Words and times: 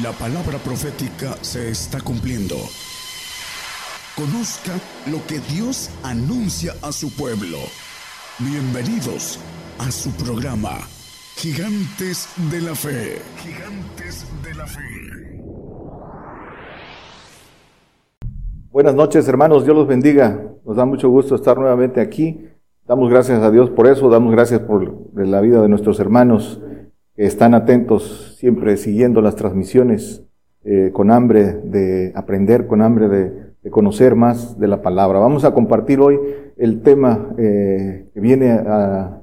La 0.00 0.10
palabra 0.12 0.56
profética 0.56 1.36
se 1.42 1.68
está 1.68 2.00
cumpliendo. 2.00 2.54
Conozca 4.16 4.72
lo 5.10 5.18
que 5.26 5.38
Dios 5.54 5.90
anuncia 6.02 6.72
a 6.80 6.92
su 6.92 7.14
pueblo. 7.14 7.58
Bienvenidos 8.38 9.38
a 9.78 9.90
su 9.90 10.10
programa, 10.12 10.78
Gigantes 11.36 12.26
de 12.50 12.62
la 12.62 12.74
Fe. 12.74 13.18
Gigantes 13.36 14.26
de 14.42 14.54
la 14.54 14.66
Fe. 14.66 14.80
Buenas 18.70 18.94
noches 18.94 19.28
hermanos, 19.28 19.66
Dios 19.66 19.76
los 19.76 19.86
bendiga. 19.86 20.40
Nos 20.64 20.74
da 20.74 20.86
mucho 20.86 21.10
gusto 21.10 21.34
estar 21.34 21.58
nuevamente 21.58 22.00
aquí. 22.00 22.48
Damos 22.86 23.10
gracias 23.10 23.42
a 23.42 23.50
Dios 23.50 23.68
por 23.68 23.86
eso, 23.86 24.08
damos 24.08 24.32
gracias 24.32 24.60
por 24.60 24.90
la 25.14 25.42
vida 25.42 25.60
de 25.60 25.68
nuestros 25.68 26.00
hermanos 26.00 26.62
están 27.26 27.54
atentos 27.54 28.36
siempre 28.38 28.76
siguiendo 28.76 29.20
las 29.20 29.36
transmisiones 29.36 30.24
eh, 30.64 30.90
con 30.92 31.10
hambre 31.10 31.52
de 31.64 32.12
aprender, 32.14 32.66
con 32.66 32.82
hambre 32.82 33.08
de, 33.08 33.52
conocer 33.70 34.16
más 34.16 34.58
de 34.58 34.66
la 34.66 34.82
palabra. 34.82 35.20
Vamos 35.20 35.44
a 35.44 35.54
compartir 35.54 36.00
hoy 36.00 36.18
el 36.56 36.82
tema 36.82 37.32
eh, 37.38 38.08
que 38.12 38.20
viene 38.20 38.50
a, 38.50 39.22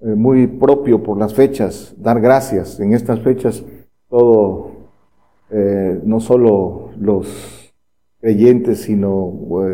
eh, 0.00 0.14
muy 0.14 0.46
propio 0.46 1.02
por 1.02 1.18
las 1.18 1.32
fechas, 1.32 1.94
dar 1.96 2.20
gracias. 2.20 2.78
En 2.80 2.92
estas 2.92 3.20
fechas 3.20 3.64
todo, 4.10 4.70
no 6.04 6.20
solo 6.20 6.90
los 6.98 7.74
creyentes, 8.20 8.82
sino 8.82 9.32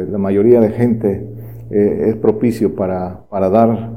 la 0.08 0.18
mayoría 0.18 0.60
de 0.60 0.70
gente 0.70 1.28
es 1.70 2.16
propicio 2.16 2.74
para, 2.74 3.26
para 3.28 3.48
dar 3.48 3.90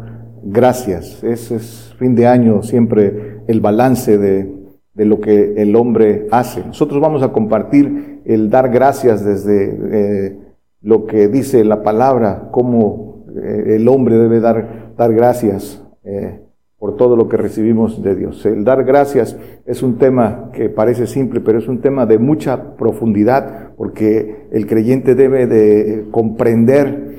gracias. 0.43 1.23
Ese 1.23 1.55
es 1.55 1.95
fin 1.97 2.15
de 2.15 2.27
año 2.27 2.61
siempre 2.63 3.30
el 3.47 3.61
balance 3.61 4.17
de, 4.17 4.61
lo 4.95 5.19
que 5.19 5.53
el 5.57 5.75
hombre 5.75 6.27
hace. 6.31 6.63
Nosotros 6.65 7.01
vamos 7.01 7.23
a 7.23 7.31
compartir 7.31 8.21
el 8.25 8.49
dar 8.49 8.69
gracias 8.69 9.25
desde 9.25 9.77
eh, 9.91 10.37
lo 10.81 11.05
que 11.05 11.27
dice 11.27 11.63
la 11.63 11.81
palabra, 11.81 12.49
cómo 12.51 13.25
eh, 13.35 13.77
el 13.77 13.87
hombre 13.87 14.17
debe 14.17 14.39
dar, 14.39 14.93
dar 14.97 15.13
gracias 15.13 15.83
eh, 16.03 16.39
por 16.77 16.97
todo 16.97 17.15
lo 17.15 17.27
que 17.27 17.37
recibimos 17.37 18.03
de 18.03 18.15
Dios. 18.15 18.45
El 18.45 18.63
dar 18.63 18.83
gracias 18.83 19.37
es 19.65 19.81
un 19.81 19.97
tema 19.97 20.49
que 20.53 20.69
parece 20.69 21.07
simple, 21.07 21.39
pero 21.39 21.59
es 21.59 21.67
un 21.67 21.79
tema 21.79 22.05
de 22.05 22.17
mucha 22.17 22.75
profundidad, 22.75 23.69
porque 23.77 24.47
el 24.51 24.67
creyente 24.67 25.15
debe 25.15 25.47
de 25.47 26.05
comprender 26.11 27.09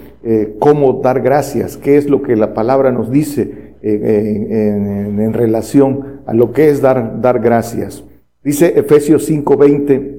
cómo 0.61 1.01
dar 1.03 1.21
gracias, 1.21 1.77
qué 1.77 1.97
es 1.97 2.09
lo 2.09 2.23
que 2.23 2.37
la 2.37 2.55
palabra 2.55 2.93
nos 2.93 3.11
dice 3.11 3.62
en, 3.83 5.33
relación 5.33 6.21
a 6.27 6.33
lo 6.33 6.53
que 6.53 6.71
es 6.71 6.81
dar, 6.81 7.21
dar 7.21 7.41
gracias. 7.41 8.05
Dice 8.43 8.79
Efesios 8.79 9.29
5:20, 9.29 10.17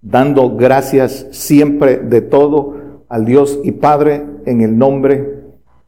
dando 0.00 0.56
gracias 0.56 1.26
siempre 1.30 1.98
de 1.98 2.20
todo 2.20 3.04
al 3.08 3.24
Dios 3.24 3.60
y 3.64 3.72
Padre 3.72 4.24
en 4.46 4.60
el 4.60 4.76
nombre 4.76 5.34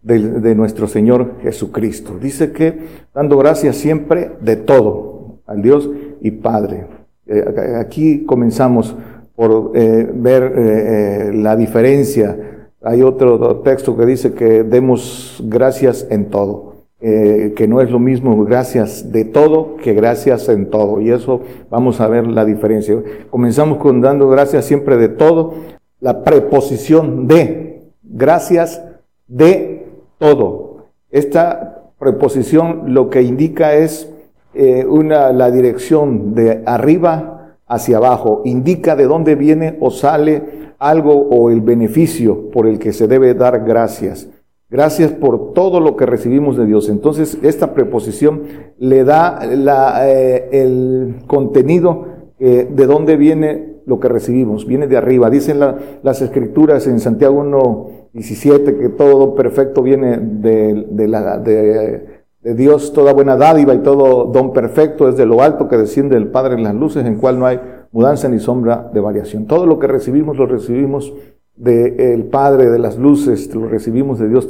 de, 0.02 0.54
nuestro 0.54 0.86
Señor 0.86 1.34
Jesucristo. 1.42 2.16
Dice 2.20 2.52
que 2.52 2.78
dando 3.12 3.36
gracias 3.38 3.76
siempre 3.76 4.30
de 4.40 4.56
todo 4.56 5.40
al 5.46 5.62
Dios 5.62 5.90
y 6.20 6.30
Padre. 6.30 6.86
Eh, 7.26 7.74
aquí 7.76 8.24
comenzamos 8.24 8.94
por 9.34 9.72
eh, 9.74 10.08
ver 10.14 10.52
eh, 10.56 11.32
la 11.34 11.56
diferencia. 11.56 12.38
Hay 12.82 13.02
otro 13.02 13.56
texto 13.60 13.96
que 13.96 14.06
dice 14.06 14.32
que 14.32 14.62
demos 14.62 15.42
gracias 15.44 16.06
en 16.08 16.26
todo. 16.26 16.75
Eh, 16.98 17.52
que 17.54 17.68
no 17.68 17.82
es 17.82 17.90
lo 17.90 17.98
mismo 17.98 18.42
gracias 18.46 19.12
de 19.12 19.26
todo 19.26 19.76
que 19.76 19.92
gracias 19.92 20.48
en 20.48 20.70
todo. 20.70 21.02
Y 21.02 21.10
eso 21.10 21.42
vamos 21.68 22.00
a 22.00 22.08
ver 22.08 22.26
la 22.26 22.46
diferencia. 22.46 22.96
Comenzamos 23.28 23.78
con 23.78 24.00
dando 24.00 24.28
gracias 24.28 24.64
siempre 24.64 24.96
de 24.96 25.10
todo. 25.10 25.54
La 26.00 26.24
preposición 26.24 27.26
de, 27.26 27.82
gracias 28.02 28.82
de 29.26 29.86
todo. 30.18 30.86
Esta 31.10 31.90
preposición 31.98 32.94
lo 32.94 33.10
que 33.10 33.22
indica 33.22 33.74
es 33.74 34.10
eh, 34.54 34.86
una, 34.88 35.32
la 35.32 35.50
dirección 35.50 36.34
de 36.34 36.62
arriba 36.64 37.56
hacia 37.66 37.98
abajo. 37.98 38.40
Indica 38.46 38.96
de 38.96 39.04
dónde 39.04 39.34
viene 39.34 39.76
o 39.80 39.90
sale 39.90 40.42
algo 40.78 41.12
o 41.12 41.50
el 41.50 41.60
beneficio 41.60 42.50
por 42.50 42.66
el 42.66 42.78
que 42.78 42.94
se 42.94 43.06
debe 43.06 43.34
dar 43.34 43.64
gracias. 43.64 44.28
Gracias 44.68 45.12
por 45.12 45.52
todo 45.52 45.78
lo 45.78 45.96
que 45.96 46.06
recibimos 46.06 46.56
de 46.56 46.66
Dios. 46.66 46.88
Entonces, 46.88 47.38
esta 47.42 47.72
preposición 47.72 48.42
le 48.78 49.04
da 49.04 49.38
eh, 49.42 50.48
el 50.50 51.22
contenido 51.28 52.06
eh, 52.40 52.68
de 52.68 52.86
dónde 52.86 53.16
viene 53.16 53.76
lo 53.86 54.00
que 54.00 54.08
recibimos. 54.08 54.66
Viene 54.66 54.88
de 54.88 54.96
arriba. 54.96 55.30
Dicen 55.30 55.60
las 56.02 56.20
escrituras 56.20 56.88
en 56.88 56.98
Santiago 56.98 57.42
1.17 57.44 58.78
que 58.78 58.88
todo 58.88 59.36
perfecto 59.36 59.82
viene 59.82 60.18
de, 60.18 61.08
la, 61.08 61.38
de, 61.38 62.24
Dios, 62.42 62.92
toda 62.92 63.12
buena 63.12 63.36
dádiva 63.36 63.72
y 63.72 63.78
todo 63.78 64.24
don 64.24 64.52
perfecto 64.52 65.08
es 65.08 65.16
de 65.16 65.26
lo 65.26 65.42
alto 65.42 65.68
que 65.68 65.76
desciende 65.76 66.16
del 66.16 66.28
Padre 66.28 66.54
en 66.54 66.64
las 66.64 66.74
luces, 66.74 67.06
en 67.06 67.16
cual 67.16 67.38
no 67.38 67.46
hay 67.46 67.60
mudanza 67.92 68.28
ni 68.28 68.40
sombra 68.40 68.90
de 68.92 69.00
variación. 69.00 69.46
Todo 69.46 69.64
lo 69.64 69.78
que 69.78 69.86
recibimos 69.86 70.36
lo 70.36 70.46
recibimos 70.46 71.14
del 71.56 72.24
Padre 72.24 72.70
de 72.70 72.78
las 72.78 72.98
luces, 72.98 73.54
lo 73.54 73.66
recibimos 73.68 74.18
de 74.18 74.28
Dios, 74.28 74.48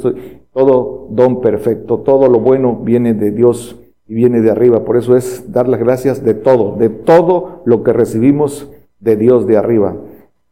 todo 0.53 1.07
don 1.09 1.41
perfecto, 1.41 1.99
todo 1.99 2.27
lo 2.27 2.39
bueno 2.39 2.81
viene 2.83 3.13
de 3.13 3.31
Dios 3.31 3.79
y 4.07 4.13
viene 4.13 4.41
de 4.41 4.51
arriba. 4.51 4.83
Por 4.83 4.97
eso 4.97 5.15
es 5.15 5.51
dar 5.51 5.67
las 5.67 5.79
gracias 5.79 6.23
de 6.23 6.33
todo, 6.33 6.75
de 6.77 6.89
todo 6.89 7.61
lo 7.65 7.83
que 7.83 7.93
recibimos 7.93 8.69
de 8.99 9.15
Dios 9.15 9.47
de 9.47 9.57
arriba. 9.57 9.95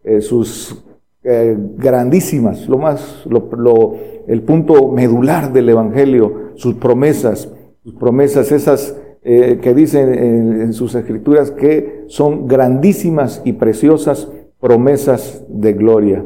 Eh, 0.03 0.21
sus 0.21 0.83
eh, 1.23 1.57
grandísimas, 1.77 2.67
lo 2.69 2.77
más, 2.77 3.25
lo, 3.25 3.95
el 4.27 4.41
punto 4.43 4.91
medular 4.91 5.51
del 5.51 5.69
Evangelio, 5.69 6.51
sus 6.55 6.75
promesas, 6.75 7.51
sus 7.83 7.95
promesas 7.95 8.51
esas 8.51 8.95
eh, 9.23 9.59
que 9.61 9.73
dicen 9.73 10.13
en 10.13 10.73
sus 10.73 10.93
escrituras 10.93 11.49
que 11.49 12.03
son 12.07 12.47
grandísimas 12.47 13.41
y 13.43 13.53
preciosas 13.53 14.29
promesas 14.59 15.43
de 15.47 15.73
gloria. 15.73 16.23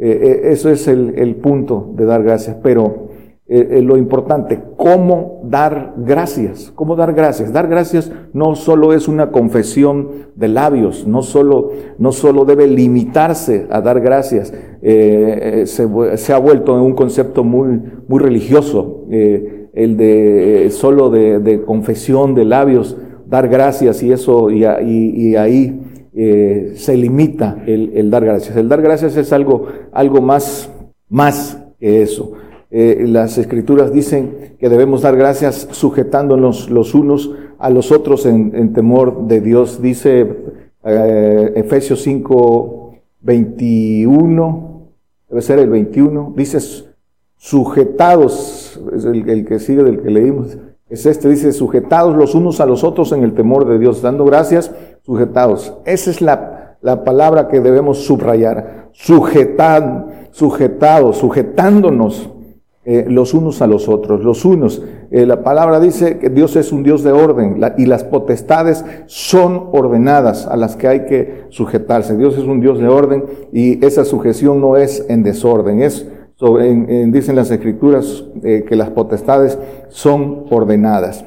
Eh, 0.00 0.20
eh, 0.22 0.52
eso 0.52 0.70
es 0.70 0.86
el, 0.86 1.34
punto 1.42 1.92
de 1.96 2.04
dar 2.04 2.22
gracias, 2.22 2.56
pero 2.62 3.08
eh, 3.48 3.80
lo 3.82 3.96
importante, 3.96 4.60
¿cómo 4.76 5.40
dar 5.44 5.94
gracias? 5.96 6.70
¿Cómo 6.74 6.94
dar 6.94 7.14
gracias? 7.14 7.52
Dar 7.52 7.66
gracias 7.66 8.12
no 8.32 8.54
solo 8.54 8.92
es 8.92 9.08
una 9.08 9.32
confesión 9.32 10.08
de 10.36 10.48
labios, 10.48 11.04
no 11.06 11.22
solo, 11.22 11.72
no 11.98 12.12
solo 12.12 12.44
debe 12.44 12.68
limitarse 12.68 13.66
a 13.70 13.80
dar 13.80 14.00
gracias, 14.00 14.52
se, 14.82 16.32
ha 16.32 16.38
vuelto 16.38 16.80
un 16.80 16.94
concepto 16.94 17.42
muy, 17.42 17.80
muy 18.06 18.20
religioso, 18.20 19.06
el 19.10 19.96
de 19.96 20.68
solo 20.70 21.10
de, 21.10 21.62
confesión 21.66 22.34
de 22.36 22.44
labios, 22.44 22.96
dar 23.26 23.48
gracias 23.48 24.02
y 24.02 24.12
eso, 24.12 24.50
y 24.50 24.64
ahí 24.64 25.80
eh, 26.20 26.72
se 26.74 26.96
limita 26.96 27.62
el, 27.64 28.10
dar 28.10 28.24
gracias. 28.24 28.56
El 28.56 28.68
dar 28.68 28.82
gracias 28.82 29.16
es 29.16 29.32
algo, 29.32 29.68
algo 29.92 30.20
más, 30.20 30.68
más 31.08 31.62
que 31.78 32.02
eso. 32.02 32.32
Eh, 32.72 33.04
las 33.06 33.38
escrituras 33.38 33.92
dicen 33.92 34.56
que 34.58 34.68
debemos 34.68 35.02
dar 35.02 35.16
gracias 35.16 35.68
sujetándonos 35.70 36.70
los 36.70 36.96
unos 36.96 37.30
a 37.60 37.70
los 37.70 37.92
otros 37.92 38.26
en, 38.26 38.72
temor 38.72 39.28
de 39.28 39.40
Dios. 39.40 39.80
Dice 39.80 40.26
eh, 40.82 41.52
Efesios 41.54 42.02
5, 42.02 42.96
21, 43.20 44.88
debe 45.28 45.40
ser 45.40 45.60
el 45.60 45.70
21, 45.70 46.34
dice 46.36 46.58
sujetados, 47.36 48.80
es 48.92 49.04
el, 49.04 49.30
el 49.30 49.44
que 49.44 49.60
sigue 49.60 49.84
del 49.84 50.02
que 50.02 50.10
leímos, 50.10 50.58
es 50.90 51.04
este, 51.04 51.28
dice, 51.28 51.52
sujetados 51.52 52.16
los 52.16 52.34
unos 52.34 52.60
a 52.60 52.66
los 52.66 52.82
otros 52.82 53.12
en 53.12 53.22
el 53.22 53.34
temor 53.34 53.68
de 53.68 53.78
Dios, 53.78 54.00
dando 54.00 54.24
gracias, 54.24 54.74
sujetados. 55.08 55.72
Esa 55.86 56.10
es 56.10 56.20
la, 56.20 56.76
la 56.82 57.02
palabra 57.02 57.48
que 57.48 57.60
debemos 57.60 58.04
subrayar. 58.04 58.90
Sujetar, 58.92 60.28
sujetados, 60.32 61.16
sujetándonos 61.16 62.28
eh, 62.84 63.06
los 63.08 63.32
unos 63.32 63.62
a 63.62 63.66
los 63.66 63.88
otros, 63.88 64.22
los 64.22 64.44
unos. 64.44 64.82
Eh, 65.10 65.24
la 65.24 65.42
palabra 65.42 65.80
dice 65.80 66.18
que 66.18 66.28
Dios 66.28 66.56
es 66.56 66.72
un 66.72 66.82
Dios 66.82 67.02
de 67.04 67.12
orden 67.12 67.58
y 67.78 67.86
las 67.86 68.04
potestades 68.04 68.84
son 69.06 69.70
ordenadas 69.72 70.46
a 70.46 70.56
las 70.56 70.76
que 70.76 70.88
hay 70.88 71.06
que 71.06 71.44
sujetarse. 71.48 72.14
Dios 72.18 72.36
es 72.36 72.44
un 72.44 72.60
Dios 72.60 72.78
de 72.78 72.88
orden 72.88 73.24
y 73.50 73.82
esa 73.84 74.04
sujeción 74.04 74.60
no 74.60 74.76
es 74.76 75.06
en 75.08 75.22
desorden, 75.22 75.80
es 75.80 76.06
dicen 77.10 77.34
las 77.34 77.50
escrituras 77.50 78.24
eh, 78.44 78.64
que 78.68 78.76
las 78.76 78.90
potestades 78.90 79.58
son 79.88 80.44
ordenadas. 80.50 81.24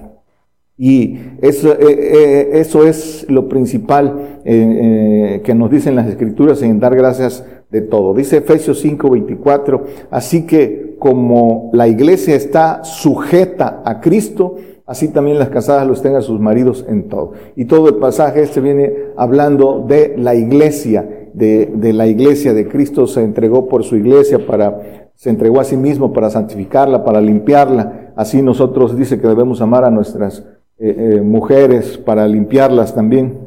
Y 0.84 1.16
eso, 1.44 1.74
eh, 1.74 1.78
eh, 1.80 2.50
eso 2.54 2.88
es 2.88 3.28
lo 3.30 3.48
principal 3.48 4.40
que 4.44 5.54
nos 5.54 5.70
dicen 5.70 5.96
las 5.96 6.08
escrituras 6.08 6.64
en 6.64 6.80
dar 6.80 6.96
gracias 6.96 7.46
de 7.70 7.82
todo. 7.82 8.16
Dice 8.16 8.38
Efesios 8.38 8.80
5, 8.80 9.12
24, 9.12 9.84
así 10.10 10.48
que 10.48 10.96
como 10.98 11.70
la 11.72 11.88
iglesia 11.88 12.36
está 12.36 12.84
sujeta 12.84 13.84
a 13.86 14.02
Cristo, 14.02 14.56
así 14.88 15.10
también 15.10 15.38
las 15.38 15.50
casadas 15.50 15.86
los 15.88 16.02
tengan 16.02 16.24
sus 16.24 16.40
maridos 16.40 16.84
en 16.90 17.10
todo. 17.10 17.34
Y 17.56 17.66
todo 17.66 17.90
el 17.90 17.98
pasaje 17.98 18.42
este 18.42 18.60
viene 18.60 18.92
hablando 19.16 19.86
de 19.88 20.16
la 20.18 20.34
iglesia, 20.34 21.30
de, 21.36 21.94
la 21.94 22.08
iglesia 22.08 22.56
de 22.56 22.68
Cristo 22.68 23.06
se 23.06 23.24
entregó 23.24 23.68
por 23.68 23.84
su 23.84 23.98
iglesia 23.98 24.48
para, 24.48 25.12
se 25.14 25.30
entregó 25.30 25.60
a 25.60 25.64
sí 25.64 25.78
mismo 25.78 26.12
para 26.12 26.32
santificarla, 26.32 27.06
para 27.06 27.22
limpiarla. 27.22 28.14
Así 28.16 28.42
nosotros 28.42 28.98
dice 28.98 29.22
que 29.22 29.28
debemos 29.28 29.62
amar 29.62 29.86
a 29.86 29.92
nuestras 29.92 30.44
eh, 30.84 30.96
eh, 31.18 31.22
mujeres 31.22 32.00
para 32.00 32.28
limpiarlas 32.28 32.96
también. 32.96 33.38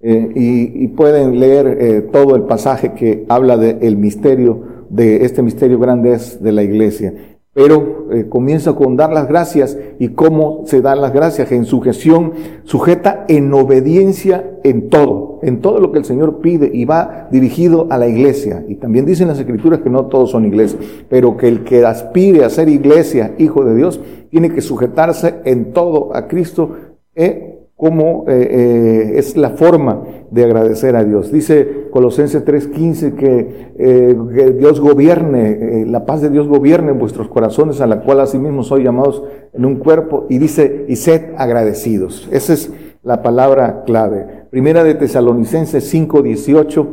Eh, 0.00 0.32
y, 0.34 0.84
y, 0.84 0.88
pueden 0.88 1.38
leer 1.38 2.08
todo 2.10 2.34
el 2.34 2.42
pasaje 2.44 2.94
que 2.94 3.26
habla 3.28 3.56
del 3.56 3.96
misterio, 3.96 4.86
de 4.88 5.24
este 5.24 5.40
misterio 5.42 5.78
grande 5.78 6.14
es 6.14 6.42
de 6.42 6.50
la 6.50 6.64
iglesia. 6.64 7.14
Pero 7.52 8.06
eh, 8.12 8.26
comienza 8.28 8.74
con 8.74 8.96
dar 8.96 9.12
las 9.12 9.26
gracias 9.26 9.76
y 9.98 10.10
cómo 10.10 10.62
se 10.66 10.80
dan 10.80 11.00
las 11.00 11.12
gracias 11.12 11.50
en 11.50 11.64
sujeción, 11.64 12.32
sujeta 12.62 13.24
en 13.26 13.52
obediencia 13.52 14.58
en 14.62 14.88
todo, 14.88 15.40
en 15.42 15.60
todo 15.60 15.80
lo 15.80 15.90
que 15.90 15.98
el 15.98 16.04
Señor 16.04 16.40
pide 16.40 16.70
y 16.72 16.84
va 16.84 17.28
dirigido 17.32 17.88
a 17.90 17.98
la 17.98 18.06
iglesia. 18.06 18.64
Y 18.68 18.76
también 18.76 19.04
dicen 19.04 19.26
las 19.26 19.40
escrituras 19.40 19.80
que 19.80 19.90
no 19.90 20.06
todos 20.06 20.30
son 20.30 20.44
iglesias, 20.44 20.80
pero 21.08 21.36
que 21.36 21.48
el 21.48 21.64
que 21.64 21.84
aspire 21.84 22.44
a 22.44 22.50
ser 22.50 22.68
iglesia, 22.68 23.34
hijo 23.38 23.64
de 23.64 23.74
Dios, 23.74 24.00
tiene 24.30 24.50
que 24.50 24.60
sujetarse 24.60 25.40
en 25.44 25.72
todo 25.72 26.14
a 26.14 26.28
Cristo. 26.28 26.76
Eh, 27.16 27.49
cómo 27.80 28.26
eh, 28.28 28.48
eh, 28.50 29.12
es 29.18 29.38
la 29.38 29.50
forma 29.50 30.02
de 30.30 30.44
agradecer 30.44 30.94
a 30.96 31.02
Dios. 31.02 31.32
Dice 31.32 31.86
Colosenses 31.90 32.44
3:15 32.44 33.14
que, 33.14 33.72
eh, 33.78 34.16
que, 34.34 34.52
Dios 34.52 34.80
gobierne, 34.80 35.86
la 35.86 36.04
paz 36.04 36.20
de 36.20 36.28
Dios 36.28 36.46
gobierne 36.46 36.92
en 36.92 36.98
vuestros 36.98 37.28
corazones, 37.28 37.80
a 37.80 37.86
la 37.86 38.02
cual 38.02 38.20
asimismo 38.20 38.62
sois 38.64 38.84
llamados 38.84 39.22
en 39.54 39.64
un 39.64 39.76
cuerpo, 39.76 40.26
y 40.28 40.36
dice, 40.36 40.84
y 40.88 40.96
sed 40.96 41.32
agradecidos. 41.38 42.28
Esa 42.30 42.52
es 42.52 42.70
la 43.02 43.22
palabra 43.22 43.82
clave. 43.86 44.26
Primera 44.50 44.84
de 44.84 44.94
Tesalonicenses 44.94 45.82
5:18, 45.90 46.86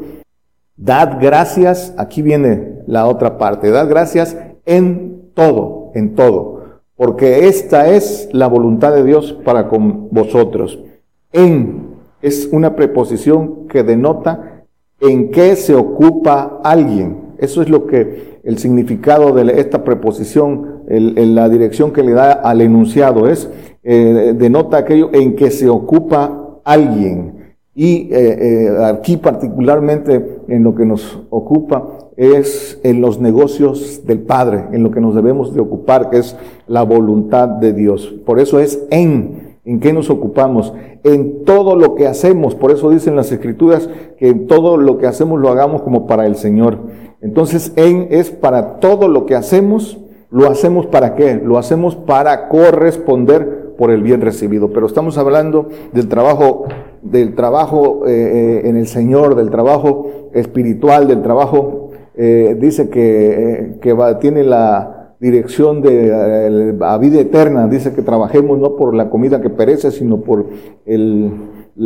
dad 0.77 1.17
gracias, 1.19 1.93
aquí 1.97 2.21
viene 2.21 2.79
la 2.87 3.07
otra 3.07 3.37
parte, 3.37 3.71
dad 3.71 3.89
gracias 3.89 4.37
en 4.65 5.31
todo, 5.33 5.91
en 5.95 6.15
todo 6.15 6.56
porque 6.97 7.47
esta 7.47 7.89
es 7.89 8.27
la 8.33 8.47
voluntad 8.47 8.94
de 8.94 9.03
Dios 9.03 9.38
para 9.45 9.69
con 9.69 10.09
vosotros. 10.09 10.79
En 11.31 11.88
es 12.21 12.49
una 12.51 12.75
preposición 12.75 13.67
que 13.67 13.83
denota 13.83 14.63
en 14.99 15.29
qué 15.29 15.55
se 15.55 15.75
ocupa 15.75 16.59
alguien. 16.63 17.27
Eso 17.38 17.61
es 17.61 17.69
lo 17.69 17.85
que 17.85 18.39
el 18.44 18.57
significado 18.57 19.31
de 19.33 19.59
esta 19.59 19.83
preposición, 19.83 20.81
la 20.88 21.47
dirección 21.49 21.91
que 21.91 22.01
le 22.01 22.13
da 22.13 22.31
al 22.31 22.61
enunciado 22.61 23.27
es, 23.27 23.49
eh, 23.83 24.33
denota 24.35 24.77
aquello 24.77 25.11
en 25.13 25.35
que 25.35 25.51
se 25.51 25.69
ocupa 25.69 26.59
alguien. 26.63 27.35
Y 27.75 28.09
eh, 28.11 28.38
eh, 28.71 28.77
aquí 28.85 29.17
particularmente 29.17 30.39
en 30.47 30.63
lo 30.63 30.73
que 30.73 30.85
nos 30.85 31.21
ocupa 31.29 32.06
es 32.17 32.79
en 32.83 32.99
los 32.99 33.21
negocios 33.21 34.05
del 34.05 34.19
Padre, 34.19 34.65
en 34.71 34.83
lo 34.83 34.91
que 34.91 34.99
nos 34.99 35.15
debemos 35.15 35.53
de 35.53 35.61
ocupar, 35.61 36.09
que 36.09 36.17
es 36.17 36.35
la 36.67 36.81
voluntad 36.81 37.47
de 37.47 37.73
Dios. 37.73 38.15
Por 38.25 38.39
eso 38.39 38.59
es 38.59 38.83
en, 38.89 39.57
en 39.63 39.79
qué 39.79 39.93
nos 39.93 40.09
ocupamos, 40.09 40.73
en 41.03 41.45
todo 41.45 41.75
lo 41.75 41.93
que 41.93 42.07
hacemos. 42.07 42.55
Por 42.55 42.71
eso 42.71 42.89
dicen 42.89 43.15
las 43.15 43.31
escrituras 43.31 43.87
que 44.17 44.29
en 44.29 44.47
todo 44.47 44.77
lo 44.77 44.97
que 44.97 45.05
hacemos 45.05 45.39
lo 45.39 45.49
hagamos 45.49 45.83
como 45.83 46.07
para 46.07 46.25
el 46.25 46.35
Señor. 46.35 46.79
Entonces 47.21 47.71
en 47.75 48.07
es 48.09 48.31
para 48.31 48.79
todo 48.79 49.07
lo 49.07 49.27
que 49.27 49.35
hacemos, 49.35 49.99
lo 50.31 50.49
hacemos 50.49 50.87
para 50.87 51.15
qué? 51.15 51.35
Lo 51.35 51.59
hacemos 51.59 51.95
para 51.95 52.49
corresponder 52.49 53.75
por 53.77 53.91
el 53.91 54.01
bien 54.01 54.21
recibido. 54.21 54.71
Pero 54.73 54.87
estamos 54.87 55.19
hablando 55.19 55.69
del 55.93 56.07
trabajo, 56.07 56.65
del 57.03 57.35
trabajo 57.35 58.07
eh, 58.07 58.61
eh, 58.63 58.69
en 58.69 58.75
el 58.75 58.87
Señor, 58.87 59.35
del 59.35 59.51
trabajo 59.51 60.29
espiritual, 60.33 61.07
del 61.07 61.21
trabajo 61.21 61.86
eh, 62.17 62.57
dice 62.59 62.89
que, 62.89 63.77
que 63.79 63.93
va, 63.93 64.17
tiene 64.19 64.43
la 64.43 64.97
dirección 65.19 65.81
de 65.81 66.73
la 66.77 66.97
vida 66.97 67.19
eterna, 67.19 67.67
dice 67.67 67.93
que 67.93 68.01
trabajemos 68.01 68.59
no 68.59 68.75
por 68.75 68.93
la 68.93 69.09
comida 69.09 69.41
que 69.41 69.49
perece, 69.49 69.91
sino 69.91 70.21
por 70.21 70.45
el, 70.85 71.31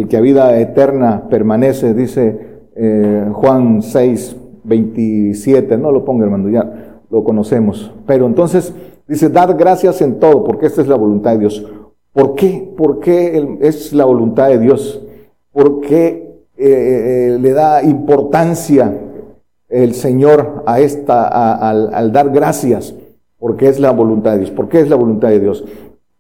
que 0.10 0.18
a 0.18 0.22
vida 0.22 0.60
eterna 0.60 1.28
permanece, 1.30 1.94
dice 1.94 2.40
eh, 2.76 3.28
Juan 3.32 3.82
6, 3.82 4.36
27, 4.64 5.78
no 5.78 5.92
lo 5.92 6.04
ponga 6.04 6.26
hermano, 6.26 6.50
ya 6.50 7.00
lo 7.10 7.24
conocemos. 7.24 7.94
Pero 8.06 8.26
entonces 8.26 8.74
dice, 9.08 9.30
dar 9.30 9.56
gracias 9.56 10.02
en 10.02 10.20
todo, 10.20 10.44
porque 10.44 10.66
esta 10.66 10.82
es 10.82 10.88
la 10.88 10.96
voluntad 10.96 11.32
de 11.32 11.40
Dios. 11.40 11.66
¿Por 12.14 12.36
qué? 12.36 12.70
¿Por 12.76 13.00
qué 13.00 13.58
es 13.62 13.94
la 13.94 14.06
voluntad 14.06 14.50
de 14.50 14.60
Dios? 14.60 15.02
¿Por 15.54 15.80
qué 15.82 16.42
eh, 16.58 17.38
le 17.40 17.52
da 17.54 17.82
importancia 17.84 18.94
el 19.72 19.94
Señor 19.94 20.64
a 20.66 20.80
esta, 20.80 21.26
al, 21.70 22.12
dar 22.12 22.30
gracias, 22.30 22.94
porque 23.40 23.68
es 23.68 23.80
la 23.80 23.92
voluntad 23.92 24.34
de 24.34 24.40
Dios. 24.40 24.52
¿Por 24.52 24.70
qué 24.70 24.82
es 24.82 24.90
la 24.90 24.98
voluntad 24.98 25.30
de 25.30 25.40
Dios? 25.40 25.64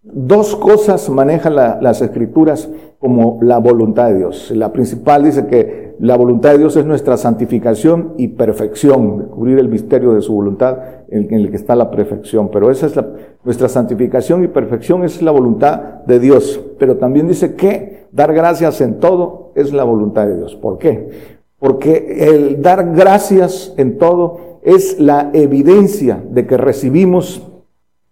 Dos 0.01 0.56
cosas 0.56 1.07
manejan 1.09 1.56
las 1.56 2.01
escrituras 2.01 2.69
como 2.98 3.39
la 3.42 3.59
voluntad 3.59 4.09
de 4.09 4.18
Dios. 4.18 4.51
La 4.51 4.71
principal 4.71 5.24
dice 5.24 5.45
que 5.45 5.95
la 6.00 6.18
voluntad 6.18 6.53
de 6.53 6.57
Dios 6.59 6.75
es 6.75 6.86
nuestra 6.86 7.18
santificación 7.18 8.13
y 8.18 8.30
perfección, 8.30 9.19
descubrir 9.19 9.59
el 9.59 9.69
misterio 9.69 10.13
de 10.13 10.21
su 10.21 10.33
voluntad 10.33 10.77
en, 11.09 11.31
el 11.31 11.51
que 11.51 11.57
está 11.57 11.75
la 11.75 11.92
perfección. 11.92 12.50
Pero 12.51 12.71
esa 12.71 12.88
es 12.88 12.95
la, 12.95 13.07
nuestra 13.44 13.69
santificación 13.69 14.44
y 14.44 14.48
perfección 14.48 15.03
es 15.03 15.21
la 15.21 15.31
voluntad 15.31 15.80
de 16.07 16.19
Dios. 16.19 16.59
Pero 16.80 16.98
también 16.98 17.27
dice 17.27 17.53
que 17.56 18.07
dar 18.12 18.33
gracias 18.33 18.81
en 18.81 19.00
todo 19.00 19.51
es 19.56 19.74
la 19.74 19.83
voluntad 19.83 20.25
de 20.25 20.38
Dios. 20.38 20.56
¿Por 20.56 20.80
qué? 20.80 21.40
Porque 21.61 22.27
el 22.33 22.63
dar 22.63 22.91
gracias 22.95 23.71
en 23.77 23.99
todo 23.99 24.57
es 24.63 24.99
la 24.99 25.29
evidencia 25.31 26.19
de 26.27 26.47
que 26.47 26.57
recibimos 26.57 27.47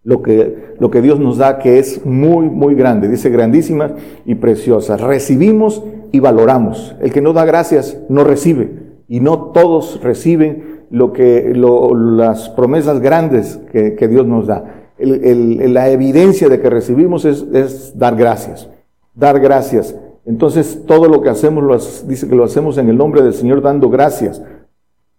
lo 0.04 0.22
que, 0.22 0.76
lo 0.78 0.92
que 0.92 1.02
Dios 1.02 1.20
nos 1.20 1.40
da, 1.40 1.58
que 1.58 1.80
es 1.80 2.06
muy, 2.06 2.48
muy 2.48 2.76
grande, 2.76 3.08
dice 3.08 3.32
grandísima 3.32 3.96
y 4.24 4.36
preciosa. 4.36 4.98
Recibimos 4.98 5.84
y 6.12 6.20
valoramos. 6.20 6.96
El 7.02 7.12
que 7.12 7.22
no 7.22 7.34
da 7.34 7.44
gracias 7.44 7.98
no 8.08 8.24
recibe, 8.24 8.70
y 9.08 9.20
no 9.20 9.46
todos 9.52 10.00
reciben 10.04 10.84
lo 10.92 11.12
que, 11.12 11.52
las 11.56 12.50
promesas 12.50 13.00
grandes 13.00 13.60
que, 13.72 14.08
Dios 14.08 14.28
nos 14.28 14.46
da. 14.46 14.86
la 15.00 15.90
evidencia 15.90 16.50
de 16.50 16.60
que 16.60 16.70
recibimos 16.70 17.26
es, 17.26 17.44
es 17.52 17.98
dar 17.98 18.16
gracias, 18.16 18.70
dar 19.16 19.40
gracias. 19.40 19.96
Entonces 20.30 20.84
todo 20.86 21.08
lo 21.08 21.22
que 21.22 21.30
hacemos, 21.30 21.64
lo, 21.64 21.76
dice 22.08 22.30
que 22.30 22.36
lo 22.36 22.44
hacemos 22.44 22.78
en 22.78 22.88
el 22.88 22.96
nombre 22.96 23.24
del 23.24 23.34
Señor 23.34 23.64
dando 23.64 23.90
gracias. 23.90 24.44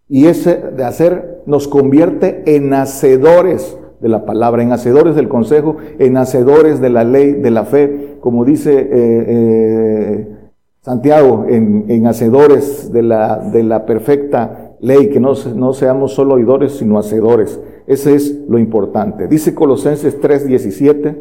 Y 0.09 0.26
ese 0.26 0.57
de 0.57 0.85
hacer 0.85 1.43
nos 1.47 1.67
convierte 1.67 2.45
en 2.55 2.73
hacedores 2.73 3.76
de 4.00 4.09
la 4.09 4.25
palabra, 4.25 4.62
en 4.62 4.71
hacedores 4.71 5.17
del 5.17 5.29
consejo, 5.29 5.79
en 5.99 6.17
hacedores 6.17 6.81
de 6.81 6.90
la 6.90 7.02
ley, 7.02 7.33
de 7.33 7.50
la 7.50 7.64
fe, 7.64 8.19
como 8.21 8.45
dice 8.45 8.73
eh, 8.73 8.88
eh, 8.93 10.37
Santiago, 10.81 11.45
en, 11.49 12.07
hacedores 12.07 12.93
de 12.93 13.02
la, 13.02 13.38
de 13.38 13.64
la 13.64 13.87
perfecta 13.87 14.76
ley, 14.79 15.09
que 15.09 15.19
no, 15.19 15.33
no 15.57 15.73
seamos 15.73 16.14
solo 16.14 16.35
oidores, 16.35 16.75
sino 16.75 17.00
hacedores. 17.00 17.59
Ese 17.88 18.14
es 18.14 18.43
lo 18.49 18.61
importante. 18.61 19.26
Dice 19.26 19.57
Colosenses 19.57 20.21
3:17, 20.21 21.17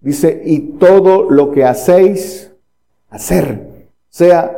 dice, 0.00 0.40
y 0.42 0.78
todo 0.78 1.30
lo 1.30 1.50
que 1.50 1.66
hacéis, 1.66 2.49
hacer, 3.10 3.88
sea 4.08 4.56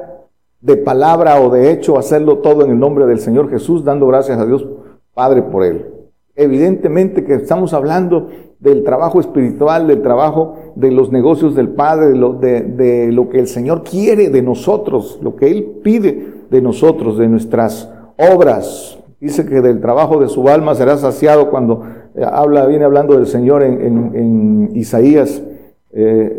de 0.61 0.77
palabra 0.77 1.41
o 1.41 1.51
de 1.51 1.73
hecho, 1.73 1.99
hacerlo 1.99 2.39
todo 2.39 2.65
en 2.65 2.71
el 2.71 2.79
nombre 2.79 3.07
del 3.07 3.19
Señor 3.19 3.51
Jesús, 3.51 3.85
dando 3.85 4.07
gracias 4.07 4.39
a 4.39 4.47
Dios 4.47 4.67
Padre 5.15 5.43
por 5.43 5.65
él. 5.65 5.87
Evidentemente 6.35 7.25
que 7.25 7.35
estamos 7.35 7.75
hablando 7.75 8.29
del 8.59 8.85
trabajo 8.85 9.21
espiritual, 9.21 9.87
del 9.87 10.01
trabajo 10.03 10.57
de 10.77 10.91
los 10.91 11.11
negocios 11.11 11.55
del 11.55 11.71
Padre, 11.71 12.07
de 12.07 13.13
lo, 13.13 13.29
que 13.29 13.39
el 13.41 13.49
Señor 13.49 13.83
quiere 13.83 14.31
de 14.31 14.41
nosotros, 14.41 15.19
lo 15.21 15.37
que 15.37 15.51
Él 15.51 15.81
pide 15.83 16.29
de 16.49 16.63
nosotros, 16.63 17.19
de 17.19 17.29
nuestras 17.29 17.91
obras. 18.17 18.99
Dice 19.21 19.45
que 19.45 19.61
del 19.61 19.81
trabajo 19.81 20.21
de 20.21 20.29
su 20.29 20.49
alma 20.49 20.75
será 20.75 20.97
saciado 20.97 21.51
cuando 21.51 21.83
eh, 22.15 22.25
habla, 22.25 22.67
viene 22.67 22.85
hablando 22.85 23.15
del 23.15 23.27
Señor 23.27 23.63
en 23.63 24.71
Isaías 24.75 25.43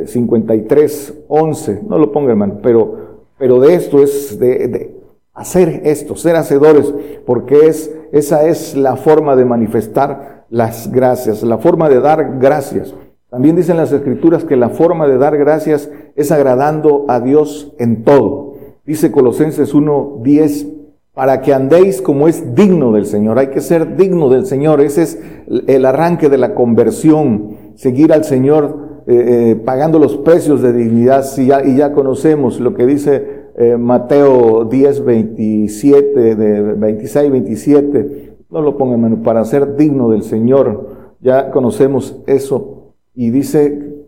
53, 0.05 1.09
eh, 1.09 1.23
11, 1.27 1.81
no 1.87 1.97
lo 1.97 2.11
ponga 2.11 2.31
hermano, 2.31 2.59
pero, 2.61 3.25
pero 3.37 3.59
de 3.59 3.75
esto 3.75 4.01
es 4.01 4.39
de, 4.39 4.95
hacer 5.33 5.81
esto, 5.85 6.15
ser 6.15 6.35
hacedores, 6.35 6.93
porque 7.25 7.67
es, 7.67 7.93
esa 8.11 8.47
es 8.47 8.75
la 8.75 8.95
forma 8.95 9.35
de 9.35 9.45
manifestar 9.45 10.45
las 10.49 10.91
gracias, 10.91 11.43
la 11.43 11.57
forma 11.57 11.89
de 11.89 11.99
dar 11.99 12.37
gracias. 12.39 12.93
También 13.29 13.55
dicen 13.55 13.77
las 13.77 13.91
escrituras 13.91 14.43
que 14.43 14.55
la 14.55 14.69
forma 14.69 15.07
de 15.07 15.17
dar 15.17 15.37
gracias 15.37 15.89
es 16.15 16.31
agradando 16.31 17.05
a 17.07 17.19
Dios 17.19 17.73
en 17.79 18.03
todo. 18.03 18.53
Dice 18.85 19.11
Colosenses 19.11 19.73
1, 19.73 20.19
10, 20.21 20.67
para 21.13 21.41
que 21.41 21.53
andéis 21.53 22.01
como 22.01 22.27
es 22.27 22.55
digno 22.55 22.91
del 22.91 23.05
Señor. 23.05 23.39
Hay 23.39 23.47
que 23.47 23.61
ser 23.61 23.95
digno 23.95 24.29
del 24.29 24.45
Señor. 24.45 24.81
Ese 24.81 25.03
es 25.03 25.19
el 25.67 25.85
arranque 25.85 26.29
de 26.29 26.37
la 26.37 26.53
conversión. 26.53 27.57
Seguir 27.75 28.13
al 28.13 28.23
Señor 28.23 28.82
eh, 29.05 29.59
pagando 29.63 29.99
los 29.99 30.17
precios 30.17 30.61
de 30.61 30.73
dignidad 30.73 31.25
y 31.37 31.75
ya, 31.75 31.93
conocemos 31.93 32.59
lo 32.59 32.73
que 32.73 32.85
dice 32.85 33.43
Mateo 33.77 34.65
10, 34.65 35.05
27, 35.05 36.35
de 36.35 36.61
26, 36.73 37.31
27. 37.31 38.33
No 38.49 38.61
lo 38.61 38.77
pongan, 38.77 39.03
hermano, 39.03 39.23
para 39.23 39.45
ser 39.45 39.75
digno 39.75 40.09
del 40.09 40.23
Señor. 40.23 40.89
Ya 41.21 41.51
conocemos 41.51 42.21
eso. 42.27 42.93
Y 43.15 43.29
dice, 43.29 44.07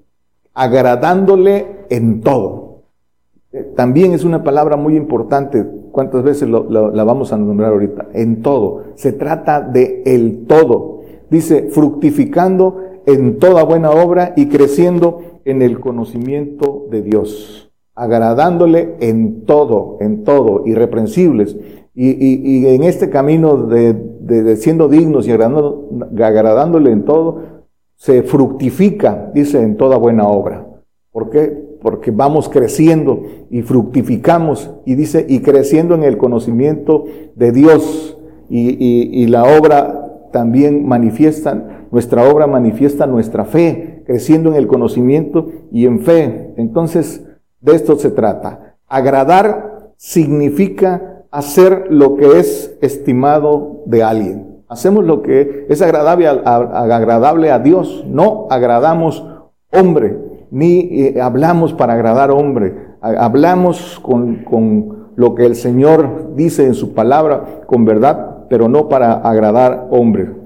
agradándole 0.53 1.85
en 1.89 2.21
todo. 2.21 2.83
También 3.75 4.13
es 4.13 4.23
una 4.23 4.43
palabra 4.43 4.75
muy 4.77 4.95
importante. 4.95 5.65
¿Cuántas 5.91 6.23
veces 6.23 6.49
la 6.49 7.03
vamos 7.03 7.31
a 7.31 7.37
nombrar 7.37 7.71
ahorita? 7.71 8.07
En 8.13 8.41
todo. 8.41 8.83
Se 8.95 9.13
trata 9.13 9.61
de 9.61 10.03
el 10.05 10.45
todo. 10.45 11.01
Dice, 11.29 11.69
fructificando 11.71 12.81
en 13.05 13.39
toda 13.39 13.63
buena 13.63 13.91
obra 13.91 14.33
y 14.35 14.47
creciendo 14.47 15.21
en 15.45 15.61
el 15.61 15.79
conocimiento 15.79 16.87
de 16.89 17.01
Dios, 17.01 17.71
agradándole 17.93 18.95
en 18.99 19.45
todo, 19.45 19.97
en 20.01 20.23
todo, 20.23 20.63
irreprensibles. 20.65 21.55
Y, 21.97 22.67
en 22.67 22.83
este 22.83 23.09
camino 23.09 23.55
de, 23.55 24.57
siendo 24.57 24.89
dignos 24.89 25.27
y 25.27 25.31
agradándole 25.31 26.91
en 26.91 27.05
todo, 27.05 27.55
se 27.95 28.23
fructifica, 28.23 29.31
dice, 29.33 29.61
en 29.61 29.77
toda 29.77 29.97
buena 29.97 30.27
obra. 30.27 30.67
¿Por 31.11 31.29
qué? 31.29 31.65
Porque 31.81 32.11
vamos 32.11 32.49
creciendo 32.49 33.21
y 33.49 33.61
fructificamos, 33.61 34.71
y 34.85 34.95
dice, 34.95 35.25
y 35.29 35.39
creciendo 35.39 35.95
en 35.95 36.03
el 36.03 36.17
conocimiento 36.17 37.05
de 37.35 37.51
Dios. 37.53 38.17
Y, 38.49 39.23
y 39.23 39.27
la 39.27 39.43
obra 39.43 40.27
también 40.33 40.85
manifiestan, 40.85 41.74
nuestra 41.95 42.29
obra 42.29 42.45
manifiesta 42.45 43.07
nuestra 43.07 43.45
fe, 43.45 44.03
creciendo 44.05 44.49
en 44.49 44.57
el 44.57 44.67
conocimiento 44.67 45.47
y 45.71 45.85
en 45.85 46.01
fe. 46.01 46.53
Entonces, 46.57 47.25
de 47.61 47.73
esto 47.73 47.95
se 47.95 48.11
trata. 48.11 48.75
Agradar 48.89 49.93
significa 49.95 51.23
hacer 51.31 51.85
lo 51.89 52.17
que 52.17 52.37
es 52.37 52.77
estimado 52.81 53.83
de 53.85 54.03
alguien. 54.03 54.61
Hacemos 54.67 55.05
lo 55.05 55.21
que 55.21 55.67
es 55.69 55.81
agradable 55.81 56.27
a, 56.27 56.33
agradable 56.33 57.49
a 57.49 57.59
Dios, 57.59 58.03
no 58.05 58.47
agradamos 58.49 59.25
hombre, 59.71 60.17
ni 60.51 60.79
eh, 60.79 61.21
hablamos 61.21 61.71
para 61.71 61.93
agradar 61.93 62.29
hombre, 62.29 62.75
hablamos 62.99 64.01
con, 64.01 64.43
con 64.43 65.11
lo 65.15 65.33
que 65.33 65.45
el 65.45 65.55
Señor 65.55 66.33
dice 66.35 66.65
en 66.65 66.73
su 66.73 66.93
palabra, 66.93 67.61
con 67.67 67.85
verdad, 67.85 68.47
pero 68.49 68.67
no 68.67 68.89
para 68.89 69.13
agradar 69.13 69.87
hombre. 69.91 70.43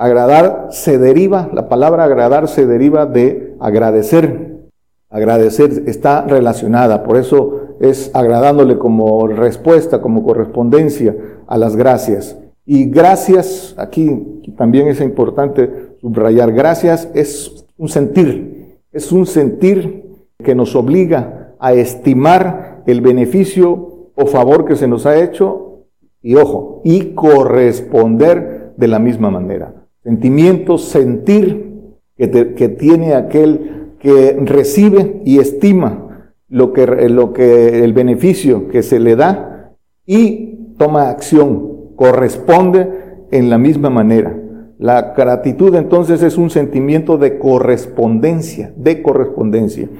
Agradar 0.00 0.68
se 0.70 0.96
deriva, 0.96 1.50
la 1.52 1.68
palabra 1.68 2.04
agradar 2.04 2.46
se 2.46 2.66
deriva 2.66 3.04
de 3.04 3.56
agradecer. 3.58 4.68
Agradecer 5.10 5.82
está 5.86 6.22
relacionada, 6.22 7.02
por 7.02 7.16
eso 7.16 7.74
es 7.80 8.12
agradándole 8.14 8.78
como 8.78 9.26
respuesta, 9.26 10.00
como 10.00 10.22
correspondencia 10.22 11.16
a 11.48 11.58
las 11.58 11.74
gracias. 11.74 12.38
Y 12.64 12.84
gracias, 12.84 13.74
aquí 13.76 14.40
también 14.56 14.86
es 14.86 15.00
importante 15.00 15.96
subrayar, 16.00 16.52
gracias 16.52 17.08
es 17.14 17.66
un 17.76 17.88
sentir, 17.88 18.78
es 18.92 19.10
un 19.10 19.26
sentir 19.26 20.04
que 20.44 20.54
nos 20.54 20.76
obliga 20.76 21.54
a 21.58 21.72
estimar 21.72 22.84
el 22.86 23.00
beneficio 23.00 24.10
o 24.14 24.26
favor 24.26 24.64
que 24.64 24.76
se 24.76 24.86
nos 24.86 25.06
ha 25.06 25.18
hecho 25.20 25.86
y 26.22 26.36
ojo, 26.36 26.82
y 26.84 27.14
corresponder 27.14 28.74
de 28.76 28.86
la 28.86 29.00
misma 29.00 29.30
manera. 29.30 29.77
Sentimiento, 30.08 30.78
sentir 30.78 31.70
que, 32.16 32.54
que 32.54 32.68
tiene 32.70 33.12
aquel 33.12 33.92
que 33.98 34.38
recibe 34.40 35.20
y 35.26 35.38
estima 35.38 36.32
lo 36.48 36.72
que, 36.72 36.86
lo 37.10 37.34
que, 37.34 37.84
el 37.84 37.92
beneficio 37.92 38.68
que 38.68 38.82
se 38.82 39.00
le 39.00 39.16
da 39.16 39.74
y 40.06 40.72
toma 40.78 41.10
acción, 41.10 41.92
corresponde 41.94 42.88
en 43.30 43.50
la 43.50 43.58
misma 43.58 43.90
manera. 43.90 44.34
La 44.78 45.12
gratitud 45.14 45.74
entonces 45.74 46.22
es 46.22 46.38
un 46.38 46.48
sentimiento 46.48 47.18
de 47.18 47.38
correspondencia, 47.38 48.72
de 48.76 49.02
correspondencia, 49.02 49.90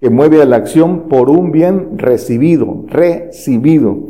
que 0.00 0.08
mueve 0.08 0.40
a 0.40 0.46
la 0.46 0.56
acción 0.56 1.08
por 1.10 1.28
un 1.28 1.52
bien 1.52 1.98
recibido, 1.98 2.86
recibido. 2.86 4.08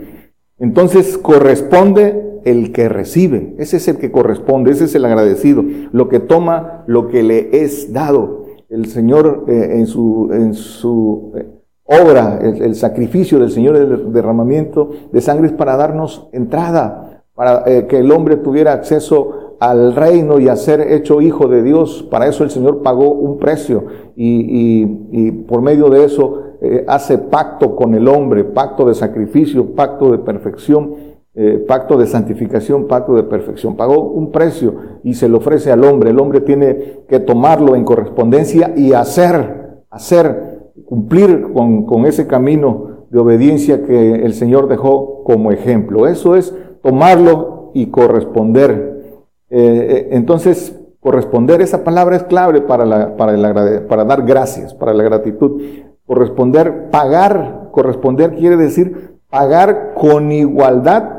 Entonces 0.58 1.18
corresponde 1.18 2.40
el 2.44 2.72
que 2.72 2.88
recibe, 2.88 3.54
ese 3.58 3.76
es 3.76 3.88
el 3.88 3.98
que 3.98 4.10
corresponde, 4.10 4.70
ese 4.72 4.84
es 4.84 4.94
el 4.94 5.04
agradecido, 5.04 5.64
lo 5.92 6.08
que 6.08 6.20
toma 6.20 6.84
lo 6.86 7.08
que 7.08 7.22
le 7.22 7.62
es 7.62 7.92
dado. 7.92 8.44
El 8.68 8.86
Señor 8.86 9.44
eh, 9.48 9.76
en 9.76 9.86
su, 9.86 10.30
en 10.32 10.54
su 10.54 11.32
eh, 11.36 11.46
obra, 11.84 12.38
el, 12.42 12.74
sacrificio 12.74 13.38
del 13.38 13.50
Señor, 13.50 13.76
el 13.76 14.12
derramamiento 14.12 14.90
de 15.12 15.20
sangre 15.20 15.46
es 15.46 15.52
para 15.52 15.76
darnos 15.76 16.28
entrada, 16.32 17.22
para 17.34 17.64
eh, 17.66 17.86
que 17.86 17.98
el 17.98 18.10
hombre 18.10 18.36
tuviera 18.36 18.72
acceso 18.72 19.56
al 19.60 19.94
reino 19.94 20.38
y 20.38 20.48
a 20.48 20.56
ser 20.56 20.80
hecho 20.80 21.20
hijo 21.20 21.48
de 21.48 21.62
Dios. 21.62 22.06
Para 22.10 22.26
eso 22.26 22.44
el 22.44 22.50
Señor 22.50 22.82
pagó 22.82 23.10
un 23.10 23.38
precio 23.38 23.86
y, 24.16 24.84
y 25.12 25.32
por 25.32 25.62
medio 25.62 25.88
de 25.88 26.04
eso 26.04 26.47
eh, 26.60 26.84
hace 26.88 27.18
pacto 27.18 27.76
con 27.76 27.94
el 27.94 28.08
hombre, 28.08 28.44
pacto 28.44 28.84
de 28.84 28.94
sacrificio, 28.94 29.74
pacto 29.74 30.10
de 30.10 30.18
perfección, 30.18 30.94
eh, 31.34 31.64
pacto 31.68 31.96
de 31.96 32.06
santificación, 32.06 32.88
pacto 32.88 33.14
de 33.14 33.22
perfección. 33.22 33.76
Pagó 33.76 34.00
un 34.10 34.32
precio 34.32 34.74
y 35.04 35.14
se 35.14 35.28
lo 35.28 35.38
ofrece 35.38 35.70
al 35.70 35.84
hombre. 35.84 36.10
El 36.10 36.18
hombre 36.18 36.40
tiene 36.40 37.04
que 37.08 37.20
tomarlo 37.20 37.76
en 37.76 37.84
correspondencia 37.84 38.72
y 38.76 38.92
hacer, 38.92 39.84
hacer, 39.88 40.72
cumplir 40.84 41.52
con, 41.52 41.86
con 41.86 42.06
ese 42.06 42.26
camino 42.26 43.06
de 43.10 43.20
obediencia 43.20 43.84
que 43.84 44.16
el 44.16 44.34
Señor 44.34 44.68
dejó 44.68 45.22
como 45.22 45.52
ejemplo. 45.52 46.08
Eso 46.08 46.34
es 46.34 46.52
tomarlo 46.82 47.70
y 47.72 47.86
corresponder. 47.86 49.22
Eh, 49.50 50.08
entonces, 50.10 50.76
corresponder, 50.98 51.60
esa 51.60 51.84
palabra 51.84 52.16
es 52.16 52.24
clave 52.24 52.62
para, 52.62 52.84
la, 52.84 53.16
para, 53.16 53.86
para 53.86 54.04
dar 54.04 54.24
gracias, 54.24 54.74
para 54.74 54.92
la 54.92 55.04
gratitud. 55.04 55.62
Corresponder, 56.08 56.90
pagar, 56.90 57.68
corresponder 57.70 58.34
quiere 58.34 58.56
decir 58.56 59.18
pagar 59.30 59.92
con 59.94 60.32
igualdad 60.32 61.18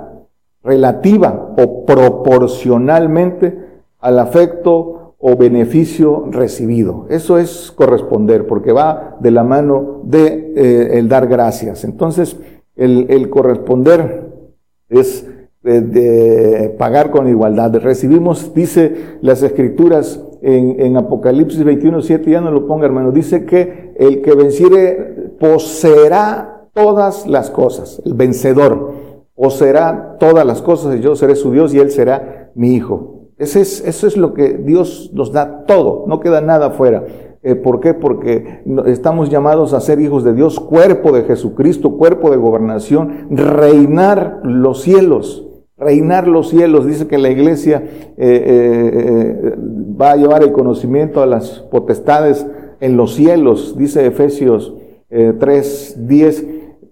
relativa 0.63 1.53
o 1.57 1.85
proporcionalmente 1.85 3.57
al 3.99 4.19
afecto 4.19 5.15
o 5.19 5.35
beneficio 5.35 6.25
recibido. 6.31 7.05
Eso 7.09 7.37
es 7.37 7.71
corresponder, 7.75 8.47
porque 8.47 8.71
va 8.71 9.17
de 9.19 9.31
la 9.31 9.43
mano 9.43 10.01
de 10.03 10.53
eh, 10.55 10.97
el 10.97 11.07
dar 11.07 11.27
gracias. 11.27 11.83
Entonces, 11.83 12.37
el, 12.75 13.29
corresponder 13.29 14.31
es 14.87 15.27
eh, 15.65 16.73
pagar 16.77 17.11
con 17.11 17.27
igualdad. 17.27 17.75
Recibimos, 17.75 18.53
dice 18.53 19.17
las 19.21 19.43
escrituras, 19.43 20.23
en, 20.41 20.97
Apocalipsis 20.97 21.63
21, 21.63 22.01
7, 22.01 22.31
ya 22.31 22.41
no 22.41 22.51
lo 22.51 22.67
ponga 22.67 22.85
hermano, 22.85 23.11
dice 23.11 23.45
que 23.45 23.93
el 23.97 24.21
que 24.21 24.35
venciere 24.35 25.35
poseerá 25.39 26.67
todas 26.73 27.27
las 27.27 27.49
cosas, 27.49 28.01
el 28.05 28.13
vencedor 28.13 29.09
poseerá 29.35 30.17
todas 30.19 30.45
las 30.45 30.61
cosas 30.61 30.97
y 30.97 31.01
yo 31.01 31.15
seré 31.15 31.35
su 31.35 31.51
Dios 31.51 31.73
y 31.73 31.79
él 31.79 31.91
será 31.91 32.51
mi 32.55 32.73
hijo. 32.73 33.29
Ese 33.37 33.61
es, 33.61 33.85
eso 33.87 34.05
es 34.05 34.17
lo 34.17 34.33
que 34.33 34.55
Dios 34.55 35.11
nos 35.13 35.31
da 35.31 35.65
todo, 35.65 36.03
no 36.07 36.19
queda 36.19 36.41
nada 36.41 36.71
fuera. 36.71 37.05
Eh, 37.41 37.55
¿Por 37.55 37.79
qué? 37.79 37.93
Porque 37.93 38.63
estamos 38.87 39.29
llamados 39.29 39.73
a 39.73 39.79
ser 39.79 40.01
hijos 40.01 40.25
de 40.25 40.33
Dios, 40.33 40.59
cuerpo 40.59 41.13
de 41.13 41.23
Jesucristo, 41.23 41.97
cuerpo 41.97 42.31
de 42.31 42.37
gobernación, 42.37 43.27
reinar 43.31 44.41
los 44.43 44.81
cielos 44.81 45.48
reinar 45.79 46.27
los 46.27 46.49
cielos. 46.49 46.85
Dice 46.85 47.07
que 47.07 47.17
la 47.17 47.29
iglesia 47.29 47.77
eh, 47.77 48.13
eh, 48.17 48.91
eh, 49.45 49.55
va 49.99 50.11
a 50.11 50.15
llevar 50.15 50.43
el 50.43 50.51
conocimiento 50.51 51.21
a 51.21 51.25
las 51.25 51.59
potestades 51.71 52.45
en 52.81 52.97
los 52.97 53.15
cielos, 53.15 53.75
dice 53.77 54.05
Efesios 54.05 54.73
3, 55.09 56.07
10. 56.07 56.45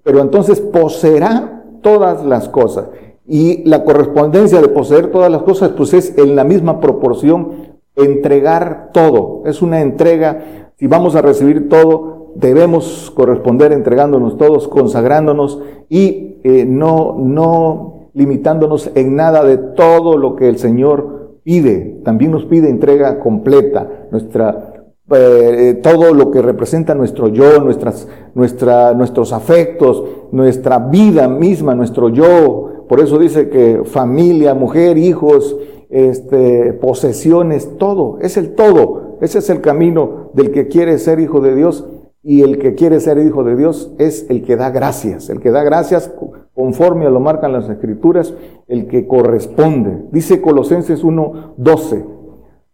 Pero 0.04 0.22
entonces 0.22 0.60
poseerá 0.60 1.64
todas 1.82 2.26
las 2.26 2.50
cosas. 2.50 2.90
Y 3.26 3.64
la 3.68 3.84
correspondencia 3.84 4.62
de 4.62 4.70
poseer 4.70 5.12
todas 5.12 5.32
las 5.32 5.44
cosas, 5.44 5.72
pues 5.72 5.94
es 5.94 6.18
en 6.18 6.36
la 6.36 6.44
misma 6.44 6.80
proporción 6.80 7.78
entregar 7.96 8.90
todo. 8.94 9.44
Es 9.46 9.62
una 9.62 9.82
entrega. 9.82 10.72
Si 10.78 10.88
vamos 10.88 11.16
a 11.16 11.22
recibir 11.22 11.70
todo, 11.70 12.34
debemos 12.36 13.12
corresponder 13.16 13.72
entregándonos 13.72 14.38
todos, 14.38 14.68
consagrándonos 14.68 15.62
y 15.90 16.36
no, 16.68 17.16
no 17.18 17.97
limitándonos 18.18 18.90
en 18.96 19.16
nada 19.16 19.44
de 19.44 19.58
todo 19.58 20.18
lo 20.18 20.36
que 20.36 20.50
el 20.50 20.58
Señor 20.58 21.38
pide. 21.44 22.02
También 22.04 22.32
nos 22.32 22.46
pide 22.46 22.68
entrega 22.68 23.20
completa, 23.20 24.08
nuestra, 24.12 24.74
eh, 25.12 25.80
todo 25.84 26.16
lo 26.16 26.32
que 26.32 26.42
representa 26.42 26.96
nuestro 26.96 27.28
yo, 27.28 27.62
nuestras, 27.62 28.08
nuestra, 28.34 28.96
nuestros 28.96 29.32
afectos, 29.34 30.04
nuestra 30.32 30.80
vida 30.80 31.28
misma, 31.28 31.76
nuestro 31.76 32.10
yo. 32.10 32.86
Por 32.90 33.02
eso 33.02 33.20
dice 33.20 33.50
que 33.50 33.84
familia, 33.86 34.56
mujer, 34.56 34.98
hijos, 34.98 35.56
este, 35.92 36.74
posesiones, 36.74 37.78
todo, 37.78 38.18
es 38.20 38.36
el 38.38 38.56
todo. 38.56 39.20
Ese 39.22 39.38
es 39.38 39.50
el 39.52 39.62
camino 39.62 40.32
del 40.34 40.50
que 40.50 40.68
quiere 40.68 40.98
ser 40.98 41.20
hijo 41.20 41.40
de 41.40 41.54
Dios 41.54 41.86
y 42.24 42.42
el 42.42 42.58
que 42.58 42.74
quiere 42.74 43.00
ser 43.00 43.20
hijo 43.20 43.44
de 43.44 43.56
Dios 43.56 43.94
es 44.00 44.26
el 44.30 44.44
que 44.44 44.56
da 44.58 44.72
gracias, 44.72 45.30
el 45.30 45.40
que 45.40 45.52
da 45.52 45.64
gracias 45.64 46.12
conforme 46.58 47.06
a 47.06 47.12
lo 47.12 47.20
marcan 47.20 47.54
las 47.54 47.70
escrituras, 47.70 48.34
el 48.68 48.88
que 48.88 49.06
corresponde. 49.06 50.06
Dice 50.12 50.42
Colosenses 50.42 51.04
1:12, 51.04 52.04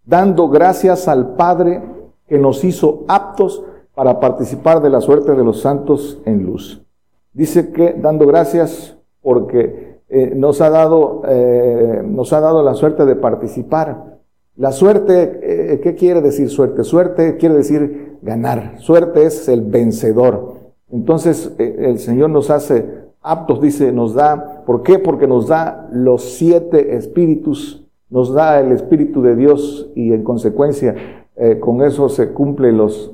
dando 0.06 0.48
gracias 0.48 1.10
al 1.10 1.36
Padre 1.36 1.84
que 2.26 2.38
nos 2.40 2.64
hizo 2.64 3.04
aptos 3.10 3.62
para 3.94 4.22
participar 4.22 4.82
de 4.82 4.90
la 4.90 5.02
suerte 5.02 5.34
de 5.34 5.44
los 5.44 5.60
santos 5.60 6.22
en 6.24 6.44
luz. 6.44 6.82
Dice 7.34 7.74
que 7.74 7.92
dando 7.92 8.26
gracias 8.26 8.98
porque 9.22 10.00
eh, 10.08 10.32
nos, 10.34 10.62
ha 10.62 10.70
dado, 10.70 11.24
eh, 11.28 12.04
nos 12.06 12.32
ha 12.32 12.40
dado 12.40 12.64
la 12.64 12.76
suerte 12.76 13.04
de 13.04 13.18
participar. 13.18 14.18
La 14.56 14.72
suerte, 14.72 15.40
eh, 15.74 15.82
¿qué 15.82 15.94
quiere 15.96 16.22
decir 16.22 16.50
suerte? 16.50 16.86
Suerte 16.86 17.36
quiere 17.36 17.56
decir 17.56 18.18
ganar. 18.22 18.76
Suerte 18.80 19.26
es 19.26 19.50
el 19.50 19.62
vencedor. 19.62 20.54
Entonces 20.90 21.52
el 21.58 22.00
Señor 22.00 22.30
nos 22.30 22.50
hace 22.50 23.03
aptos, 23.24 23.62
dice, 23.62 23.92
nos 23.92 24.14
da, 24.14 24.64
¿por 24.66 24.84
qué? 24.84 25.00
Porque 25.00 25.28
nos 25.28 25.48
da 25.48 25.88
los 25.92 26.24
siete 26.24 26.96
espíritus, 26.96 27.86
nos 28.10 28.34
da 28.34 28.60
el 28.60 28.72
Espíritu 28.72 29.22
de 29.24 29.36
Dios 29.36 29.90
y 29.96 30.14
en 30.14 30.24
consecuencia 30.24 30.96
con 31.62 31.82
eso 31.82 32.10
se 32.10 32.32
cumple 32.32 32.72
los, 32.72 33.12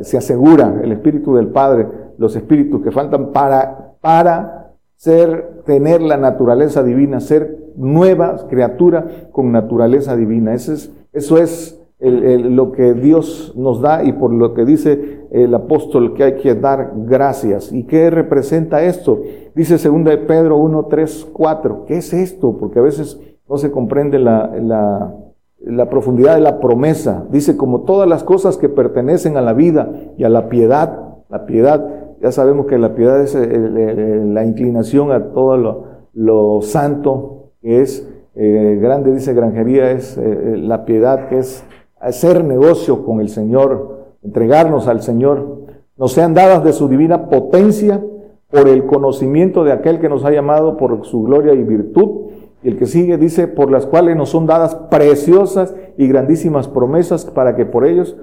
se 0.00 0.16
asegura 0.16 0.80
el 0.82 0.90
Espíritu 0.90 1.36
del 1.36 1.48
Padre, 1.48 1.86
los 2.18 2.34
espíritus 2.34 2.82
que 2.82 2.90
faltan 2.90 3.32
para, 3.32 3.94
para 4.00 4.72
ser, 4.96 5.62
tener 5.64 6.02
la 6.02 6.16
naturaleza 6.16 6.82
divina, 6.82 7.20
ser 7.20 7.58
nueva 7.76 8.48
criatura 8.48 9.28
con 9.30 9.52
naturaleza 9.52 10.16
divina. 10.16 10.54
Eso 10.54 10.72
es, 10.72 10.92
eso 11.12 11.38
es 11.38 11.80
lo 12.00 12.72
que 12.72 12.94
Dios 12.94 13.52
nos 13.56 13.80
da 13.80 14.02
y 14.04 14.12
por 14.12 14.32
lo 14.32 14.54
que 14.54 14.64
dice 14.64 15.15
el 15.44 15.54
apóstol 15.54 16.14
que 16.14 16.24
hay 16.24 16.36
que 16.36 16.54
dar 16.54 16.92
gracias. 16.96 17.72
¿Y 17.72 17.84
qué 17.84 18.10
representa 18.10 18.82
esto? 18.82 19.20
Dice 19.54 19.76
2 19.76 20.04
de 20.04 20.18
Pedro 20.18 20.56
1, 20.56 20.86
3, 20.86 21.28
4. 21.32 21.84
¿Qué 21.86 21.98
es 21.98 22.12
esto? 22.12 22.56
Porque 22.58 22.78
a 22.78 22.82
veces 22.82 23.20
no 23.48 23.58
se 23.58 23.70
comprende 23.70 24.18
la, 24.18 24.50
la 25.60 25.90
profundidad 25.90 26.36
de 26.36 26.40
la 26.40 26.60
promesa. 26.60 27.26
Dice, 27.30 27.56
como 27.56 27.82
todas 27.82 28.08
las 28.08 28.24
cosas 28.24 28.56
que 28.56 28.68
pertenecen 28.68 29.36
a 29.36 29.40
la 29.40 29.52
vida 29.52 29.90
y 30.16 30.24
a 30.24 30.28
la 30.28 30.48
piedad, 30.48 31.16
la 31.28 31.44
piedad, 31.44 31.84
ya 32.20 32.32
sabemos 32.32 32.66
que 32.66 32.78
la 32.78 32.94
piedad 32.94 33.20
es 33.20 33.34
eh, 33.34 34.22
la 34.24 34.44
inclinación 34.44 35.12
a 35.12 35.32
todo 35.32 35.96
lo, 36.14 36.62
santo, 36.62 37.50
que 37.60 37.82
es 37.82 38.08
eh, 38.36 38.78
grande, 38.80 39.12
dice 39.12 39.34
granjería, 39.34 39.90
es 39.90 40.16
eh, 40.16 40.54
la 40.56 40.84
piedad, 40.84 41.28
que 41.28 41.38
es 41.38 41.64
hacer 42.00 42.44
negocio 42.44 43.04
con 43.04 43.20
el 43.20 43.28
Señor, 43.28 43.95
entregarnos 44.22 44.88
al 44.88 45.02
Señor. 45.02 45.66
Nos 45.96 46.12
sean 46.12 46.34
dadas 46.34 46.64
de 46.64 46.72
su 46.72 46.88
divina 46.88 47.28
potencia 47.28 48.02
por 48.50 48.68
el 48.68 48.86
conocimiento 48.86 49.64
de 49.64 49.72
aquel 49.72 50.00
que 50.00 50.08
nos 50.08 50.24
ha 50.24 50.30
llamado 50.30 50.76
por 50.76 51.04
su 51.04 51.22
gloria 51.22 51.52
y 51.54 51.62
virtud 51.62 52.26
y 52.62 52.68
el 52.68 52.78
que 52.78 52.86
sigue 52.86 53.16
dice, 53.18 53.48
por 53.48 53.70
las 53.70 53.86
cuales 53.86 54.16
nos 54.16 54.30
son 54.30 54.46
dadas 54.46 54.74
preciosas 54.74 55.74
y 55.96 56.08
grandísimas 56.08 56.68
promesas 56.68 57.24
para 57.24 57.54
que 57.54 57.66
por 57.66 57.86
ellos 57.86 58.16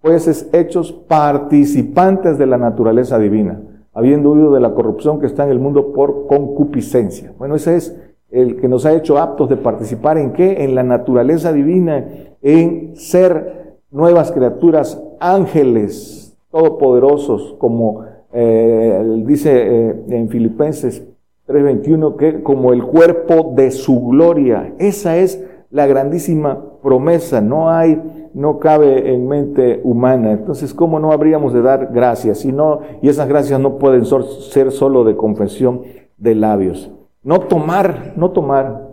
fueses 0.00 0.50
hechos 0.52 0.92
participantes 0.92 2.38
de 2.38 2.46
la 2.46 2.58
naturaleza 2.58 3.18
divina, 3.18 3.60
habiendo 3.94 4.32
huido 4.32 4.52
de 4.52 4.60
la 4.60 4.74
corrupción 4.74 5.18
que 5.18 5.26
está 5.26 5.44
en 5.44 5.50
el 5.50 5.60
mundo 5.60 5.92
por 5.92 6.26
concupiscencia. 6.26 7.32
Bueno, 7.38 7.54
ese 7.54 7.76
es 7.76 7.96
el 8.30 8.56
que 8.60 8.68
nos 8.68 8.84
ha 8.84 8.92
hecho 8.92 9.18
aptos 9.18 9.48
de 9.48 9.56
participar 9.56 10.18
en 10.18 10.32
qué? 10.32 10.64
En 10.64 10.74
la 10.74 10.82
naturaleza 10.82 11.52
divina, 11.52 12.06
en 12.42 12.96
ser 12.96 13.65
nuevas 13.90 14.32
criaturas, 14.32 15.02
ángeles 15.20 16.36
todopoderosos, 16.50 17.54
como 17.58 18.04
eh, 18.32 19.22
dice 19.24 19.50
eh, 19.54 20.04
en 20.08 20.28
Filipenses 20.28 21.06
3.21, 21.48 22.16
que 22.16 22.42
como 22.42 22.72
el 22.72 22.82
cuerpo 22.84 23.52
de 23.54 23.70
su 23.70 24.00
gloria. 24.08 24.74
Esa 24.78 25.16
es 25.16 25.44
la 25.70 25.86
grandísima 25.86 26.62
promesa. 26.82 27.40
No 27.40 27.70
hay, 27.70 28.30
no 28.34 28.58
cabe 28.58 29.12
en 29.12 29.28
mente 29.28 29.80
humana. 29.84 30.32
Entonces, 30.32 30.74
¿cómo 30.74 30.98
no 30.98 31.12
habríamos 31.12 31.52
de 31.52 31.62
dar 31.62 31.90
gracias? 31.92 32.44
Y, 32.44 32.52
no, 32.52 32.80
y 33.02 33.08
esas 33.08 33.28
gracias 33.28 33.60
no 33.60 33.78
pueden 33.78 34.04
ser 34.04 34.72
solo 34.72 35.04
de 35.04 35.16
confesión 35.16 35.82
de 36.16 36.34
labios. 36.34 36.90
No 37.22 37.40
tomar, 37.40 38.14
no 38.16 38.30
tomar 38.30 38.88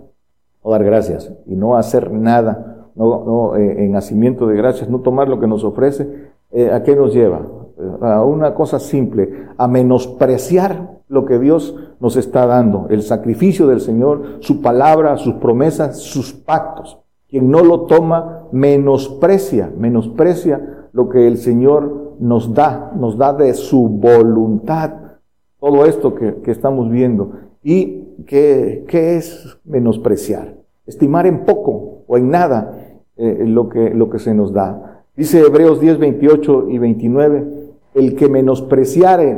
o 0.61 0.71
dar 0.71 0.83
gracias 0.83 1.31
y 1.45 1.55
no 1.55 1.75
hacer 1.75 2.11
nada 2.11 2.72
no, 2.95 3.23
no 3.25 3.55
eh, 3.55 3.85
en 3.85 3.91
nacimiento 3.91 4.47
de 4.47 4.55
gracias, 4.55 4.89
no 4.89 4.99
tomar 4.99 5.27
lo 5.27 5.39
que 5.39 5.47
nos 5.47 5.63
ofrece, 5.63 6.31
eh, 6.51 6.69
¿a 6.71 6.83
qué 6.83 6.95
nos 6.95 7.13
lleva? 7.13 7.41
A 8.01 8.23
una 8.23 8.53
cosa 8.53 8.79
simple, 8.79 9.47
a 9.57 9.67
menospreciar 9.67 11.01
lo 11.07 11.25
que 11.25 11.39
Dios 11.39 11.75
nos 11.99 12.15
está 12.15 12.45
dando, 12.45 12.87
el 12.89 13.01
sacrificio 13.01 13.67
del 13.67 13.81
Señor, 13.81 14.37
su 14.39 14.61
palabra, 14.61 15.17
sus 15.17 15.35
promesas, 15.35 15.99
sus 15.99 16.33
pactos. 16.33 16.99
Quien 17.29 17.49
no 17.49 17.63
lo 17.63 17.81
toma 17.81 18.47
menosprecia, 18.51 19.71
menosprecia 19.77 20.87
lo 20.91 21.09
que 21.09 21.27
el 21.27 21.37
Señor 21.37 22.15
nos 22.19 22.53
da, 22.53 22.91
nos 22.95 23.17
da 23.17 23.33
de 23.33 23.53
su 23.53 23.87
voluntad. 23.89 24.93
Todo 25.59 25.85
esto 25.85 26.13
que, 26.13 26.41
estamos 26.45 26.89
viendo. 26.89 27.31
¿Y 27.63 28.03
qué, 28.27 28.85
es 28.89 29.57
menospreciar? 29.65 30.55
Estimar 30.85 31.25
en 31.25 31.45
poco 31.45 32.03
o 32.07 32.17
en 32.17 32.29
nada 32.29 32.82
eh, 33.17 33.45
lo, 33.47 33.69
que, 33.69 33.91
lo 33.91 34.09
que 34.09 34.19
se 34.19 34.33
nos 34.33 34.53
da. 34.53 35.03
Dice 35.15 35.39
Hebreos 35.39 35.79
10, 35.79 35.99
28 35.99 36.69
y 36.69 36.77
29, 36.79 37.47
el 37.93 38.15
que 38.15 38.29
menospreciare 38.29 39.37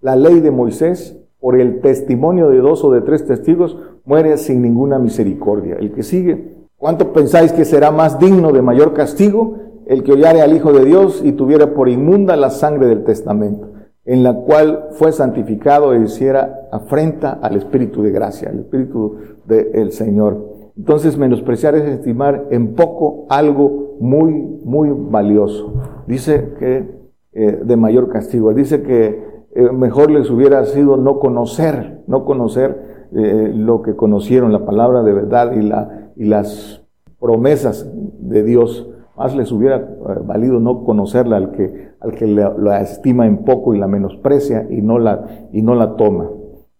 la 0.00 0.16
ley 0.16 0.40
de 0.40 0.50
Moisés, 0.50 1.18
por 1.40 1.58
el 1.58 1.80
testimonio 1.80 2.48
de 2.50 2.58
dos 2.58 2.84
o 2.84 2.90
de 2.90 3.00
tres 3.00 3.26
testigos, 3.26 3.78
muere 4.04 4.36
sin 4.36 4.60
ninguna 4.60 4.98
misericordia. 4.98 5.76
El 5.78 5.92
que 5.92 6.02
sigue, 6.02 6.66
¿cuánto 6.76 7.12
pensáis 7.12 7.52
que 7.52 7.64
será 7.64 7.90
más 7.90 8.18
digno 8.18 8.52
de 8.52 8.62
mayor 8.62 8.92
castigo 8.92 9.56
el 9.86 10.02
que 10.02 10.12
hollare 10.12 10.42
al 10.42 10.54
Hijo 10.54 10.72
de 10.72 10.84
Dios 10.84 11.22
y 11.24 11.32
tuviera 11.32 11.72
por 11.72 11.88
inmunda 11.88 12.36
la 12.36 12.50
sangre 12.50 12.86
del 12.86 13.04
testamento, 13.04 13.68
en 14.04 14.22
la 14.22 14.34
cual 14.34 14.88
fue 14.92 15.12
santificado 15.12 15.94
e 15.94 16.02
hiciera 16.02 16.68
afrenta 16.70 17.38
al 17.40 17.56
Espíritu 17.56 18.02
de 18.02 18.10
gracia, 18.10 18.50
al 18.50 18.58
Espíritu 18.58 19.16
del 19.46 19.92
Señor? 19.92 20.57
Entonces, 20.78 21.18
menospreciar 21.18 21.74
es 21.74 21.84
estimar 21.84 22.46
en 22.50 22.74
poco 22.74 23.26
algo 23.28 23.96
muy, 24.00 24.32
muy 24.64 24.90
valioso. 24.90 25.74
Dice 26.06 26.54
que 26.58 26.98
eh, 27.40 27.60
de 27.62 27.76
mayor 27.76 28.08
castigo. 28.08 28.54
Dice 28.54 28.82
que 28.82 29.44
eh, 29.54 29.70
mejor 29.70 30.10
les 30.10 30.30
hubiera 30.30 30.64
sido 30.64 30.96
no 30.96 31.18
conocer, 31.18 32.02
no 32.06 32.24
conocer 32.24 33.06
eh, 33.12 33.52
lo 33.54 33.82
que 33.82 33.94
conocieron, 33.94 34.50
la 34.50 34.64
palabra 34.64 35.02
de 35.02 35.12
verdad 35.12 35.52
y, 35.52 35.62
la, 35.62 36.10
y 36.16 36.24
las 36.24 36.82
promesas 37.20 37.88
de 38.18 38.42
Dios. 38.42 38.88
Más 39.16 39.36
les 39.36 39.52
hubiera 39.52 39.88
valido 40.24 40.58
no 40.58 40.84
conocerla 40.84 41.36
al 41.36 41.50
que, 41.52 41.90
al 42.00 42.12
que 42.14 42.26
la, 42.26 42.80
estima 42.80 43.26
en 43.26 43.44
poco 43.44 43.74
y 43.74 43.78
la 43.78 43.88
menosprecia 43.88 44.66
y 44.70 44.80
no 44.80 44.98
la, 44.98 45.48
y 45.52 45.60
no 45.60 45.74
la 45.74 45.96
toma. 45.96 46.30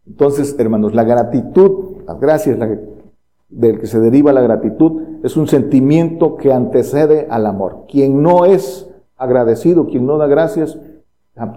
Entonces, 0.06 0.56
hermanos, 0.58 0.94
la 0.94 1.04
gratitud, 1.04 1.98
las 2.06 2.18
gracias 2.18 2.58
del 3.48 3.78
que 3.78 3.87
se 3.87 4.00
deriva 4.00 4.32
la 4.32 4.42
gratitud, 4.42 5.02
es 5.22 5.37
un 5.37 5.46
sentimiento 5.46 6.37
que 6.37 6.52
antecede 6.52 7.26
al 7.30 7.46
amor. 7.46 7.84
Quien 7.88 8.22
no 8.22 8.44
es 8.44 8.90
agradecido, 9.16 9.87
quien 9.87 10.06
no 10.06 10.18
da 10.18 10.26
gracias, 10.26 10.78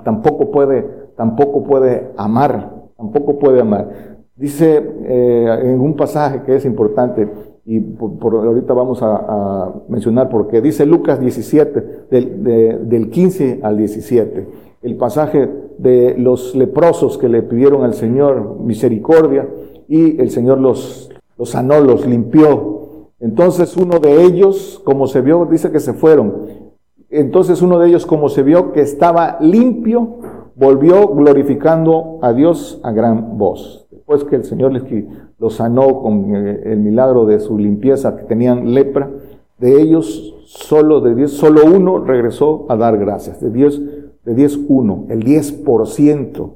tampoco 0.04 0.52
puede 0.52 1.02
tampoco 1.22 1.64
puede 1.64 2.10
amar, 2.18 2.72
tampoco 2.98 3.38
puede 3.38 3.62
amar. 3.62 4.18
Dice 4.36 4.84
eh, 5.04 5.60
en 5.66 5.80
un 5.80 5.96
pasaje 5.96 6.42
que 6.44 6.56
es 6.56 6.66
importante, 6.66 7.30
y 7.64 7.80
por, 7.80 8.34
ahorita 8.34 8.74
vamos 8.74 9.04
a, 9.04 9.72
mencionar 9.88 10.30
porque 10.30 10.62
dice 10.62 10.84
Lucas 10.86 11.20
17, 11.20 12.08
del, 12.10 12.90
del 12.90 13.10
15 13.12 13.60
al 13.62 13.78
17, 13.78 14.48
el 14.82 14.96
pasaje 14.98 15.48
de 15.78 16.16
los 16.18 16.56
leprosos 16.56 17.20
que 17.20 17.30
le 17.30 17.44
pidieron 17.44 17.84
al 17.84 17.94
Señor 17.94 18.58
misericordia 18.60 19.48
y 19.88 20.20
el 20.20 20.32
Señor 20.32 20.60
los, 20.60 21.11
los 21.42 21.50
sanó, 21.50 21.80
los 21.80 22.06
limpió. 22.06 23.08
Entonces 23.20 23.76
uno 23.76 23.98
de 23.98 24.26
ellos, 24.26 24.80
como 24.84 25.08
se 25.08 25.22
vio, 25.22 25.48
dice 25.50 25.72
que 25.72 25.80
se 25.80 25.94
fueron. 25.94 26.36
Entonces 27.10 27.64
uno 27.64 27.80
de 27.80 27.88
ellos, 27.88 28.06
como 28.06 28.30
se 28.30 28.44
vio 28.44 28.72
que 28.74 28.82
estaba 28.82 29.40
limpio, 29.42 30.20
volvió 30.56 31.08
glorificando 31.08 32.20
a 32.22 32.32
Dios 32.34 32.80
a 32.84 32.92
gran 32.92 33.40
voz. 33.40 33.88
Después 33.90 34.24
que 34.24 34.36
el 34.36 34.44
Señor 34.44 34.72
les 34.72 34.84
lo 35.40 35.50
sanó 35.50 36.04
con 36.04 36.36
eh, 36.36 36.62
el 36.66 36.78
milagro 36.78 37.26
de 37.26 37.40
su 37.40 37.58
limpieza, 37.58 38.16
que 38.18 38.26
tenían 38.26 38.76
lepra, 38.76 39.10
de 39.58 39.82
ellos 39.82 40.36
solo 40.46 41.02
de 41.02 41.16
diez, 41.16 41.32
solo 41.32 41.62
uno 41.66 42.06
regresó 42.06 42.68
a 42.70 42.76
dar 42.76 43.00
gracias. 43.00 43.42
De 43.42 43.50
diez, 43.50 43.82
de 44.24 44.36
diez 44.36 44.60
uno, 44.68 45.08
el 45.10 45.24
10% 45.24 46.52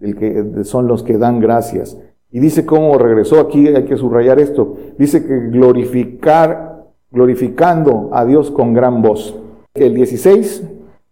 del 0.00 0.16
que 0.16 0.64
son 0.64 0.86
los 0.86 1.02
que 1.02 1.16
dan 1.16 1.40
gracias. 1.40 1.96
Y 2.32 2.40
dice 2.40 2.66
cómo 2.66 2.98
regresó 2.98 3.38
aquí, 3.38 3.68
hay 3.68 3.84
que 3.84 3.96
subrayar 3.96 4.40
esto. 4.40 4.76
Dice 4.98 5.24
que 5.24 5.38
glorificar 5.50 6.72
glorificando 7.12 8.08
a 8.12 8.24
Dios 8.24 8.50
con 8.50 8.72
gran 8.72 9.02
voz. 9.02 9.38
El 9.74 9.94
16 9.94 10.64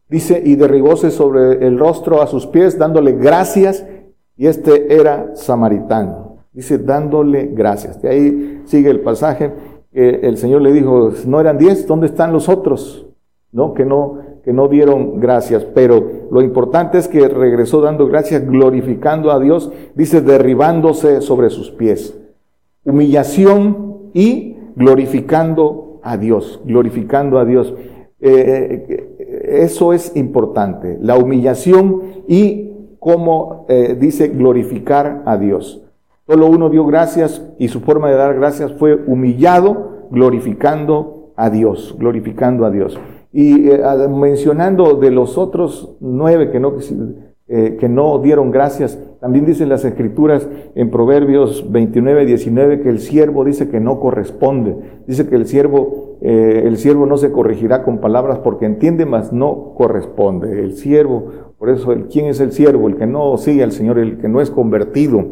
dice, 0.08 0.42
y 0.44 0.56
derribóse 0.56 1.10
sobre 1.10 1.64
el 1.66 1.78
rostro 1.78 2.22
a 2.22 2.26
sus 2.26 2.46
pies, 2.46 2.78
dándole 2.78 3.12
gracias, 3.12 3.86
y 4.36 4.46
este 4.46 4.94
era 4.94 5.36
samaritano. 5.36 6.38
Dice, 6.52 6.78
dándole 6.78 7.50
gracias. 7.52 8.00
De 8.02 8.08
ahí 8.08 8.62
sigue 8.64 8.90
el 8.90 9.00
pasaje, 9.00 9.52
el 9.92 10.36
Señor 10.36 10.62
le 10.62 10.72
dijo, 10.72 11.12
no 11.26 11.40
eran 11.40 11.58
diez, 11.58 11.86
¿dónde 11.86 12.06
están 12.06 12.32
los 12.32 12.48
otros? 12.48 13.06
¿No? 13.52 13.74
Que 13.74 13.84
no, 13.84 14.18
no 14.52 14.68
dieron 14.68 15.20
gracias, 15.20 15.64
pero 15.64 16.28
lo 16.30 16.42
importante 16.42 16.98
es 16.98 17.08
que 17.08 17.28
regresó 17.28 17.80
dando 17.80 18.06
gracias, 18.06 18.46
glorificando 18.46 19.30
a 19.30 19.38
Dios, 19.38 19.72
dice, 19.94 20.20
derribándose 20.20 21.20
sobre 21.20 21.50
sus 21.50 21.70
pies. 21.70 22.18
Humillación 22.84 24.10
y 24.14 24.56
glorificando 24.76 26.00
a 26.02 26.16
Dios, 26.16 26.60
glorificando 26.64 27.38
a 27.38 27.44
Dios. 27.44 27.74
Eh, 28.20 28.86
eh, 28.88 29.56
eso 29.64 29.92
es 29.92 30.16
importante, 30.16 30.98
la 31.00 31.16
humillación 31.16 32.02
y, 32.28 32.70
como 32.98 33.66
eh, 33.68 33.96
dice, 33.98 34.28
glorificar 34.28 35.22
a 35.26 35.36
Dios. 35.36 35.82
Solo 36.26 36.46
uno 36.46 36.70
dio 36.70 36.86
gracias 36.86 37.44
y 37.58 37.68
su 37.68 37.80
forma 37.80 38.08
de 38.08 38.16
dar 38.16 38.34
gracias 38.34 38.72
fue 38.72 38.94
humillado, 38.94 40.06
glorificando 40.10 41.32
a 41.36 41.50
Dios, 41.50 41.96
glorificando 41.98 42.64
a 42.64 42.70
Dios. 42.70 42.98
Y 43.32 43.70
mencionando 44.08 44.94
de 44.94 45.10
los 45.10 45.38
otros 45.38 45.96
nueve 46.00 46.50
que 46.50 46.58
no, 46.58 46.74
que 47.46 47.88
no 47.88 48.18
dieron 48.18 48.50
gracias, 48.50 48.98
también 49.20 49.44
dicen 49.44 49.68
las 49.68 49.84
escrituras 49.84 50.48
en 50.74 50.90
Proverbios 50.90 51.70
29, 51.70 52.24
19 52.24 52.80
que 52.80 52.88
el 52.88 53.00
siervo 53.00 53.44
dice 53.44 53.68
que 53.68 53.78
no 53.78 54.00
corresponde. 54.00 54.76
Dice 55.06 55.28
que 55.28 55.36
el 55.36 55.46
siervo, 55.46 56.16
eh, 56.22 56.62
el 56.64 56.78
siervo 56.78 57.04
no 57.04 57.18
se 57.18 57.30
corregirá 57.30 57.82
con 57.82 57.98
palabras 57.98 58.38
porque 58.38 58.64
entiende, 58.64 59.04
mas 59.04 59.30
no 59.30 59.74
corresponde. 59.76 60.62
El 60.62 60.72
siervo, 60.72 61.52
por 61.58 61.68
eso, 61.68 61.94
¿quién 62.10 62.26
es 62.26 62.40
el 62.40 62.52
siervo? 62.52 62.88
El 62.88 62.96
que 62.96 63.06
no 63.06 63.36
sigue 63.36 63.62
al 63.62 63.72
Señor, 63.72 63.98
el 63.98 64.16
que 64.16 64.28
no 64.28 64.40
es 64.40 64.50
convertido. 64.50 65.26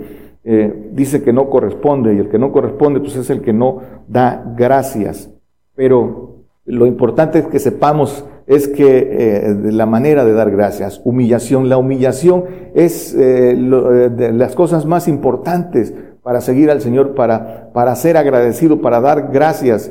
Eh, 0.44 0.90
dice 0.92 1.22
que 1.22 1.32
no 1.32 1.48
corresponde 1.48 2.14
y 2.14 2.18
el 2.18 2.28
que 2.28 2.38
no 2.38 2.52
corresponde 2.52 3.00
pues 3.00 3.16
es 3.16 3.30
el 3.30 3.40
que 3.40 3.54
no 3.54 3.78
da 4.06 4.54
gracias. 4.54 5.30
Pero 5.74 6.37
lo 6.68 6.86
importante 6.86 7.38
es 7.38 7.46
que 7.46 7.58
sepamos 7.58 8.24
es 8.46 8.68
que 8.68 9.08
eh, 9.10 9.56
la 9.72 9.86
manera 9.86 10.24
de 10.24 10.32
dar 10.32 10.50
gracias, 10.50 11.00
humillación, 11.04 11.68
la 11.68 11.76
humillación 11.76 12.44
es 12.74 13.14
eh, 13.14 13.50
eh, 13.52 13.54
de 13.54 14.32
las 14.32 14.54
cosas 14.54 14.86
más 14.86 15.08
importantes 15.08 15.94
para 16.22 16.40
seguir 16.40 16.70
al 16.70 16.80
Señor, 16.80 17.14
para, 17.14 17.70
para 17.72 17.94
ser 17.94 18.16
agradecido, 18.16 18.80
para 18.80 19.00
dar 19.00 19.30
gracias, 19.32 19.90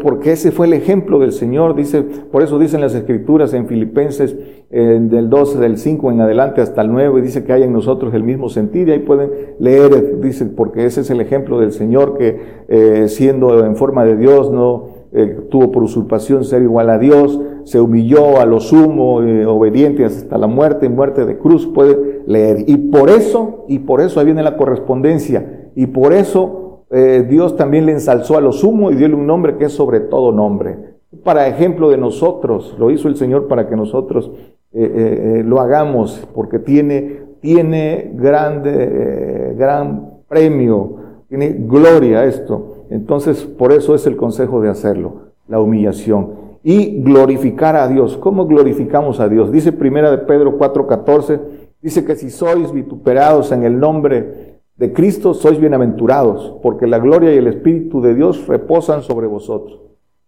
porque 0.00 0.32
ese 0.32 0.52
fue 0.52 0.66
el 0.66 0.74
ejemplo 0.74 1.18
del 1.18 1.32
Señor, 1.32 1.74
dice, 1.74 2.02
por 2.02 2.42
eso 2.42 2.56
dicen 2.60 2.80
las 2.80 2.94
escrituras 2.94 3.52
en 3.52 3.66
Filipenses 3.66 4.36
del 4.70 5.28
12, 5.28 5.58
del 5.58 5.76
5 5.76 6.12
en 6.12 6.20
adelante 6.20 6.60
hasta 6.60 6.82
el 6.82 6.92
9, 6.92 7.20
dice 7.20 7.42
que 7.42 7.52
hay 7.52 7.64
en 7.64 7.72
nosotros 7.72 8.14
el 8.14 8.22
mismo 8.22 8.48
sentir, 8.48 8.88
y 8.88 8.92
ahí 8.92 9.00
pueden 9.00 9.30
leer, 9.58 10.20
dice, 10.20 10.44
porque 10.44 10.86
ese 10.86 11.00
es 11.00 11.10
el 11.10 11.20
ejemplo 11.20 11.58
del 11.58 11.72
Señor 11.72 12.16
que 12.16 13.08
siendo 13.08 13.64
en 13.64 13.74
forma 13.74 14.04
de 14.04 14.16
Dios 14.16 14.52
no 14.52 15.01
tuvo 15.50 15.70
por 15.70 15.82
usurpación 15.82 16.44
ser 16.44 16.62
igual 16.62 16.88
a 16.88 16.98
Dios, 16.98 17.38
se 17.64 17.80
humilló 17.80 18.40
a 18.40 18.46
lo 18.46 18.60
sumo, 18.60 19.22
eh, 19.22 19.46
obediente 19.46 20.04
hasta 20.04 20.38
la 20.38 20.46
muerte, 20.46 20.88
muerte 20.88 21.26
de 21.26 21.38
cruz, 21.38 21.66
puede 21.66 22.22
leer. 22.26 22.64
Y 22.66 22.76
por 22.76 23.10
eso, 23.10 23.64
y 23.68 23.80
por 23.80 24.00
eso 24.00 24.18
ahí 24.20 24.26
viene 24.26 24.42
la 24.42 24.56
correspondencia, 24.56 25.70
y 25.74 25.86
por 25.86 26.12
eso 26.12 26.84
eh, 26.90 27.26
Dios 27.28 27.56
también 27.56 27.86
le 27.86 27.92
ensalzó 27.92 28.36
a 28.36 28.40
lo 28.40 28.52
sumo 28.52 28.90
y 28.90 28.94
dio 28.94 29.06
un 29.06 29.26
nombre 29.26 29.56
que 29.56 29.66
es 29.66 29.72
sobre 29.72 30.00
todo 30.00 30.32
nombre. 30.32 30.76
Para 31.22 31.46
ejemplo 31.46 31.90
de 31.90 31.98
nosotros, 31.98 32.74
lo 32.78 32.90
hizo 32.90 33.08
el 33.08 33.16
Señor 33.16 33.46
para 33.46 33.68
que 33.68 33.76
nosotros 33.76 34.32
eh, 34.72 35.42
lo 35.44 35.60
hagamos, 35.60 36.26
porque 36.34 36.58
tiene, 36.58 37.20
tiene 37.40 38.10
grande, 38.14 39.54
gran 39.56 40.22
premio, 40.26 40.96
tiene 41.28 41.50
gloria 41.50 42.24
esto. 42.24 42.71
Entonces, 42.92 43.44
por 43.44 43.72
eso 43.72 43.94
es 43.94 44.06
el 44.06 44.16
consejo 44.16 44.60
de 44.60 44.68
hacerlo, 44.68 45.32
la 45.48 45.60
humillación 45.60 46.42
y 46.62 47.02
glorificar 47.02 47.74
a 47.74 47.88
Dios. 47.88 48.18
¿Cómo 48.18 48.46
glorificamos 48.46 49.18
a 49.18 49.28
Dios? 49.28 49.50
Dice 49.50 49.72
primera 49.72 50.10
de 50.10 50.18
Pedro 50.18 50.58
4:14, 50.58 51.40
dice 51.80 52.04
que 52.04 52.16
si 52.16 52.30
sois 52.30 52.70
vituperados 52.70 53.50
en 53.50 53.64
el 53.64 53.80
nombre 53.80 54.60
de 54.76 54.92
Cristo, 54.92 55.32
sois 55.32 55.58
bienaventurados, 55.58 56.58
porque 56.62 56.86
la 56.86 56.98
gloria 56.98 57.34
y 57.34 57.38
el 57.38 57.46
Espíritu 57.46 58.02
de 58.02 58.14
Dios 58.14 58.46
reposan 58.46 59.02
sobre 59.02 59.26
vosotros. 59.26 59.80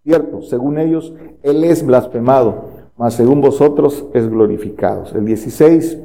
Cierto, 0.02 0.40
según 0.40 0.78
ellos, 0.78 1.14
Él 1.42 1.64
es 1.64 1.84
blasfemado, 1.84 2.64
mas 2.96 3.12
según 3.12 3.42
vosotros 3.42 4.06
es 4.14 4.28
glorificado. 4.30 5.04
El 5.14 5.26
16, 5.26 5.98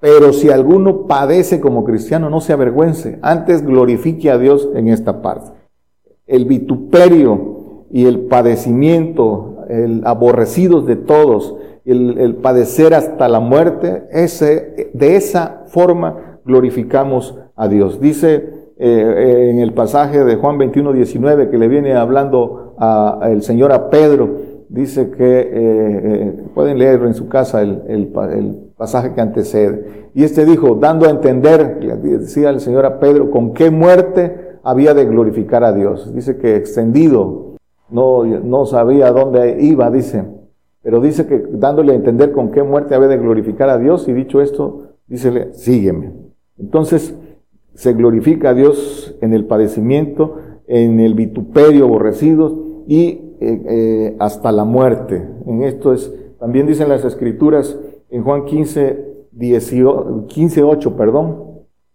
pero 0.00 0.32
si 0.32 0.50
alguno 0.50 1.06
padece 1.06 1.60
como 1.60 1.84
cristiano, 1.84 2.30
no 2.30 2.40
se 2.40 2.52
avergüence, 2.52 3.20
antes 3.22 3.64
glorifique 3.64 4.30
a 4.30 4.38
Dios 4.38 4.68
en 4.74 4.88
esta 4.88 5.22
parte. 5.22 5.59
El 6.30 6.46
vituperio 6.46 7.86
y 7.90 8.06
el 8.06 8.20
padecimiento 8.20 9.50
el 9.70 10.02
aborrecidos 10.04 10.86
de 10.86 10.96
todos, 10.96 11.56
el, 11.84 12.36
padecer 12.36 12.94
hasta 12.94 13.28
la 13.28 13.40
muerte, 13.40 14.04
ese, 14.10 14.90
de 14.92 15.16
esa 15.16 15.64
forma 15.68 16.40
glorificamos 16.44 17.38
a 17.56 17.68
Dios. 17.68 18.00
Dice 18.00 18.48
eh, 18.78 19.50
en 19.50 19.58
el 19.60 19.72
pasaje 19.72 20.24
de 20.24 20.36
Juan 20.36 20.58
21, 20.58 20.92
19, 20.92 21.50
que 21.50 21.58
le 21.58 21.68
viene 21.68 21.94
hablando 21.94 22.74
a, 22.78 23.28
el 23.30 23.42
Señor 23.42 23.72
a 23.72 23.90
Pedro, 23.90 24.30
dice 24.68 25.10
que, 25.10 25.40
eh, 25.40 25.50
eh, 25.52 26.42
pueden 26.54 26.78
leerlo 26.78 27.06
en 27.06 27.14
su 27.14 27.28
casa 27.28 27.62
el, 27.62 27.82
el, 27.88 28.70
pasaje 28.76 29.12
que 29.12 29.20
antecede. 29.20 30.08
Y 30.14 30.24
este 30.24 30.46
dijo, 30.46 30.74
dando 30.76 31.06
a 31.06 31.10
entender, 31.10 31.78
decía 32.02 32.48
el 32.48 32.60
Señor 32.60 32.86
a 32.86 32.98
Pedro, 32.98 33.30
con 33.30 33.52
qué 33.52 33.70
muerte 33.70 34.49
había 34.62 34.94
de 34.94 35.04
glorificar 35.04 35.64
a 35.64 35.72
Dios. 35.72 36.14
Dice 36.14 36.36
que 36.38 36.56
extendido 36.56 37.56
no, 37.90 38.24
no 38.24 38.66
sabía 38.66 39.10
dónde 39.12 39.58
iba, 39.60 39.90
dice, 39.90 40.24
pero 40.82 41.00
dice 41.00 41.26
que 41.26 41.42
dándole 41.52 41.92
a 41.92 41.96
entender 41.96 42.32
con 42.32 42.50
qué 42.50 42.62
muerte 42.62 42.94
había 42.94 43.08
de 43.08 43.18
glorificar 43.18 43.68
a 43.68 43.78
Dios, 43.78 44.08
y 44.08 44.12
dicho 44.12 44.40
esto, 44.40 44.94
dícele, 45.06 45.52
sígueme. 45.54 46.12
Entonces, 46.58 47.14
se 47.74 47.92
glorifica 47.94 48.50
a 48.50 48.54
Dios 48.54 49.16
en 49.20 49.34
el 49.34 49.46
padecimiento, 49.46 50.36
en 50.66 51.00
el 51.00 51.14
vituperio 51.14 51.86
aborrecido 51.86 52.82
y 52.86 53.20
eh, 53.40 53.62
eh, 53.68 54.16
hasta 54.18 54.52
la 54.52 54.64
muerte. 54.64 55.26
En 55.46 55.62
esto 55.62 55.92
es, 55.92 56.12
también 56.38 56.66
dicen 56.66 56.88
las 56.88 57.04
escrituras 57.04 57.78
en 58.10 58.22
Juan 58.22 58.44
15, 58.44 59.26
15 60.28 60.62
8, 60.62 60.96
perdón, 60.96 61.44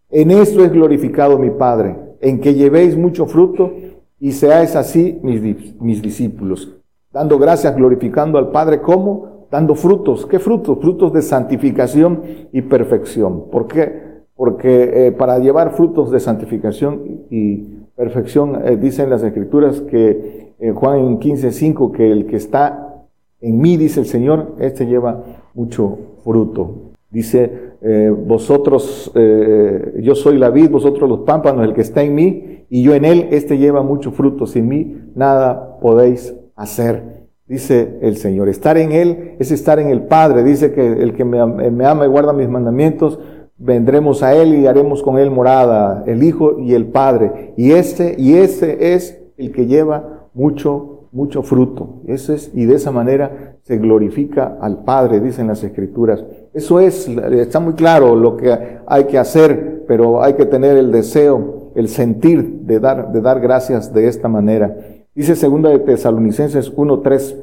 en 0.09 0.31
esto 0.31 0.63
es 0.63 0.71
glorificado 0.71 1.37
mi 1.37 1.49
Padre, 1.51 1.97
en 2.25 2.39
que 2.39 2.55
llevéis 2.55 2.97
mucho 2.97 3.27
fruto 3.27 3.71
y 4.19 4.31
seáis 4.31 4.75
así 4.75 5.19
mis, 5.21 5.79
mis 5.79 6.01
discípulos, 6.01 6.75
dando 7.13 7.37
gracias, 7.37 7.75
glorificando 7.75 8.39
al 8.39 8.49
Padre, 8.49 8.81
¿cómo? 8.81 9.45
Dando 9.51 9.75
frutos. 9.75 10.25
¿Qué 10.25 10.39
frutos? 10.39 10.79
Frutos 10.81 11.13
de 11.13 11.21
santificación 11.21 12.23
y 12.51 12.63
perfección. 12.63 13.51
¿Por 13.51 13.67
qué? 13.67 14.23
Porque 14.35 15.07
eh, 15.07 15.11
para 15.11 15.37
llevar 15.37 15.75
frutos 15.75 16.09
de 16.09 16.19
santificación 16.19 17.25
y 17.29 17.57
perfección, 17.95 18.59
eh, 18.65 18.75
dicen 18.75 19.11
las 19.11 19.21
escrituras 19.21 19.81
que 19.81 20.55
en 20.57 20.73
Juan 20.73 21.19
15, 21.19 21.51
5, 21.51 21.91
que 21.91 22.11
el 22.11 22.25
que 22.25 22.37
está 22.37 23.03
en 23.39 23.59
mí, 23.59 23.77
dice 23.77 23.99
el 23.99 24.07
Señor, 24.07 24.55
este 24.57 24.87
lleva 24.87 25.23
mucho 25.53 25.99
fruto. 26.23 26.93
Dice, 27.11 27.74
eh, 27.87 28.09
vosotros, 28.09 29.11
yo 29.13 30.15
soy 30.15 30.37
la 30.37 30.49
vid, 30.49 30.71
vosotros 30.71 31.07
los 31.07 31.19
pámpanos, 31.19 31.65
el 31.65 31.73
que 31.73 31.81
está 31.81 32.01
en 32.01 32.15
mí, 32.15 32.55
y 32.69 32.83
yo 32.83 32.95
en 32.95 33.05
él, 33.05 33.27
este 33.31 33.57
lleva 33.57 33.83
mucho 33.83 34.11
fruto. 34.11 34.47
Sin 34.47 34.67
mí 34.67 34.97
nada 35.15 35.77
podéis 35.79 36.35
hacer, 36.55 37.27
dice 37.47 37.99
el 38.01 38.17
Señor. 38.17 38.49
Estar 38.49 38.77
en 38.77 38.91
él 38.91 39.35
es 39.39 39.51
estar 39.51 39.79
en 39.79 39.89
el 39.89 40.03
Padre. 40.03 40.43
Dice 40.43 40.73
que 40.73 40.85
el 40.85 41.13
que 41.13 41.25
me, 41.25 41.39
ama 41.39 42.05
y 42.05 42.09
guarda 42.09 42.33
mis 42.33 42.49
mandamientos, 42.49 43.19
vendremos 43.57 44.23
a 44.23 44.35
él 44.35 44.55
y 44.55 44.67
haremos 44.67 45.03
con 45.03 45.17
él 45.17 45.31
morada, 45.31 46.03
el 46.07 46.23
Hijo 46.23 46.59
y 46.59 46.73
el 46.73 46.87
Padre. 46.87 47.53
Y 47.57 47.71
este, 47.71 48.15
y 48.17 48.35
ese 48.35 48.93
es 48.93 49.21
el 49.37 49.51
que 49.51 49.67
lleva 49.67 50.27
mucho, 50.33 51.07
mucho 51.11 51.43
fruto. 51.43 52.01
Eso 52.07 52.33
es, 52.33 52.51
y 52.53 52.65
de 52.65 52.75
esa 52.75 52.91
manera 52.91 53.54
se 53.65 53.79
glorifica 53.79 54.59
al 54.61 54.83
Padre, 54.83 55.19
dicen 55.19 55.47
las 55.47 55.63
Escrituras. 55.63 56.23
Eso 56.53 56.79
es, 56.79 57.07
está 57.07 57.59
muy 57.59 57.73
claro 57.73 58.15
lo 58.15 58.37
que 58.37 58.55
hay 58.85 59.05
que 59.05 59.17
hacer, 59.17 59.83
pero 59.87 60.21
hay 60.21 60.35
que 60.35 60.45
tener 60.45 60.77
el 60.77 60.91
deseo 60.91 61.71
el 61.73 61.89
sentir 61.89 62.61
de 62.61 62.79
dar, 62.79 63.11
de 63.11 63.21
dar 63.21 63.39
gracias 63.39 63.91
de 63.91 64.07
esta 64.07 64.27
manera. 64.27 64.77
Dice 65.15 65.35
segunda 65.35 65.71
de 65.71 65.79
Tesalonicenses 65.79 66.73
1.3, 66.75 67.35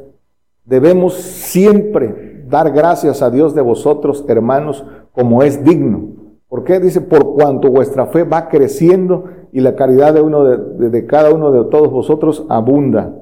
debemos 0.64 1.14
siempre 1.14 2.44
dar 2.48 2.70
gracias 2.70 3.20
a 3.20 3.28
Dios 3.30 3.52
de 3.56 3.62
vosotros, 3.62 4.24
hermanos, 4.28 4.86
como 5.10 5.42
es 5.42 5.64
digno. 5.64 6.08
¿Por 6.48 6.62
qué? 6.62 6.78
Dice, 6.78 7.00
por 7.00 7.34
cuanto 7.34 7.68
vuestra 7.68 8.06
fe 8.06 8.22
va 8.22 8.48
creciendo 8.48 9.24
y 9.50 9.60
la 9.60 9.74
caridad 9.74 10.14
de 10.14 10.20
uno 10.20 10.44
de, 10.44 10.88
de 10.88 11.06
cada 11.06 11.34
uno 11.34 11.50
de 11.50 11.68
todos 11.68 11.90
vosotros 11.90 12.46
abunda. 12.48 13.12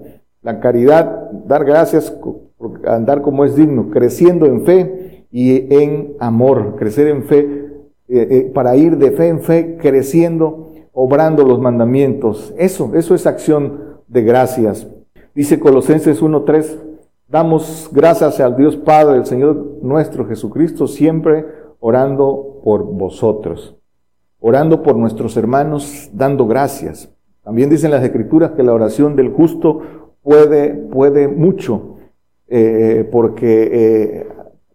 La 0.43 0.61
caridad, 0.61 1.31
dar 1.47 1.65
gracias 1.65 2.11
andar 2.87 3.23
como 3.23 3.45
es 3.45 3.57
digno, 3.57 3.91
creciendo 3.91 4.47
en 4.47 4.63
fe 4.63 5.27
y 5.31 5.73
en 5.75 6.15
amor, 6.19 6.77
crecer 6.77 7.09
en 7.09 7.25
fe, 7.25 7.43
eh, 8.09 8.29
eh, 8.31 8.51
para 8.53 8.77
ir 8.77 8.97
de 8.99 9.13
fe 9.13 9.29
en 9.29 9.41
fe, 9.41 9.77
creciendo, 9.81 10.73
obrando 10.93 11.45
los 11.45 11.61
mandamientos. 11.61 12.53
Eso, 12.59 12.93
eso 12.95 13.15
es 13.15 13.27
acción 13.27 14.01
de 14.09 14.23
gracias. 14.23 14.89
Dice 15.35 15.61
Colosenses 15.61 16.21
1.3, 16.21 16.77
damos 17.29 17.89
gracias 17.93 18.41
al 18.41 18.57
Dios 18.57 18.77
Padre, 18.77 19.19
el 19.19 19.27
Señor 19.27 19.79
nuestro 19.83 20.27
Jesucristo, 20.27 20.89
siempre 20.89 21.47
orando 21.79 22.61
por 22.65 22.85
vosotros, 22.85 23.77
orando 24.41 24.83
por 24.83 24.97
nuestros 24.97 25.37
hermanos, 25.37 26.11
dando 26.13 26.47
gracias. 26.47 27.13
También 27.45 27.71
dicen 27.71 27.91
las 27.91 28.03
escrituras 28.05 28.51
que 28.53 28.63
la 28.63 28.75
oración 28.75 29.17
del 29.17 29.31
justo 29.31 29.81
puede, 30.23 30.75
puede 30.75 31.29
mucho, 31.29 31.97
eh, 32.51 33.09
porque 33.11 33.71
eh, 33.73 34.27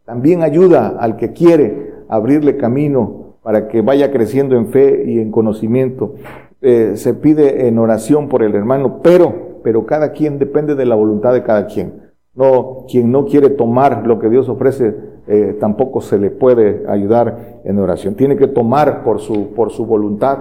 también 0.06 0.42
ayuda 0.42 0.96
al 1.00 1.18
que 1.18 1.34
quiere 1.34 1.94
abrirle 2.08 2.58
camino 2.58 3.36
para 3.44 3.68
que 3.68 3.82
vaya 3.82 4.12
creciendo 4.12 4.56
en 4.56 4.70
fe 4.70 5.04
y 5.06 5.20
en 5.20 5.32
conocimiento. 5.32 6.16
Eh, 6.62 6.94
se 6.96 7.14
pide 7.14 7.68
en 7.68 7.78
oración 7.78 8.28
por 8.28 8.42
el 8.42 8.56
hermano, 8.56 9.02
pero, 9.04 9.60
pero 9.64 9.86
cada 9.86 10.14
quien 10.14 10.40
depende 10.40 10.74
de 10.74 10.86
la 10.86 10.96
voluntad 10.96 11.32
de 11.32 11.44
cada 11.44 11.68
quien. 11.68 12.06
No, 12.34 12.86
quien 12.90 13.12
no 13.12 13.26
quiere 13.26 13.52
tomar 13.52 14.08
lo 14.08 14.18
que 14.18 14.30
Dios 14.30 14.50
ofrece, 14.50 14.96
eh, 15.28 15.56
tampoco 15.60 16.02
se 16.02 16.18
le 16.18 16.32
puede 16.32 16.86
ayudar 16.88 17.62
en 17.64 17.78
oración. 17.78 18.16
Tiene 18.16 18.36
que 18.36 18.48
tomar 18.48 19.04
por 19.04 19.20
su, 19.20 19.54
por 19.54 19.72
su 19.72 19.86
voluntad 19.86 20.40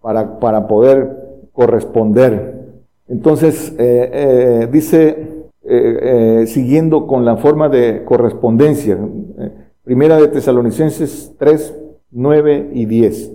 para, 0.00 0.38
para 0.38 0.66
poder 0.66 1.48
corresponder. 1.52 2.74
Entonces, 3.08 3.74
eh, 3.78 4.68
eh, 5.64 6.42
dice, 6.42 6.46
siguiendo 6.46 7.06
con 7.06 7.24
la 7.24 7.36
forma 7.36 7.68
de 7.68 8.04
correspondencia, 8.04 8.98
primera 9.84 10.16
de 10.16 10.28
Tesalonicenses 10.28 11.34
3, 11.38 11.78
9 12.10 12.70
y 12.72 12.86
10. 12.86 13.32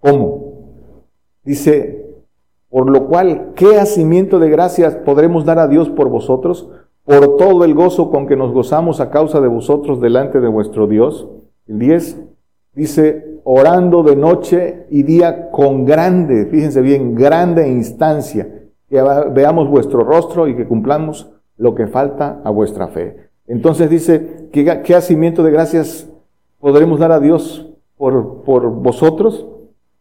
¿Cómo? 0.00 0.54
Dice, 1.44 2.06
por 2.68 2.90
lo 2.90 3.06
cual, 3.06 3.52
¿qué 3.54 3.78
hacimiento 3.78 4.38
de 4.38 4.50
gracias 4.50 4.94
podremos 4.96 5.44
dar 5.44 5.58
a 5.58 5.68
Dios 5.68 5.88
por 5.90 6.08
vosotros? 6.08 6.68
por 7.04 7.36
todo 7.36 7.64
el 7.64 7.74
gozo 7.74 8.10
con 8.10 8.26
que 8.26 8.36
nos 8.36 8.52
gozamos 8.52 9.00
a 9.00 9.10
causa 9.10 9.40
de 9.40 9.48
vosotros 9.48 10.00
delante 10.00 10.40
de 10.40 10.48
vuestro 10.48 10.86
Dios. 10.86 11.28
El 11.66 11.78
10 11.78 12.22
dice, 12.74 13.40
orando 13.44 14.02
de 14.02 14.16
noche 14.16 14.86
y 14.90 15.02
día 15.02 15.50
con 15.50 15.84
grande, 15.84 16.46
fíjense 16.46 16.80
bien, 16.80 17.14
grande 17.14 17.68
instancia, 17.68 18.48
que 18.88 19.02
veamos 19.32 19.68
vuestro 19.68 20.02
rostro 20.02 20.48
y 20.48 20.56
que 20.56 20.66
cumplamos 20.66 21.30
lo 21.56 21.74
que 21.74 21.86
falta 21.86 22.40
a 22.44 22.50
vuestra 22.50 22.88
fe. 22.88 23.30
Entonces 23.46 23.90
dice, 23.90 24.48
¿qué, 24.52 24.94
hacimiento 24.94 25.42
de 25.42 25.50
gracias 25.50 26.08
podremos 26.58 26.98
dar 26.98 27.12
a 27.12 27.20
Dios 27.20 27.70
por, 27.96 28.42
por 28.42 28.70
vosotros? 28.70 29.46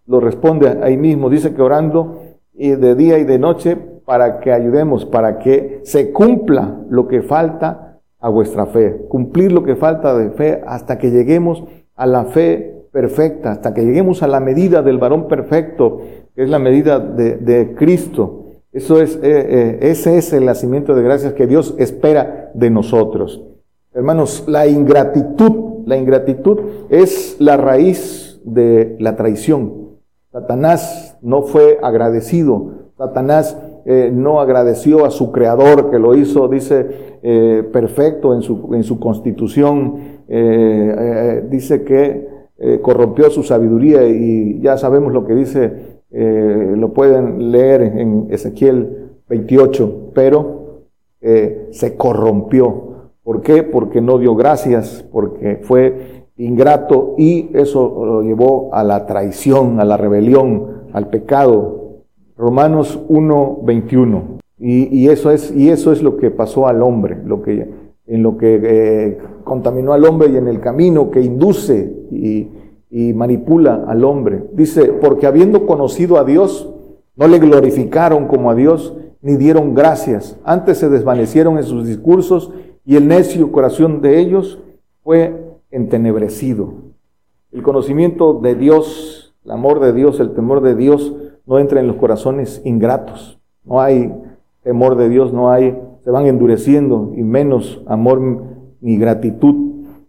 Lo 0.05 0.19
responde 0.19 0.79
ahí 0.81 0.97
mismo, 0.97 1.29
dice 1.29 1.53
que 1.53 1.61
orando 1.61 2.21
y 2.53 2.71
de 2.71 2.95
día 2.95 3.17
y 3.17 3.23
de 3.23 3.39
noche 3.39 3.75
para 4.05 4.39
que 4.39 4.51
ayudemos, 4.51 5.05
para 5.05 5.39
que 5.39 5.81
se 5.83 6.11
cumpla 6.11 6.79
lo 6.89 7.07
que 7.07 7.21
falta 7.21 7.99
a 8.19 8.29
vuestra 8.29 8.65
fe, 8.67 9.05
cumplir 9.09 9.51
lo 9.51 9.63
que 9.63 9.75
falta 9.75 10.17
de 10.17 10.31
fe 10.31 10.61
hasta 10.65 10.97
que 10.97 11.11
lleguemos 11.11 11.63
a 11.95 12.05
la 12.05 12.25
fe 12.25 12.87
perfecta, 12.91 13.51
hasta 13.51 13.73
que 13.73 13.81
lleguemos 13.81 14.23
a 14.23 14.27
la 14.27 14.39
medida 14.39 14.81
del 14.81 14.97
varón 14.97 15.27
perfecto, 15.27 16.01
que 16.35 16.43
es 16.43 16.49
la 16.49 16.59
medida 16.59 16.99
de, 16.99 17.75
Cristo. 17.75 18.42
Eso 18.73 18.99
es, 18.99 19.17
eh, 19.17 19.19
eh, 19.23 19.77
ese 19.81 20.17
es 20.17 20.33
el 20.33 20.45
nacimiento 20.45 20.95
de 20.95 21.03
gracias 21.03 21.33
que 21.33 21.45
Dios 21.45 21.75
espera 21.77 22.49
de 22.55 22.71
nosotros. 22.71 23.43
Hermanos, 23.93 24.45
la 24.47 24.65
ingratitud, 24.65 25.85
la 25.85 25.95
ingratitud 25.95 26.59
es 26.89 27.35
la 27.39 27.55
raíz 27.55 28.41
de 28.43 28.95
la 28.99 29.15
traición. 29.15 29.99
Satanás 30.31 31.19
no 31.21 31.43
fue 31.43 31.77
agradecido. 31.83 32.89
Satanás 32.97 33.55
eh, 33.85 34.09
no 34.11 34.41
agradeció 34.41 35.05
a 35.05 35.11
su 35.11 35.31
creador 35.31 35.91
que 35.91 35.99
lo 35.99 36.15
hizo, 36.15 36.47
dice, 36.47 37.13
perfecto 37.71 38.33
en 38.33 38.41
su, 38.41 38.71
en 38.73 38.83
su 38.83 38.99
constitución, 38.99 39.95
dice 41.49 41.83
que 41.85 42.27
corrompió 42.81 43.29
su 43.29 43.43
sabiduría 43.43 44.05
y 44.05 44.59
ya 44.59 44.77
sabemos 44.77 45.13
lo 45.13 45.25
que 45.25 45.33
dice, 45.33 45.92
lo 46.13 46.93
pueden 46.93 47.51
leer 47.51 47.81
en 47.81 48.27
Ezequiel 48.29 49.17
28, 49.27 50.11
pero 50.13 50.83
se 51.71 51.97
corrompió. 51.97 53.11
¿Por 53.23 53.41
qué? 53.41 53.63
Porque 53.63 53.99
no 53.99 54.19
dio 54.19 54.35
gracias, 54.35 55.03
porque 55.11 55.59
fue 55.63 56.23
ingrato 56.37 57.15
y 57.17 57.49
eso 57.53 58.05
lo 58.05 58.21
llevó 58.21 58.69
a 58.73 58.83
la 58.83 59.05
traición, 59.05 59.79
a 59.79 59.85
la 59.85 59.97
rebelión, 59.97 60.83
al 60.93 61.09
pecado, 61.09 62.03
Romanos 62.37 62.99
1, 63.07 63.59
21. 63.63 64.39
Y, 64.59 65.09
eso 65.09 65.29
es, 65.31 65.53
y 65.53 65.69
eso 65.69 65.91
es 65.91 66.01
lo 66.01 66.15
que 66.15 66.31
pasó 66.31 66.67
al 66.67 66.81
hombre, 66.81 67.17
lo 67.25 67.41
que, 67.41 67.69
en 68.07 68.23
lo 68.23 68.37
que 68.37 68.61
eh, 68.63 69.17
contaminó 69.43 69.91
al 69.91 70.05
hombre 70.05 70.29
y 70.29 70.37
en 70.37 70.47
el 70.47 70.61
camino 70.61 71.11
que 71.11 71.21
induce 71.21 71.93
y, 72.11 72.47
y 72.95 73.11
manipula 73.11 73.85
al 73.87 74.03
hombre. 74.03 74.43
Dice, 74.53 74.93
porque 74.93 75.25
habiendo 75.25 75.65
conocido 75.65 76.19
a 76.19 76.23
Dios, 76.23 76.71
no 77.15 77.27
le 77.27 77.39
glorificaron 77.39 78.27
como 78.27 78.51
a 78.51 78.55
Dios, 78.55 78.95
ni 79.19 79.35
dieron 79.35 79.73
gracias. 79.73 80.39
Antes 80.43 80.77
se 80.77 80.89
desvanecieron 80.89 81.57
en 81.57 81.63
sus 81.63 81.87
discursos 81.87 82.51
y 82.85 82.95
el 82.95 83.07
necio 83.07 83.51
corazón 83.51 84.01
de 84.01 84.19
ellos 84.19 84.59
fue 85.03 85.57
entenebrecido. 85.71 86.71
El 87.51 87.63
conocimiento 87.63 88.35
de 88.35 88.53
Dios, 88.53 89.33
el 89.43 89.51
amor 89.51 89.79
de 89.79 89.91
Dios, 89.91 90.19
el 90.19 90.35
temor 90.35 90.61
de 90.61 90.75
Dios, 90.75 91.15
no 91.47 91.57
entra 91.57 91.79
en 91.79 91.87
los 91.87 91.95
corazones 91.95 92.61
ingratos. 92.63 93.39
No 93.65 93.81
hay 93.81 94.13
temor 94.61 94.97
de 94.97 95.09
Dios, 95.09 95.33
no 95.33 95.49
hay, 95.49 95.75
se 96.03 96.11
van 96.11 96.27
endureciendo 96.27 97.11
y 97.17 97.23
menos 97.23 97.81
amor 97.87 98.21
ni 98.81 98.97
gratitud. 98.97 99.55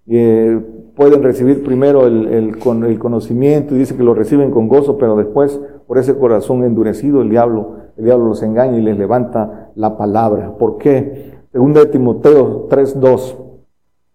Eh, 0.07 0.61
pueden 0.97 1.23
recibir 1.23 1.65
primero 1.65 2.07
el, 2.07 2.59
con 2.59 2.85
el 2.85 2.99
conocimiento 2.99 3.75
y 3.75 3.79
dice 3.79 3.97
que 3.97 4.03
lo 4.03 4.15
reciben 4.15 4.51
con 4.51 4.69
gozo, 4.69 4.97
pero 4.97 5.17
después 5.17 5.61
por 5.87 5.99
ese 5.99 6.17
corazón 6.17 6.65
endurecido 6.65 7.23
el 7.23 7.31
diablo, 7.31 7.77
el 7.97 8.05
diablo 8.05 8.27
los 8.27 8.43
engaña 8.43 8.79
y 8.79 8.83
les 8.83 8.97
levanta 8.97 9.71
la 9.75 9.97
palabra. 9.97 10.57
¿Por 10.57 10.79
qué? 10.79 11.35
Segunda 11.53 11.81
de 11.81 11.87
Timoteo 11.87 12.67
3, 12.69 13.01
2 13.01 13.39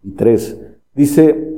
y 0.03 0.11
3 0.11 0.61
dice 0.93 1.53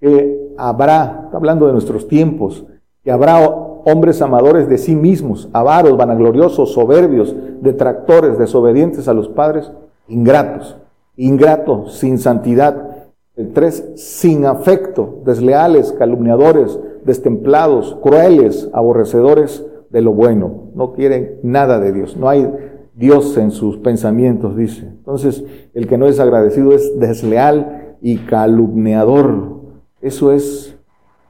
que 0.00 0.54
habrá, 0.56 1.22
está 1.24 1.36
hablando 1.36 1.66
de 1.66 1.72
nuestros 1.72 2.08
tiempos, 2.08 2.64
que 3.02 3.10
habrá 3.10 3.46
hombres 3.46 4.20
amadores 4.22 4.68
de 4.68 4.78
sí 4.78 4.96
mismos, 4.96 5.48
avaros, 5.52 5.96
vanagloriosos, 5.96 6.72
soberbios, 6.72 7.34
detractores, 7.60 8.38
desobedientes 8.38 9.06
a 9.08 9.14
los 9.14 9.28
padres, 9.28 9.70
ingratos, 10.08 10.76
ingratos, 11.16 11.94
sin 11.98 12.18
santidad. 12.18 12.95
El 13.36 13.52
tres, 13.52 13.92
sin 13.96 14.46
afecto, 14.46 15.20
desleales, 15.24 15.92
calumniadores, 15.92 16.78
destemplados, 17.04 17.96
crueles, 18.02 18.70
aborrecedores 18.72 19.64
de 19.90 20.02
lo 20.02 20.12
bueno. 20.12 20.70
No 20.74 20.92
quieren 20.92 21.38
nada 21.42 21.78
de 21.78 21.92
Dios. 21.92 22.16
No 22.16 22.28
hay 22.28 22.50
Dios 22.94 23.36
en 23.36 23.50
sus 23.50 23.76
pensamientos, 23.76 24.56
dice. 24.56 24.86
Entonces, 24.86 25.44
el 25.74 25.86
que 25.86 25.98
no 25.98 26.06
es 26.06 26.18
agradecido 26.18 26.72
es 26.72 26.98
desleal 26.98 27.96
y 28.00 28.18
calumniador. 28.18 29.60
Eso 30.00 30.32
es, 30.32 30.76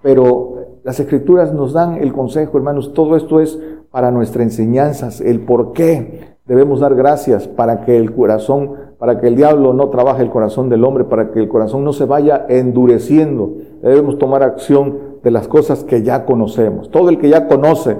pero 0.03 0.57
las 0.85 1.01
escrituras 1.01 1.53
nos 1.53 1.73
dan 1.73 1.97
el 1.97 2.13
consejo, 2.13 2.57
hermanos, 2.57 2.93
todo 2.95 3.17
esto 3.17 3.41
es 3.41 3.59
para 3.91 4.13
nuestras 4.13 4.45
enseñanzas, 4.45 5.21
el 5.21 5.41
por 5.41 5.73
qué 5.73 6.37
debemos 6.45 6.81
dar 6.81 6.95
gracias 6.95 7.49
para 7.49 7.85
que 7.85 7.97
el 7.97 8.15
corazón, 8.15 8.75
para 8.99 9.21
que 9.21 9.29
el 9.29 9.37
diablo 9.37 9.73
no 9.73 9.89
trabaje 9.91 10.23
el 10.23 10.31
corazón 10.31 10.69
del 10.69 10.85
hombre, 10.85 11.05
para 11.05 11.31
que 11.31 11.41
el 11.41 11.49
corazón 11.49 11.85
no 11.85 11.93
se 11.93 12.05
vaya 12.05 12.47
endureciendo. 12.49 13.55
Debemos 13.83 14.19
tomar 14.19 14.43
acción 14.43 14.99
de 15.23 15.31
las 15.31 15.49
cosas 15.49 15.85
que 15.85 16.03
ya 16.03 16.25
conocemos. 16.25 16.91
Todo 16.91 17.09
el 17.09 17.19
que 17.19 17.29
ya 17.29 17.47
conoce 17.47 17.97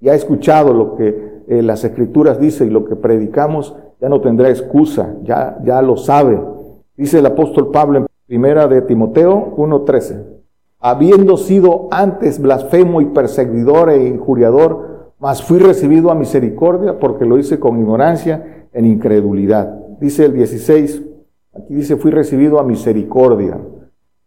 y 0.00 0.08
ha 0.08 0.14
escuchado 0.14 0.74
lo 0.74 0.96
que 0.96 1.42
eh, 1.48 1.62
las 1.62 1.84
escrituras 1.84 2.40
dicen 2.40 2.68
y 2.68 2.70
lo 2.70 2.84
que 2.84 2.96
predicamos, 2.96 3.76
ya 4.00 4.08
no 4.08 4.20
tendrá 4.20 4.48
excusa, 4.48 5.14
ya, 5.22 5.58
ya 5.64 5.80
lo 5.80 5.96
sabe. 5.96 6.40
Dice 6.96 7.20
el 7.20 7.26
apóstol 7.26 7.70
Pablo 7.70 7.98
en 7.98 8.06
primera 8.26 8.66
de 8.66 8.82
Timoteo 8.82 9.54
1.13 9.56 10.32
habiendo 10.82 11.36
sido 11.36 11.86
antes 11.92 12.40
blasfemo 12.40 13.00
y 13.00 13.06
perseguidor 13.06 13.90
e 13.90 14.08
injuriador, 14.08 15.12
mas 15.20 15.40
fui 15.40 15.60
recibido 15.60 16.10
a 16.10 16.16
misericordia 16.16 16.98
porque 16.98 17.24
lo 17.24 17.38
hice 17.38 17.60
con 17.60 17.78
ignorancia 17.78 18.66
en 18.72 18.86
incredulidad. 18.86 19.81
Dice 20.02 20.24
el 20.24 20.34
16, 20.34 21.00
aquí 21.54 21.74
dice 21.76 21.94
fui 21.94 22.10
recibido 22.10 22.58
a 22.58 22.64
misericordia. 22.64 23.56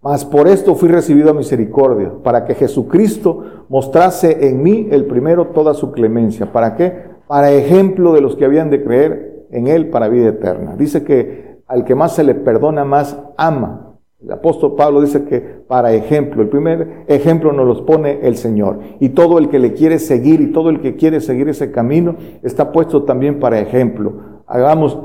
Mas 0.01 0.23
por 0.23 0.47
esto 0.47 0.73
fui 0.75 0.87
recibido 0.87 1.31
a 1.31 1.33
misericordia, 1.33 2.13
para 2.23 2.45
que 2.45 2.55
Jesucristo 2.55 3.65
mostrase 3.67 4.47
en 4.47 4.63
mí 4.63 4.87
el 4.89 5.03
primero 5.03 5.47
toda 5.47 5.73
su 5.73 5.91
clemencia. 5.91 6.53
¿Para 6.53 6.77
qué? 6.77 6.93
Para 7.27 7.51
ejemplo 7.51 8.13
de 8.13 8.21
los 8.21 8.37
que 8.37 8.45
habían 8.45 8.69
de 8.69 8.85
creer 8.85 9.47
en 9.51 9.67
Él 9.67 9.89
para 9.89 10.07
vida 10.07 10.29
eterna. 10.29 10.77
Dice 10.77 11.03
que 11.03 11.57
al 11.67 11.83
que 11.83 11.93
más 11.93 12.15
se 12.15 12.23
le 12.23 12.35
perdona, 12.35 12.85
más 12.85 13.19
ama. 13.35 13.97
El 14.23 14.31
apóstol 14.31 14.75
Pablo 14.75 15.01
dice 15.01 15.25
que 15.25 15.41
para 15.41 15.91
ejemplo, 15.91 16.41
el 16.41 16.47
primer 16.47 17.03
ejemplo 17.07 17.51
nos 17.51 17.67
los 17.67 17.81
pone 17.81 18.19
el 18.21 18.37
Señor. 18.37 18.79
Y 19.01 19.09
todo 19.09 19.39
el 19.39 19.49
que 19.49 19.59
le 19.59 19.73
quiere 19.73 19.99
seguir 19.99 20.39
y 20.39 20.53
todo 20.53 20.69
el 20.69 20.79
que 20.79 20.95
quiere 20.95 21.19
seguir 21.19 21.49
ese 21.49 21.71
camino 21.71 22.15
está 22.43 22.71
puesto 22.71 23.03
también 23.03 23.41
para 23.41 23.59
ejemplo. 23.59 24.34
Hagamos, 24.47 24.99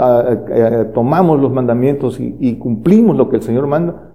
tomamos 0.92 1.40
los 1.40 1.50
mandamientos 1.52 2.18
y 2.20 2.54
cumplimos 2.56 3.16
lo 3.16 3.28
que 3.28 3.36
el 3.36 3.42
Señor 3.42 3.66
manda 3.66 4.10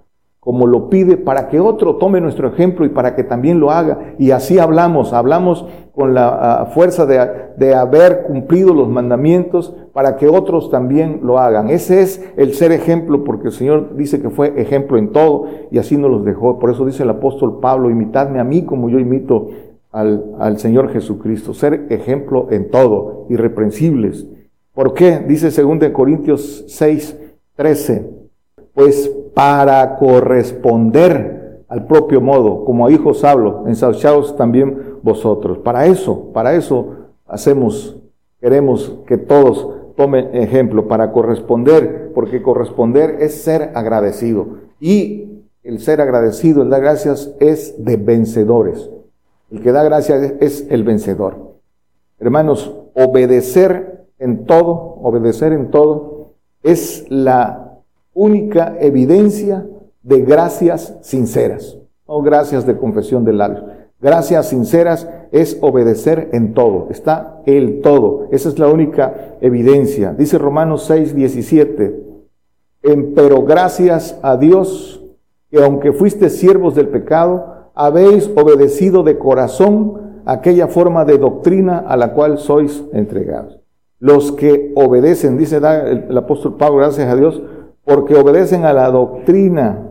como 0.46 0.68
lo 0.68 0.88
pide, 0.88 1.16
para 1.16 1.48
que 1.48 1.58
otro 1.58 1.96
tome 1.96 2.20
nuestro 2.20 2.46
ejemplo 2.46 2.86
y 2.86 2.88
para 2.88 3.16
que 3.16 3.24
también 3.24 3.58
lo 3.58 3.72
haga. 3.72 4.14
Y 4.16 4.30
así 4.30 4.60
hablamos, 4.60 5.12
hablamos 5.12 5.66
con 5.92 6.14
la 6.14 6.28
ah, 6.28 6.66
fuerza 6.66 7.04
de, 7.04 7.74
haber 7.74 8.22
cumplido 8.22 8.72
los 8.72 8.88
mandamientos 8.88 9.74
para 9.92 10.14
que 10.14 10.28
otros 10.28 10.70
también 10.70 11.18
lo 11.24 11.40
hagan. 11.40 11.68
Ese 11.68 12.00
es 12.00 12.24
el 12.36 12.54
ser 12.54 12.70
ejemplo, 12.70 13.24
porque 13.24 13.48
el 13.48 13.54
Señor 13.54 13.96
dice 13.96 14.22
que 14.22 14.30
fue 14.30 14.52
ejemplo 14.54 14.98
en 14.98 15.10
todo 15.10 15.46
y 15.72 15.78
así 15.78 15.96
nos 15.96 16.12
los 16.12 16.24
dejó. 16.24 16.60
Por 16.60 16.70
eso 16.70 16.86
dice 16.86 17.02
el 17.02 17.10
apóstol 17.10 17.58
Pablo, 17.58 17.90
imitadme 17.90 18.38
a 18.38 18.44
mí 18.44 18.62
como 18.62 18.88
yo 18.88 19.00
imito 19.00 19.48
al, 19.90 20.26
al 20.38 20.60
Señor 20.60 20.90
Jesucristo. 20.90 21.54
Ser 21.54 21.86
ejemplo 21.90 22.46
en 22.52 22.70
todo, 22.70 23.26
irreprensibles. 23.30 24.28
¿Por 24.76 24.92
qué? 24.92 25.20
Dice 25.20 25.48
2 25.50 25.88
Corintios 25.90 26.64
6, 26.68 27.16
13. 27.56 28.10
Pues 28.74 29.10
para 29.32 29.96
corresponder 29.96 31.64
al 31.66 31.86
propio 31.86 32.20
modo, 32.20 32.62
como 32.66 32.86
a 32.86 32.90
hijos 32.90 33.24
hablo, 33.24 33.64
ensalzados 33.66 34.36
también 34.36 34.98
vosotros. 35.02 35.56
Para 35.60 35.86
eso, 35.86 36.30
para 36.34 36.54
eso 36.54 37.06
hacemos, 37.26 37.96
queremos 38.38 38.98
que 39.06 39.16
todos 39.16 39.94
tomen 39.96 40.36
ejemplo, 40.36 40.86
para 40.86 41.10
corresponder, 41.10 42.12
porque 42.14 42.42
corresponder 42.42 43.16
es 43.20 43.34
ser 43.42 43.72
agradecido. 43.74 44.58
Y 44.78 45.42
el 45.62 45.80
ser 45.80 46.02
agradecido, 46.02 46.62
el 46.62 46.68
dar 46.68 46.82
gracias, 46.82 47.34
es 47.40 47.82
de 47.82 47.96
vencedores. 47.96 48.90
El 49.50 49.62
que 49.62 49.72
da 49.72 49.82
gracias 49.84 50.34
es 50.40 50.66
el 50.68 50.84
vencedor. 50.84 51.54
Hermanos, 52.18 52.76
obedecer 52.94 53.95
en 54.18 54.46
todo, 54.46 54.98
obedecer 55.02 55.52
en 55.52 55.70
todo, 55.70 56.32
es 56.62 57.04
la 57.08 57.80
única 58.14 58.76
evidencia 58.80 59.66
de 60.02 60.20
gracias 60.22 60.96
sinceras, 61.02 61.78
no 62.08 62.22
gracias 62.22 62.66
de 62.66 62.76
confesión 62.76 63.24
de 63.24 63.32
labios. 63.32 63.64
Gracias 63.98 64.48
sinceras 64.50 65.08
es 65.32 65.58
obedecer 65.62 66.28
en 66.32 66.52
todo, 66.52 66.88
está 66.90 67.40
el 67.46 67.80
todo, 67.80 68.28
esa 68.30 68.48
es 68.48 68.58
la 68.58 68.68
única 68.68 69.36
evidencia. 69.40 70.12
Dice 70.12 70.38
Romanos 70.38 70.84
6, 70.84 71.14
17, 71.14 72.04
pero 73.14 73.42
gracias 73.42 74.18
a 74.22 74.36
Dios 74.36 75.02
que 75.50 75.62
aunque 75.62 75.92
fuiste 75.92 76.28
siervos 76.30 76.74
del 76.74 76.88
pecado, 76.88 77.70
habéis 77.74 78.30
obedecido 78.36 79.02
de 79.02 79.18
corazón 79.18 80.20
aquella 80.24 80.66
forma 80.66 81.04
de 81.04 81.18
doctrina 81.18 81.78
a 81.78 81.96
la 81.96 82.12
cual 82.12 82.38
sois 82.38 82.82
entregados. 82.92 83.60
Los 83.98 84.32
que 84.32 84.72
obedecen, 84.74 85.38
dice 85.38 85.56
el 85.56 86.16
apóstol 86.16 86.56
Pablo, 86.56 86.78
gracias 86.78 87.08
a 87.08 87.16
Dios, 87.16 87.42
porque 87.84 88.14
obedecen 88.16 88.64
a 88.64 88.72
la 88.72 88.90
doctrina. 88.90 89.82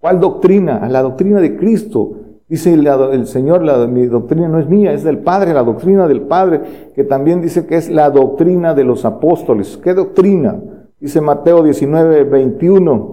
¿Cuál 0.00 0.20
doctrina? 0.20 0.78
A 0.78 0.88
la 0.88 1.02
doctrina 1.02 1.40
de 1.40 1.56
Cristo. 1.56 2.12
Dice 2.48 2.72
el, 2.72 3.26
Señor, 3.26 3.62
la, 3.62 3.86
mi 3.86 4.06
doctrina 4.06 4.48
no 4.48 4.58
es 4.58 4.68
mía, 4.68 4.92
es 4.92 5.04
del 5.04 5.18
Padre, 5.18 5.52
la 5.52 5.62
doctrina 5.62 6.08
del 6.08 6.22
Padre, 6.22 6.62
que 6.94 7.04
también 7.04 7.42
dice 7.42 7.66
que 7.66 7.76
es 7.76 7.90
la 7.90 8.08
doctrina 8.08 8.74
de 8.74 8.84
los 8.84 9.04
apóstoles. 9.04 9.76
¿Qué 9.76 9.92
doctrina? 9.92 10.58
Dice 10.98 11.20
Mateo 11.20 11.62
19, 11.62 12.24
21. 12.24 13.12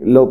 Lo, 0.00 0.30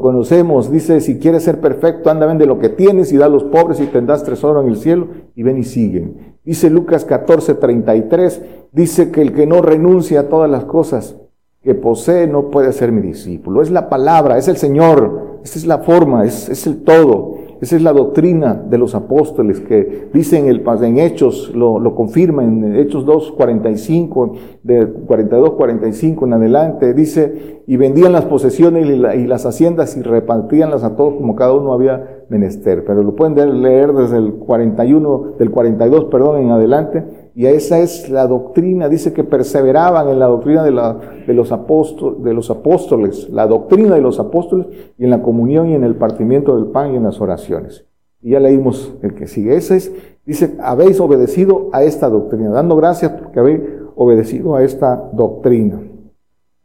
conocemos, 0.00 0.70
dice, 0.70 1.00
si 1.00 1.18
quieres 1.18 1.42
ser 1.42 1.60
perfecto, 1.60 2.10
anda, 2.10 2.26
vende 2.26 2.46
lo 2.46 2.58
que 2.58 2.68
tienes 2.68 3.12
y 3.12 3.16
da 3.16 3.26
a 3.26 3.30
los 3.30 3.44
pobres 3.44 3.80
y 3.80 3.86
tendrás 3.86 4.22
tesoro 4.22 4.62
en 4.62 4.68
el 4.68 4.76
cielo 4.76 5.08
y 5.34 5.42
ven 5.42 5.58
y 5.58 5.64
siguen. 5.64 6.29
Dice 6.50 6.68
Lucas 6.68 7.04
14, 7.04 7.54
33, 7.54 8.42
dice 8.72 9.12
que 9.12 9.22
el 9.22 9.32
que 9.34 9.46
no 9.46 9.62
renuncia 9.62 10.18
a 10.18 10.28
todas 10.28 10.50
las 10.50 10.64
cosas 10.64 11.14
que 11.62 11.76
posee 11.76 12.26
no 12.26 12.50
puede 12.50 12.72
ser 12.72 12.90
mi 12.90 13.00
discípulo. 13.00 13.62
Es 13.62 13.70
la 13.70 13.88
palabra, 13.88 14.36
es 14.36 14.48
el 14.48 14.56
Señor, 14.56 15.38
esa 15.44 15.60
es 15.60 15.64
la 15.64 15.78
forma, 15.78 16.24
es, 16.24 16.48
es 16.48 16.66
el 16.66 16.82
todo. 16.82 17.36
Esa 17.60 17.76
es 17.76 17.82
la 17.82 17.92
doctrina 17.92 18.54
de 18.54 18.78
los 18.78 18.94
apóstoles 18.94 19.60
que 19.60 20.08
dicen 20.14 20.46
el, 20.46 20.64
en 20.82 20.98
Hechos, 20.98 21.52
lo, 21.54 21.78
lo 21.78 21.94
confirma 21.94 22.42
en 22.42 22.74
Hechos 22.74 23.04
2, 23.04 23.32
45, 23.32 24.32
de 24.62 24.86
42, 24.86 25.50
45 25.50 26.26
en 26.26 26.32
adelante, 26.32 26.94
dice, 26.94 27.62
y 27.66 27.76
vendían 27.76 28.12
las 28.12 28.24
posesiones 28.24 28.86
y, 28.86 28.92
y 28.92 29.26
las 29.26 29.44
haciendas 29.44 29.96
y 29.96 30.02
repartíanlas 30.02 30.84
a 30.84 30.96
todos 30.96 31.14
como 31.16 31.36
cada 31.36 31.52
uno 31.52 31.74
había 31.74 32.24
menester. 32.30 32.84
Pero 32.86 33.02
lo 33.02 33.14
pueden 33.14 33.62
leer 33.62 33.92
desde 33.92 34.16
el 34.16 34.34
41, 34.34 35.34
del 35.38 35.50
42, 35.50 36.04
perdón, 36.06 36.40
en 36.40 36.50
adelante 36.50 37.04
y 37.34 37.46
esa 37.46 37.78
es 37.78 38.10
la 38.10 38.26
doctrina, 38.26 38.88
dice 38.88 39.12
que 39.12 39.24
perseveraban 39.24 40.08
en 40.08 40.18
la 40.18 40.26
doctrina 40.26 40.64
de, 40.64 40.72
la, 40.72 40.98
de, 41.26 41.32
los 41.32 41.52
apóstoles, 41.52 42.22
de 42.22 42.34
los 42.34 42.50
apóstoles, 42.50 43.28
la 43.30 43.46
doctrina 43.46 43.94
de 43.94 44.00
los 44.00 44.18
apóstoles 44.18 44.66
y 44.98 45.04
en 45.04 45.10
la 45.10 45.22
comunión 45.22 45.68
y 45.68 45.74
en 45.74 45.84
el 45.84 45.94
partimiento 45.94 46.56
del 46.56 46.66
pan 46.66 46.92
y 46.92 46.96
en 46.96 47.04
las 47.04 47.20
oraciones. 47.20 47.86
Y 48.20 48.30
ya 48.30 48.40
leímos 48.40 48.94
el 49.02 49.14
que 49.14 49.26
sigue. 49.26 49.54
Ese 49.56 49.76
es, 49.76 49.92
dice, 50.26 50.56
habéis 50.60 51.00
obedecido 51.00 51.70
a 51.72 51.84
esta 51.84 52.08
doctrina, 52.08 52.50
dando 52.50 52.76
gracias 52.76 53.12
porque 53.12 53.40
habéis 53.40 53.60
obedecido 53.94 54.56
a 54.56 54.62
esta 54.62 55.10
doctrina. 55.12 55.80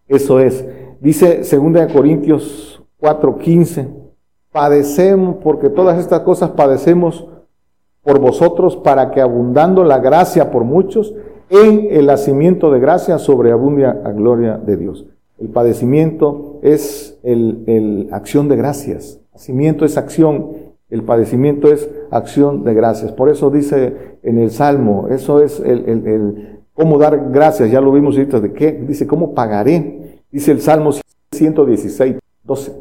Eso 0.08 0.40
es. 0.40 0.66
Dice 1.00 1.42
2 1.44 1.94
Corintios 1.94 2.84
4:15, 3.00 3.88
padecemos, 4.52 5.38
porque 5.44 5.70
todas 5.70 6.00
estas 6.00 6.22
cosas 6.22 6.52
padecemos 6.52 7.28
por 8.06 8.20
vosotros 8.20 8.78
para 8.78 9.12
que 9.12 9.20
abundando 9.20 9.84
la 9.84 9.98
gracia 9.98 10.52
por 10.52 10.64
muchos, 10.64 11.14
en 11.50 11.88
el 11.90 12.06
nacimiento 12.06 12.72
de 12.72 12.80
gracia 12.80 13.18
sobreabunde 13.18 13.86
a 13.86 14.12
gloria 14.12 14.58
de 14.58 14.78
Dios. 14.78 15.06
El 15.40 15.50
padecimiento 15.50 16.60
es 16.62 17.20
el, 17.24 18.08
acción 18.12 18.48
de 18.48 18.56
gracias. 18.56 19.20
Nacimiento 19.34 19.84
es 19.84 19.98
acción, 19.98 20.52
el 20.90 21.04
padecimiento 21.04 21.72
es 21.72 21.90
acción 22.12 22.64
de 22.64 22.74
gracias. 22.76 23.12
Por 23.12 23.30
eso 23.30 23.50
dice 23.50 24.18
en 24.24 24.38
el 24.38 24.52
Salmo, 24.52 25.08
eso 25.10 25.42
es 25.42 25.60
el, 25.60 25.90
el, 25.90 26.60
cómo 26.74 27.00
dar 27.00 27.32
gracias, 27.32 27.72
ya 27.72 27.82
lo 27.82 27.92
vimos 27.92 28.16
ahorita, 28.16 28.40
de 28.40 28.54
qué, 28.54 28.72
dice, 28.72 29.08
¿cómo 29.08 29.34
pagaré? 29.34 30.22
Dice 30.32 30.52
el 30.52 30.62
Salmo 30.62 30.92
116, 31.32 32.18
12. 32.44 32.72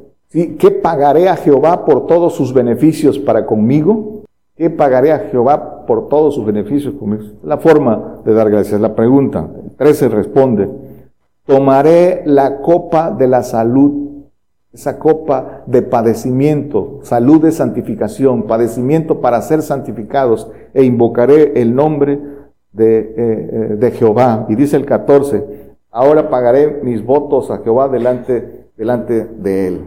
¿Qué 0.58 0.70
pagaré 0.70 1.28
a 1.28 1.36
Jehová 1.36 1.84
por 1.84 2.06
todos 2.06 2.34
sus 2.34 2.52
beneficios 2.52 3.18
para 3.18 3.46
conmigo? 3.46 4.13
¿Qué 4.56 4.70
pagaré 4.70 5.10
a 5.10 5.18
Jehová 5.18 5.84
por 5.84 6.06
todos 6.08 6.36
sus 6.36 6.46
beneficios 6.46 6.94
conmigo? 6.94 7.24
La 7.42 7.58
forma 7.58 8.20
de 8.24 8.32
dar 8.34 8.48
gracias. 8.50 8.80
La 8.80 8.94
pregunta. 8.94 9.48
13 9.76 10.08
responde, 10.10 10.68
tomaré 11.44 12.22
la 12.24 12.60
copa 12.60 13.10
de 13.10 13.26
la 13.26 13.42
salud, 13.42 14.26
esa 14.72 15.00
copa 15.00 15.64
de 15.66 15.82
padecimiento, 15.82 17.00
salud 17.02 17.42
de 17.42 17.50
santificación, 17.50 18.44
padecimiento 18.44 19.20
para 19.20 19.42
ser 19.42 19.60
santificados, 19.60 20.48
e 20.72 20.84
invocaré 20.84 21.60
el 21.60 21.74
nombre 21.74 22.20
de, 22.72 22.98
eh, 22.98 23.14
eh, 23.16 23.76
de 23.76 23.90
Jehová. 23.90 24.46
Y 24.48 24.54
dice 24.54 24.76
el 24.76 24.86
14, 24.86 25.74
ahora 25.90 26.30
pagaré 26.30 26.80
mis 26.84 27.04
votos 27.04 27.50
a 27.50 27.58
Jehová 27.58 27.88
delante, 27.88 28.68
delante 28.76 29.24
de 29.24 29.66
él. 29.66 29.80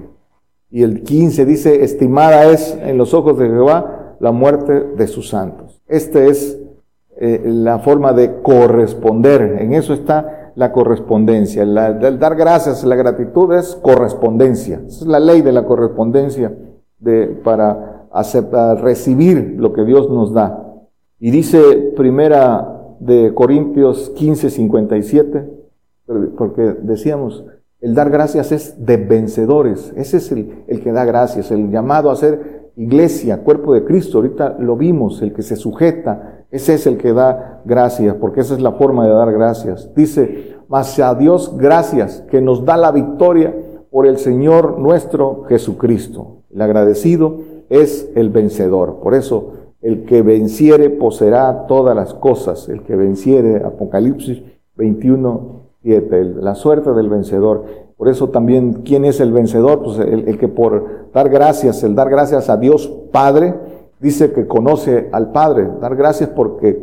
Y 0.69 0.83
el 0.83 1.03
15 1.03 1.45
dice, 1.45 1.85
estimada 1.85 2.51
es 2.51 2.77
en 2.81 2.97
los 2.97 3.13
ojos 3.13 3.37
de 3.39 3.47
Jehová 3.47 4.06
la 4.19 4.31
muerte 4.31 4.73
de 4.95 5.07
sus 5.07 5.29
santos. 5.29 5.81
Esta 5.87 6.23
es 6.23 6.59
eh, 7.19 7.41
la 7.45 7.79
forma 7.79 8.13
de 8.13 8.41
corresponder. 8.41 9.57
En 9.59 9.73
eso 9.73 9.93
está 9.93 10.51
la 10.55 10.71
correspondencia. 10.71 11.63
el 11.63 12.19
dar 12.19 12.35
gracias, 12.35 12.83
la 12.83 12.95
gratitud 12.95 13.53
es 13.53 13.75
correspondencia. 13.75 14.81
Esa 14.87 15.01
es 15.01 15.07
la 15.07 15.19
ley 15.19 15.41
de 15.41 15.51
la 15.51 15.65
correspondencia 15.65 16.53
de, 16.99 17.27
para 17.43 18.07
aceptar, 18.11 18.81
recibir 18.81 19.55
lo 19.57 19.73
que 19.73 19.83
Dios 19.83 20.09
nos 20.09 20.33
da. 20.33 20.63
Y 21.19 21.31
dice 21.31 21.93
primera 21.95 22.95
de 22.99 23.33
Corintios 23.33 24.11
15, 24.11 24.49
57, 24.49 25.49
porque 26.37 26.75
decíamos, 26.81 27.45
el 27.79 27.93
dar 27.93 28.09
gracias 28.09 28.51
es 28.51 28.85
de 28.85 28.97
vencedores. 28.97 29.93
Ese 29.95 30.17
es 30.17 30.31
el, 30.31 30.63
el 30.67 30.81
que 30.81 30.91
da 30.91 31.05
gracias, 31.05 31.51
el 31.51 31.69
llamado 31.69 32.09
a 32.09 32.15
ser 32.15 32.56
iglesia, 32.77 33.43
cuerpo 33.43 33.73
de 33.73 33.83
Cristo, 33.83 34.19
ahorita 34.19 34.57
lo 34.59 34.77
vimos, 34.77 35.21
el 35.21 35.33
que 35.33 35.41
se 35.41 35.55
sujeta, 35.55 36.45
ese 36.51 36.75
es 36.75 36.87
el 36.87 36.97
que 36.97 37.11
da 37.11 37.61
gracias, 37.65 38.15
porque 38.15 38.41
esa 38.41 38.53
es 38.53 38.61
la 38.61 38.73
forma 38.73 39.05
de 39.05 39.13
dar 39.13 39.33
gracias. 39.33 39.93
Dice, 39.95 40.55
mas 40.69 40.97
a 40.99 41.15
Dios 41.15 41.57
gracias 41.57 42.23
que 42.29 42.39
nos 42.39 42.63
da 42.63 42.77
la 42.77 42.91
victoria 42.91 43.53
por 43.91 44.05
el 44.05 44.17
Señor 44.17 44.79
nuestro 44.79 45.43
Jesucristo. 45.49 46.43
El 46.53 46.61
agradecido 46.61 47.39
es 47.69 48.09
el 48.15 48.29
vencedor. 48.29 48.99
Por 49.01 49.13
eso, 49.13 49.53
el 49.81 50.05
que 50.05 50.21
venciere 50.21 50.89
poseerá 50.89 51.65
todas 51.67 51.95
las 51.95 52.13
cosas. 52.13 52.69
El 52.69 52.83
que 52.83 52.95
venciere, 52.95 53.63
Apocalipsis 53.63 54.41
21, 54.75 55.61
7, 55.81 56.23
la 56.41 56.55
suerte 56.55 56.93
del 56.93 57.09
vencedor. 57.09 57.65
Por 57.97 58.09
eso 58.09 58.29
también, 58.29 58.83
¿quién 58.83 59.05
es 59.05 59.19
el 59.19 59.33
vencedor? 59.33 59.83
Pues 59.83 59.97
el, 59.99 60.37
que 60.37 60.47
por 60.47 61.11
dar 61.13 61.29
gracias, 61.29 61.83
el 61.83 61.95
dar 61.95 62.09
gracias 62.09 62.49
a 62.49 62.57
Dios 62.57 62.87
Padre, 63.11 63.55
dice 63.99 64.31
que 64.31 64.47
conoce 64.47 65.09
al 65.11 65.31
Padre. 65.31 65.67
Dar 65.81 65.95
gracias 65.95 66.29
porque 66.29 66.79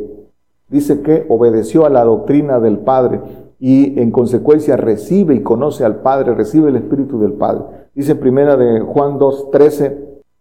dice 0.67 1.01
que 1.01 1.25
obedeció 1.29 1.85
a 1.85 1.89
la 1.89 2.03
doctrina 2.03 2.59
del 2.59 2.79
Padre 2.79 3.21
y 3.59 3.97
en 3.99 4.11
consecuencia 4.11 4.75
recibe 4.75 5.35
y 5.35 5.41
conoce 5.41 5.85
al 5.85 6.01
Padre, 6.01 6.35
recibe 6.35 6.69
el 6.69 6.75
Espíritu 6.75 7.17
del 7.19 7.33
Padre. 7.33 7.63
Dice 7.95 8.15
primera 8.15 8.57
de 8.57 8.81
Juan 8.81 9.17
2, 9.17 9.51
13, 9.51 9.97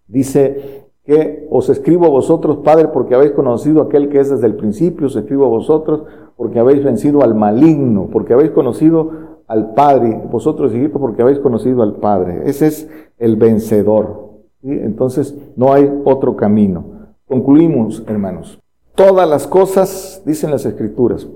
dice 0.09 0.85
que 1.05 1.47
os 1.51 1.69
escribo 1.69 2.07
a 2.07 2.11
vosotros, 2.11 2.59
Padre, 2.65 2.89
porque 2.89 3.15
habéis 3.15 3.33
conocido 3.33 3.83
aquel 3.83 4.09
que 4.09 4.19
es 4.19 4.31
desde 4.31 4.47
el 4.47 4.57
principio, 4.57 5.07
os 5.07 5.15
escribo 5.15 5.45
a 5.45 5.49
vosotros, 5.49 6.03
porque 6.37 6.59
habéis 6.59 6.83
vencido 6.83 7.23
al 7.23 7.35
maligno, 7.35 8.09
porque 8.11 8.33
habéis 8.33 8.51
conocido 8.51 9.34
al 9.47 9.75
Padre, 9.75 10.21
vosotros 10.31 10.75
hijitos, 10.75 11.01
porque 11.01 11.23
habéis 11.23 11.39
conocido 11.39 11.83
al 11.83 11.97
Padre. 11.97 12.43
Ese 12.47 12.67
es 12.67 12.89
el 13.19 13.37
vencedor. 13.37 14.31
Entonces, 14.63 15.35
no 15.57 15.73
hay 15.73 15.91
otro 16.05 16.37
camino. 16.37 16.85
Concluimos, 17.27 18.03
hermanos. 18.07 18.59
Todas 18.95 19.29
las 19.29 19.47
cosas, 19.47 20.23
dicen 20.25 20.51
las 20.51 20.65
Escrituras, 20.65 21.27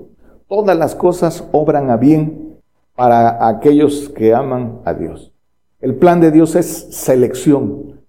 todas 0.47 0.77
las 0.77 0.95
cosas 0.95 1.47
obran 1.51 1.89
a 1.89 1.97
bien 1.97 2.57
para 2.95 3.47
aquellos 3.47 4.09
que 4.09 4.33
aman 4.33 4.79
a 4.85 4.93
Dios. 4.93 5.31
El 5.79 5.95
plan 5.95 6.19
de 6.19 6.31
Dios 6.31 6.55
es 6.55 6.87
selección, 6.91 8.01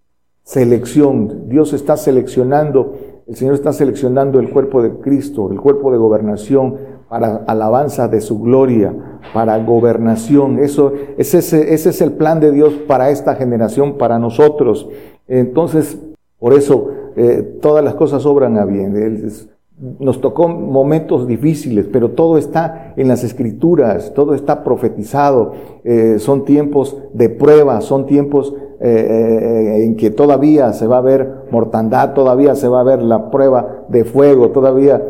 selección. 0.42 1.48
Dios 1.48 1.72
está 1.72 1.96
seleccionando, 1.96 2.94
el 3.28 3.36
Señor 3.36 3.54
está 3.54 3.72
seleccionando 3.72 4.40
el 4.40 4.50
cuerpo 4.50 4.82
de 4.82 4.98
Cristo, 4.98 5.50
el 5.52 5.60
cuerpo 5.60 5.92
de 5.92 5.98
gobernación 5.98 6.76
para 7.08 7.44
alabanza 7.46 8.08
de 8.08 8.20
su 8.20 8.40
gloria, 8.40 8.92
para 9.32 9.58
gobernación. 9.58 10.58
Eso, 10.58 10.92
ese, 11.18 11.38
ese 11.38 11.90
es 11.90 12.00
el 12.00 12.12
plan 12.12 12.40
de 12.40 12.52
Dios 12.52 12.74
para 12.86 13.10
esta 13.10 13.34
generación, 13.34 13.98
para 13.98 14.18
nosotros. 14.18 14.88
Entonces, 15.28 15.98
por 16.38 16.54
eso 16.54 16.90
eh, 17.16 17.58
todas 17.60 17.84
las 17.84 17.94
cosas 17.94 18.24
obran 18.26 18.58
a 18.58 18.64
bien. 18.64 18.94
Nos 19.98 20.20
tocó 20.20 20.46
momentos 20.46 21.26
difíciles, 21.26 21.86
pero 21.90 22.10
todo 22.10 22.36
está 22.36 22.92
en 22.98 23.08
las 23.08 23.24
escrituras, 23.24 24.12
todo 24.14 24.34
está 24.34 24.62
profetizado. 24.62 25.52
Eh, 25.84 26.16
son 26.18 26.44
tiempos 26.44 26.98
de 27.14 27.30
prueba, 27.30 27.80
son 27.80 28.04
tiempos 28.04 28.54
eh, 28.78 28.88
eh, 28.90 29.84
en 29.84 29.96
que 29.96 30.10
todavía 30.10 30.74
se 30.74 30.86
va 30.86 30.98
a 30.98 31.00
ver 31.00 31.46
mortandad, 31.50 32.12
todavía 32.12 32.54
se 32.56 32.68
va 32.68 32.80
a 32.80 32.84
ver 32.84 33.00
la 33.00 33.30
prueba 33.30 33.86
de 33.88 34.04
fuego, 34.04 34.50
todavía 34.50 35.02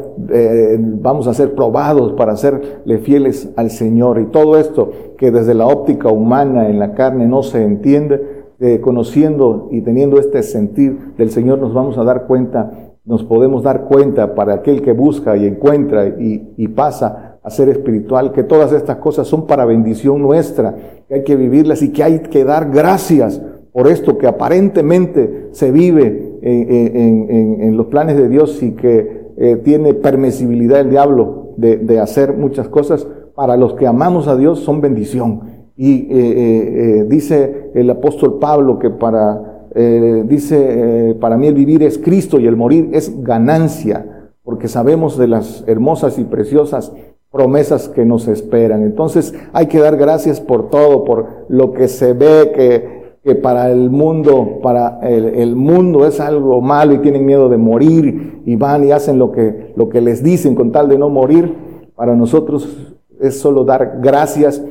vamos 1.00 1.26
a 1.26 1.34
ser 1.34 1.56
probados 1.56 2.12
para 2.12 2.36
serle 2.36 2.98
fieles 2.98 3.50
al 3.56 3.70
Señor. 3.70 4.20
Y 4.20 4.26
todo 4.26 4.56
esto 4.56 4.92
que 5.18 5.32
desde 5.32 5.54
la 5.54 5.66
óptica 5.66 6.10
humana 6.10 6.68
en 6.68 6.78
la 6.78 6.94
carne 6.94 7.26
no 7.26 7.42
se 7.42 7.64
entiende, 7.64 8.44
conociendo 8.82 9.68
y 9.72 9.80
teniendo 9.80 10.20
este 10.20 10.44
sentir 10.44 11.14
del 11.16 11.30
Señor, 11.30 11.58
nos 11.58 11.74
vamos 11.74 11.98
a 11.98 12.04
dar 12.04 12.26
cuenta 12.26 12.89
nos 13.04 13.24
podemos 13.24 13.62
dar 13.62 13.84
cuenta 13.84 14.34
para 14.34 14.54
aquel 14.54 14.82
que 14.82 14.92
busca 14.92 15.36
y 15.36 15.46
encuentra 15.46 16.06
y, 16.06 16.68
pasa 16.68 17.38
a 17.42 17.50
ser 17.50 17.68
espiritual, 17.68 18.32
que 18.32 18.44
todas 18.44 18.72
estas 18.72 18.96
cosas 18.96 19.26
son 19.26 19.46
para 19.46 19.64
bendición 19.64 20.20
nuestra, 20.20 20.74
que 21.08 21.14
hay 21.14 21.24
que 21.24 21.36
vivirlas 21.36 21.82
y 21.82 21.90
que 21.92 22.04
hay 22.04 22.18
que 22.20 22.44
dar 22.44 22.70
gracias 22.70 23.40
por 23.72 23.88
esto 23.88 24.18
que 24.18 24.26
aparentemente 24.26 25.48
se 25.52 25.70
vive 25.70 26.38
en, 26.42 27.76
los 27.76 27.86
planes 27.86 28.16
de 28.16 28.28
Dios 28.28 28.62
y 28.62 28.72
que 28.72 29.30
eh, 29.36 29.56
tiene 29.64 29.94
permisibilidad 29.94 30.80
el 30.80 30.90
diablo 30.90 31.54
de, 31.56 31.98
hacer 31.98 32.36
muchas 32.36 32.68
cosas, 32.68 33.06
para 33.34 33.56
los 33.56 33.74
que 33.74 33.86
amamos 33.86 34.28
a 34.28 34.36
Dios 34.36 34.60
son 34.60 34.80
bendición. 34.80 35.40
Y 35.76 36.08
eh, 36.10 36.10
eh, 36.10 37.06
dice 37.08 37.70
el 37.74 37.88
apóstol 37.88 38.38
Pablo 38.38 38.78
que 38.78 38.90
para 38.90 39.49
eh, 39.74 40.24
dice, 40.26 41.10
eh, 41.10 41.14
para 41.14 41.36
mí 41.36 41.46
el 41.46 41.54
vivir 41.54 41.82
es 41.82 41.98
Cristo 41.98 42.40
y 42.40 42.46
el 42.46 42.56
morir 42.56 42.90
es 42.92 43.22
ganancia, 43.22 44.32
porque 44.42 44.68
sabemos 44.68 45.16
de 45.16 45.28
las 45.28 45.64
hermosas 45.66 46.18
y 46.18 46.24
preciosas 46.24 46.92
promesas 47.30 47.88
que 47.88 48.04
nos 48.04 48.26
esperan. 48.26 48.82
Entonces 48.82 49.34
hay 49.52 49.66
que 49.66 49.78
dar 49.78 49.96
gracias 49.96 50.40
por 50.40 50.70
todo, 50.70 51.04
por 51.04 51.26
lo 51.48 51.72
que 51.72 51.86
se 51.86 52.12
ve 52.12 52.52
que, 52.54 53.16
que 53.22 53.34
para 53.36 53.70
el 53.70 53.90
mundo, 53.90 54.58
para 54.62 54.98
el, 55.02 55.26
el, 55.26 55.54
mundo 55.54 56.06
es 56.06 56.18
algo 56.18 56.60
malo 56.60 56.94
y 56.94 56.98
tienen 56.98 57.24
miedo 57.24 57.48
de 57.48 57.56
morir 57.56 58.42
y 58.44 58.56
van 58.56 58.84
y 58.84 58.90
hacen 58.90 59.18
lo 59.18 59.30
que, 59.30 59.72
lo 59.76 59.88
que 59.88 60.00
les 60.00 60.22
dicen 60.22 60.56
con 60.56 60.72
tal 60.72 60.88
de 60.88 60.98
no 60.98 61.08
morir. 61.08 61.54
Para 61.94 62.16
nosotros 62.16 62.96
es 63.20 63.38
solo 63.38 63.64
dar 63.64 63.98
gracias 64.02 64.64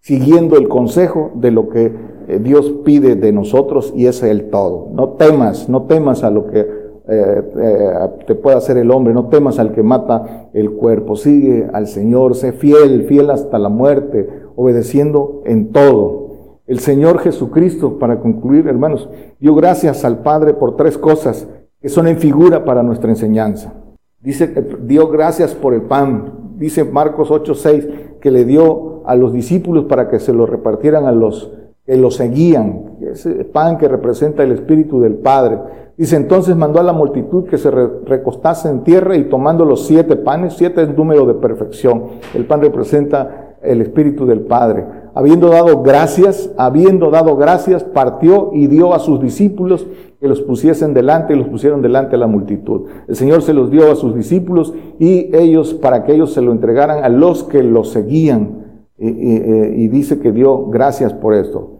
siguiendo 0.00 0.56
el 0.56 0.68
consejo 0.68 1.30
de 1.34 1.50
lo 1.50 1.68
que 1.68 2.17
eh, 2.28 2.38
Dios 2.40 2.70
pide 2.84 3.16
de 3.16 3.32
nosotros 3.32 3.92
y 3.96 4.06
es 4.06 4.22
el 4.22 4.50
todo. 4.50 4.88
No 4.92 5.10
temas, 5.10 5.68
no 5.68 5.84
temas 5.84 6.22
a 6.24 6.30
lo 6.30 6.46
que 6.46 6.60
eh, 6.60 6.66
eh, 7.08 7.92
te 8.26 8.34
pueda 8.34 8.58
hacer 8.58 8.76
el 8.76 8.90
hombre, 8.90 9.14
no 9.14 9.28
temas 9.28 9.58
al 9.58 9.72
que 9.72 9.82
mata 9.82 10.50
el 10.52 10.72
cuerpo. 10.72 11.16
Sigue 11.16 11.66
al 11.72 11.86
Señor, 11.86 12.34
sé 12.34 12.52
fiel, 12.52 13.04
fiel 13.04 13.30
hasta 13.30 13.58
la 13.58 13.70
muerte, 13.70 14.28
obedeciendo 14.56 15.42
en 15.46 15.72
todo. 15.72 16.28
El 16.66 16.80
Señor 16.80 17.20
Jesucristo, 17.20 17.98
para 17.98 18.20
concluir, 18.20 18.68
hermanos, 18.68 19.08
dio 19.40 19.54
gracias 19.54 20.04
al 20.04 20.18
Padre 20.18 20.52
por 20.52 20.76
tres 20.76 20.98
cosas 20.98 21.48
que 21.80 21.88
son 21.88 22.08
en 22.08 22.18
figura 22.18 22.66
para 22.66 22.82
nuestra 22.82 23.08
enseñanza. 23.08 23.72
Dice, 24.20 24.52
dio 24.82 25.08
gracias 25.08 25.54
por 25.54 25.72
el 25.72 25.82
pan. 25.82 26.56
Dice 26.58 26.84
Marcos 26.84 27.30
8:6 27.30 28.18
que 28.20 28.30
le 28.30 28.44
dio 28.44 29.02
a 29.06 29.14
los 29.14 29.32
discípulos 29.32 29.86
para 29.86 30.10
que 30.10 30.18
se 30.18 30.34
lo 30.34 30.44
repartieran 30.44 31.06
a 31.06 31.12
los 31.12 31.52
que 31.88 31.96
lo 31.96 32.10
seguían, 32.10 32.98
ese 33.00 33.46
pan 33.46 33.78
que 33.78 33.88
representa 33.88 34.42
el 34.42 34.52
Espíritu 34.52 35.00
del 35.00 35.14
Padre. 35.14 35.58
Dice, 35.96 36.16
entonces 36.16 36.54
mandó 36.54 36.80
a 36.80 36.82
la 36.82 36.92
multitud 36.92 37.44
que 37.44 37.56
se 37.56 37.70
recostase 37.70 38.68
en 38.68 38.84
tierra 38.84 39.16
y 39.16 39.24
tomando 39.24 39.64
los 39.64 39.86
siete 39.86 40.16
panes, 40.16 40.52
siete 40.52 40.82
es 40.82 40.94
número 40.94 41.24
de 41.24 41.32
perfección, 41.32 42.02
el 42.34 42.44
pan 42.44 42.60
representa 42.60 43.56
el 43.62 43.80
Espíritu 43.80 44.26
del 44.26 44.42
Padre. 44.42 44.84
Habiendo 45.14 45.48
dado 45.48 45.82
gracias, 45.82 46.52
habiendo 46.58 47.10
dado 47.10 47.36
gracias, 47.36 47.84
partió 47.84 48.50
y 48.52 48.66
dio 48.66 48.92
a 48.92 48.98
sus 48.98 49.18
discípulos 49.22 49.86
que 50.20 50.28
los 50.28 50.42
pusiesen 50.42 50.92
delante 50.92 51.32
y 51.32 51.38
los 51.38 51.48
pusieron 51.48 51.80
delante 51.80 52.16
a 52.16 52.18
la 52.18 52.26
multitud. 52.26 52.82
El 53.08 53.16
Señor 53.16 53.40
se 53.40 53.54
los 53.54 53.70
dio 53.70 53.90
a 53.90 53.96
sus 53.96 54.14
discípulos 54.14 54.74
y 54.98 55.34
ellos, 55.34 55.72
para 55.72 56.04
que 56.04 56.12
ellos 56.12 56.34
se 56.34 56.42
lo 56.42 56.52
entregaran 56.52 57.02
a 57.02 57.08
los 57.08 57.44
que 57.44 57.62
lo 57.62 57.82
seguían. 57.82 58.66
Y, 59.00 59.06
y 59.08 59.88
dice 59.88 60.18
que 60.18 60.32
dio 60.32 60.66
gracias 60.66 61.14
por 61.14 61.32
esto. 61.32 61.77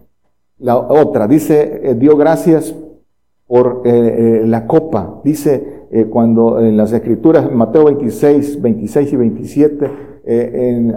La 0.60 0.76
otra, 0.76 1.28
dice, 1.28 1.82
eh, 1.84 1.94
dio 1.94 2.16
gracias 2.16 2.74
por 3.46 3.82
eh, 3.84 3.90
eh, 4.42 4.46
la 4.46 4.66
copa. 4.66 5.20
Dice 5.24 5.78
cuando 6.10 6.60
en 6.60 6.76
las 6.76 6.92
escrituras, 6.92 7.50
Mateo 7.50 7.86
26, 7.86 8.60
26 8.60 9.10
y 9.10 9.16
27, 9.16 9.90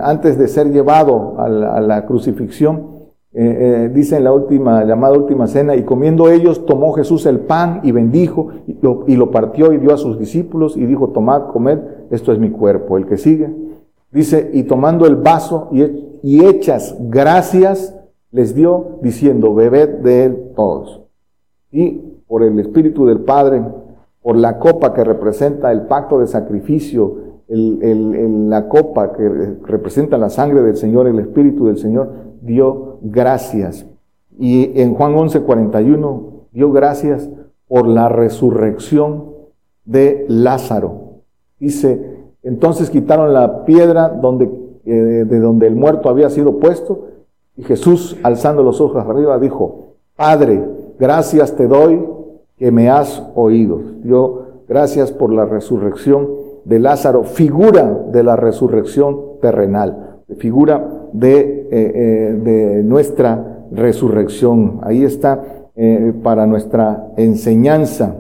antes 0.02 0.38
de 0.38 0.50
ser 0.50 0.70
llevado 0.70 1.40
a 1.40 1.48
la, 1.48 2.06
crucifixión, 2.06 2.88
dice 3.32 4.18
en 4.18 4.26
la 4.26 4.34
última, 4.34 4.84
llamada 4.84 5.18
última 5.18 5.48
cena, 5.48 5.78
y 5.78 5.84
comiendo 5.84 6.28
ellos, 6.28 6.66
tomó 6.66 6.92
Jesús 6.92 7.26
el 7.26 7.40
pan 7.40 7.80
y 7.84 7.94
bendijo, 7.94 8.50
y 8.68 9.16
lo, 9.16 9.32
partió 9.32 9.72
y 9.72 9.78
dio 9.78 9.94
a 9.94 9.98
sus 9.98 10.20
discípulos, 10.20 10.76
y 10.76 10.86
dijo, 10.86 11.12
tomad, 11.12 11.44
comed, 11.54 11.80
esto 12.10 12.34
es 12.34 12.40
mi 12.40 12.50
cuerpo. 12.50 12.98
El 12.98 13.06
que 13.06 13.16
sigue, 13.16 13.50
dice, 14.12 14.52
y 14.52 14.64
tomando 14.64 15.06
el 15.06 15.16
vaso 15.16 15.70
y, 15.72 15.84
y 16.22 16.44
hechas 16.44 16.98
gracias, 17.00 17.96
les 18.32 18.56
dio 18.56 19.00
diciendo, 19.02 19.54
bebed 19.54 20.00
de 20.00 20.26
él 20.26 20.52
todos. 20.56 21.02
Y 21.72 21.92
por 22.28 22.44
el 22.44 22.60
Espíritu 22.60 23.06
del 23.06 23.20
Padre, 23.20 23.62
por 24.22 24.38
la 24.38 24.60
copa 24.60 24.94
que 24.94 25.04
representa 25.04 25.72
el 25.72 25.84
pacto 25.84 26.20
de 26.20 26.28
sacrificio, 26.28 27.32
la 27.48 28.70
copa 28.70 29.12
que 29.14 29.28
representa 29.64 30.18
la 30.18 30.30
sangre 30.30 30.62
del 30.62 30.78
Señor, 30.78 31.08
el 31.08 31.20
Espíritu 31.20 31.66
del 31.66 31.78
Señor, 31.78 32.10
dio 32.42 33.00
gracias. 33.02 33.86
Y 34.40 34.80
en 34.80 34.94
Juan 34.94 35.14
11, 35.14 35.42
41, 35.42 36.24
dio 36.52 36.72
gracias 36.72 37.30
por 37.68 37.88
la 37.88 38.10
resurrección 38.10 39.32
de 39.86 40.26
Lázaro. 40.30 41.22
Dice, 41.60 42.22
entonces 42.44 42.90
quitaron 42.90 43.34
la 43.34 43.66
piedra 43.66 44.10
donde, 44.10 44.50
eh, 44.86 45.26
de 45.28 45.40
donde 45.40 45.68
el 45.68 45.76
muerto 45.76 46.10
había 46.10 46.30
sido 46.30 46.60
puesto 46.60 47.08
y 47.56 47.64
Jesús, 47.64 48.18
alzando 48.24 48.64
los 48.64 48.80
ojos 48.82 49.06
arriba, 49.06 49.38
dijo, 49.40 49.96
Padre, 50.16 50.64
gracias 51.00 51.56
te 51.56 51.68
doy 51.68 52.04
que 52.58 52.72
me 52.72 52.90
has 52.90 53.24
oído. 53.36 53.82
Dio 54.04 54.42
gracias 54.68 55.12
por 55.12 55.34
la 55.34 55.46
resurrección 55.46 56.30
de 56.64 56.80
Lázaro, 56.80 57.24
figura 57.24 58.06
de 58.12 58.24
la 58.24 58.36
resurrección 58.36 59.40
terrenal, 59.42 60.22
figura 60.38 61.08
de, 61.12 61.40
eh, 61.40 61.68
eh, 61.72 62.40
de 62.42 62.84
nuestra 62.84 63.66
resurrección. 63.72 64.80
Ahí 64.84 65.04
está 65.04 65.44
eh, 65.76 66.14
para 66.24 66.46
nuestra 66.46 67.12
enseñanza. 67.18 68.18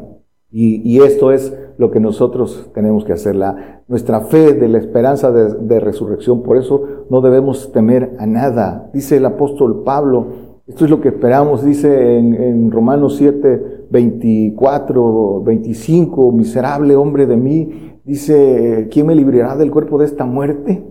Y 0.53 0.99
esto 1.01 1.31
es 1.31 1.53
lo 1.81 1.89
que 1.89 1.99
nosotros 1.99 2.69
tenemos 2.75 3.03
que 3.05 3.13
hacer, 3.13 3.35
la, 3.35 3.81
nuestra 3.87 4.21
fe 4.21 4.53
de 4.53 4.67
la 4.69 4.77
esperanza 4.77 5.31
de, 5.31 5.79
resurrección. 5.79 6.43
Por 6.43 6.57
eso 6.57 7.05
no 7.09 7.21
debemos 7.21 7.71
temer 7.71 8.15
a 8.19 8.27
nada. 8.27 8.91
Dice 8.93 9.17
el 9.17 9.25
apóstol 9.25 9.81
Pablo, 9.83 10.27
esto 10.67 10.85
es 10.85 10.91
lo 10.91 11.01
que 11.01 11.07
esperamos, 11.07 11.65
dice 11.65 12.19
en, 12.19 12.69
Romanos 12.69 13.15
7, 13.15 13.87
24, 13.89 15.41
25, 15.41 16.31
miserable 16.31 16.95
hombre 16.95 17.25
de 17.25 17.35
mí, 17.35 17.97
dice, 18.05 18.87
¿quién 18.91 19.07
me 19.07 19.15
librará 19.15 19.55
del 19.55 19.71
cuerpo 19.71 19.97
de 19.97 20.05
esta 20.05 20.25
muerte? 20.25 20.85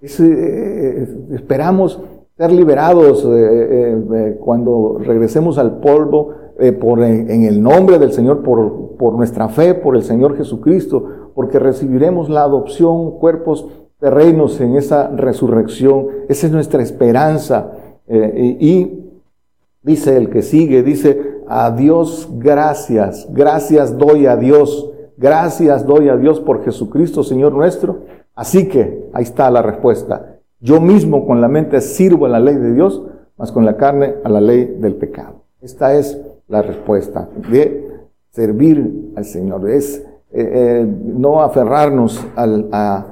Eh, 0.00 1.08
esperamos 1.32 2.00
ser 2.36 2.52
liberados 2.52 3.24
eh, 3.24 4.00
eh, 4.14 4.36
cuando 4.38 4.96
regresemos 5.04 5.58
al 5.58 5.80
polvo 5.80 6.39
por, 6.78 7.02
en 7.02 7.44
el 7.44 7.62
nombre 7.62 7.98
del 7.98 8.12
Señor, 8.12 8.42
por, 8.42 8.96
por 8.96 9.14
nuestra 9.14 9.48
fe, 9.48 9.74
por 9.74 9.96
el 9.96 10.02
Señor 10.02 10.36
Jesucristo, 10.36 11.30
porque 11.34 11.58
recibiremos 11.58 12.28
la 12.28 12.42
adopción, 12.42 13.18
cuerpos 13.18 13.66
de 14.00 14.10
reinos 14.10 14.60
en 14.60 14.76
esa 14.76 15.08
resurrección. 15.08 16.06
Esa 16.28 16.46
es 16.46 16.52
nuestra 16.52 16.82
esperanza. 16.82 17.72
y 18.08 19.00
dice 19.82 20.16
el 20.16 20.30
que 20.30 20.42
sigue, 20.42 20.82
dice, 20.82 21.40
a 21.52 21.72
Dios 21.72 22.28
gracias, 22.32 23.26
gracias 23.30 23.98
doy 23.98 24.26
a 24.26 24.36
Dios, 24.36 24.90
gracias 25.16 25.84
doy 25.84 26.08
a 26.08 26.16
Dios 26.16 26.38
por 26.38 26.64
Jesucristo, 26.64 27.24
Señor 27.24 27.52
nuestro. 27.52 28.04
Así 28.36 28.68
que 28.68 29.08
ahí 29.12 29.24
está 29.24 29.50
la 29.50 29.60
respuesta. 29.60 30.36
Yo 30.60 30.80
mismo 30.80 31.26
con 31.26 31.40
la 31.40 31.48
mente 31.48 31.80
sirvo 31.80 32.26
a 32.26 32.28
la 32.28 32.38
ley 32.38 32.54
de 32.54 32.72
Dios, 32.72 33.02
más 33.36 33.50
con 33.50 33.64
la 33.64 33.76
carne 33.76 34.14
a 34.22 34.28
la 34.28 34.40
ley 34.40 34.76
del 34.78 34.94
pecado. 34.94 35.42
Esta 35.60 35.94
es 35.94 36.20
la 36.50 36.62
respuesta 36.62 37.28
de 37.50 37.88
servir 38.30 39.12
al 39.16 39.24
Señor. 39.24 39.70
Es 39.70 40.04
eh, 40.32 40.82
eh, 40.82 40.86
no 40.86 41.42
aferrarnos 41.42 42.24
al, 42.36 42.68
a, 42.72 43.06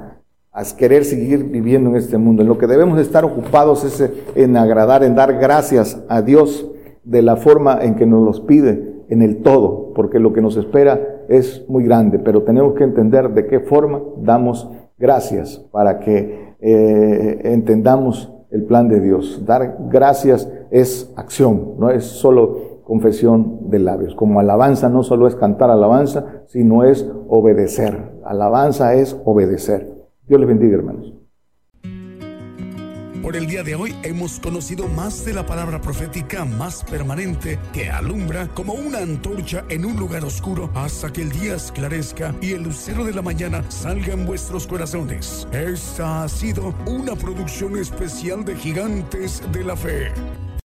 querer 0.76 1.04
seguir 1.04 1.44
viviendo 1.44 1.90
en 1.90 1.96
este 1.96 2.18
mundo. 2.18 2.42
En 2.42 2.48
lo 2.48 2.58
que 2.58 2.66
debemos 2.66 2.98
estar 2.98 3.24
ocupados 3.24 3.84
es 3.84 4.10
en 4.34 4.56
agradar, 4.56 5.04
en 5.04 5.14
dar 5.14 5.38
gracias 5.38 6.02
a 6.08 6.20
Dios 6.20 6.68
de 7.04 7.22
la 7.22 7.36
forma 7.36 7.78
en 7.80 7.94
que 7.94 8.06
nos 8.06 8.24
los 8.24 8.40
pide, 8.40 9.04
en 9.08 9.22
el 9.22 9.38
todo, 9.38 9.92
porque 9.94 10.18
lo 10.18 10.32
que 10.32 10.42
nos 10.42 10.56
espera 10.56 11.24
es 11.28 11.64
muy 11.68 11.84
grande, 11.84 12.18
pero 12.18 12.42
tenemos 12.42 12.74
que 12.74 12.84
entender 12.84 13.30
de 13.30 13.46
qué 13.46 13.60
forma 13.60 14.02
damos 14.20 14.68
gracias 14.98 15.58
para 15.70 16.00
que 16.00 16.56
eh, 16.60 17.40
entendamos 17.44 18.30
el 18.50 18.64
plan 18.64 18.88
de 18.88 19.00
Dios. 19.00 19.42
Dar 19.46 19.76
gracias 19.90 20.50
es 20.70 21.12
acción, 21.16 21.74
no 21.78 21.90
es 21.90 22.04
solo 22.04 22.67
confesión 22.88 23.68
de 23.68 23.78
labios. 23.78 24.14
Como 24.14 24.40
alabanza 24.40 24.88
no 24.88 25.02
solo 25.02 25.28
es 25.28 25.36
cantar 25.36 25.70
alabanza, 25.70 26.42
sino 26.46 26.84
es 26.84 27.06
obedecer. 27.28 28.18
Alabanza 28.24 28.94
es 28.94 29.14
obedecer. 29.24 29.92
Dios 30.26 30.40
les 30.40 30.48
bendiga, 30.48 30.76
hermanos. 30.76 31.12
Por 33.22 33.36
el 33.36 33.46
día 33.46 33.62
de 33.62 33.74
hoy 33.74 33.94
hemos 34.04 34.40
conocido 34.40 34.88
más 34.88 35.26
de 35.26 35.34
la 35.34 35.44
palabra 35.44 35.82
profética 35.82 36.46
más 36.46 36.82
permanente 36.84 37.58
que 37.74 37.90
alumbra 37.90 38.48
como 38.54 38.72
una 38.72 39.00
antorcha 39.00 39.64
en 39.68 39.84
un 39.84 39.98
lugar 39.98 40.24
oscuro 40.24 40.70
hasta 40.74 41.12
que 41.12 41.22
el 41.22 41.30
día 41.32 41.56
esclarezca 41.56 42.34
y 42.40 42.52
el 42.52 42.62
lucero 42.62 43.04
de 43.04 43.12
la 43.12 43.20
mañana 43.20 43.62
salga 43.68 44.14
en 44.14 44.24
vuestros 44.24 44.66
corazones. 44.66 45.46
Esta 45.52 46.22
ha 46.22 46.28
sido 46.28 46.72
una 46.86 47.14
producción 47.16 47.76
especial 47.76 48.46
de 48.46 48.56
Gigantes 48.56 49.42
de 49.52 49.62
la 49.62 49.76
Fe. 49.76 50.10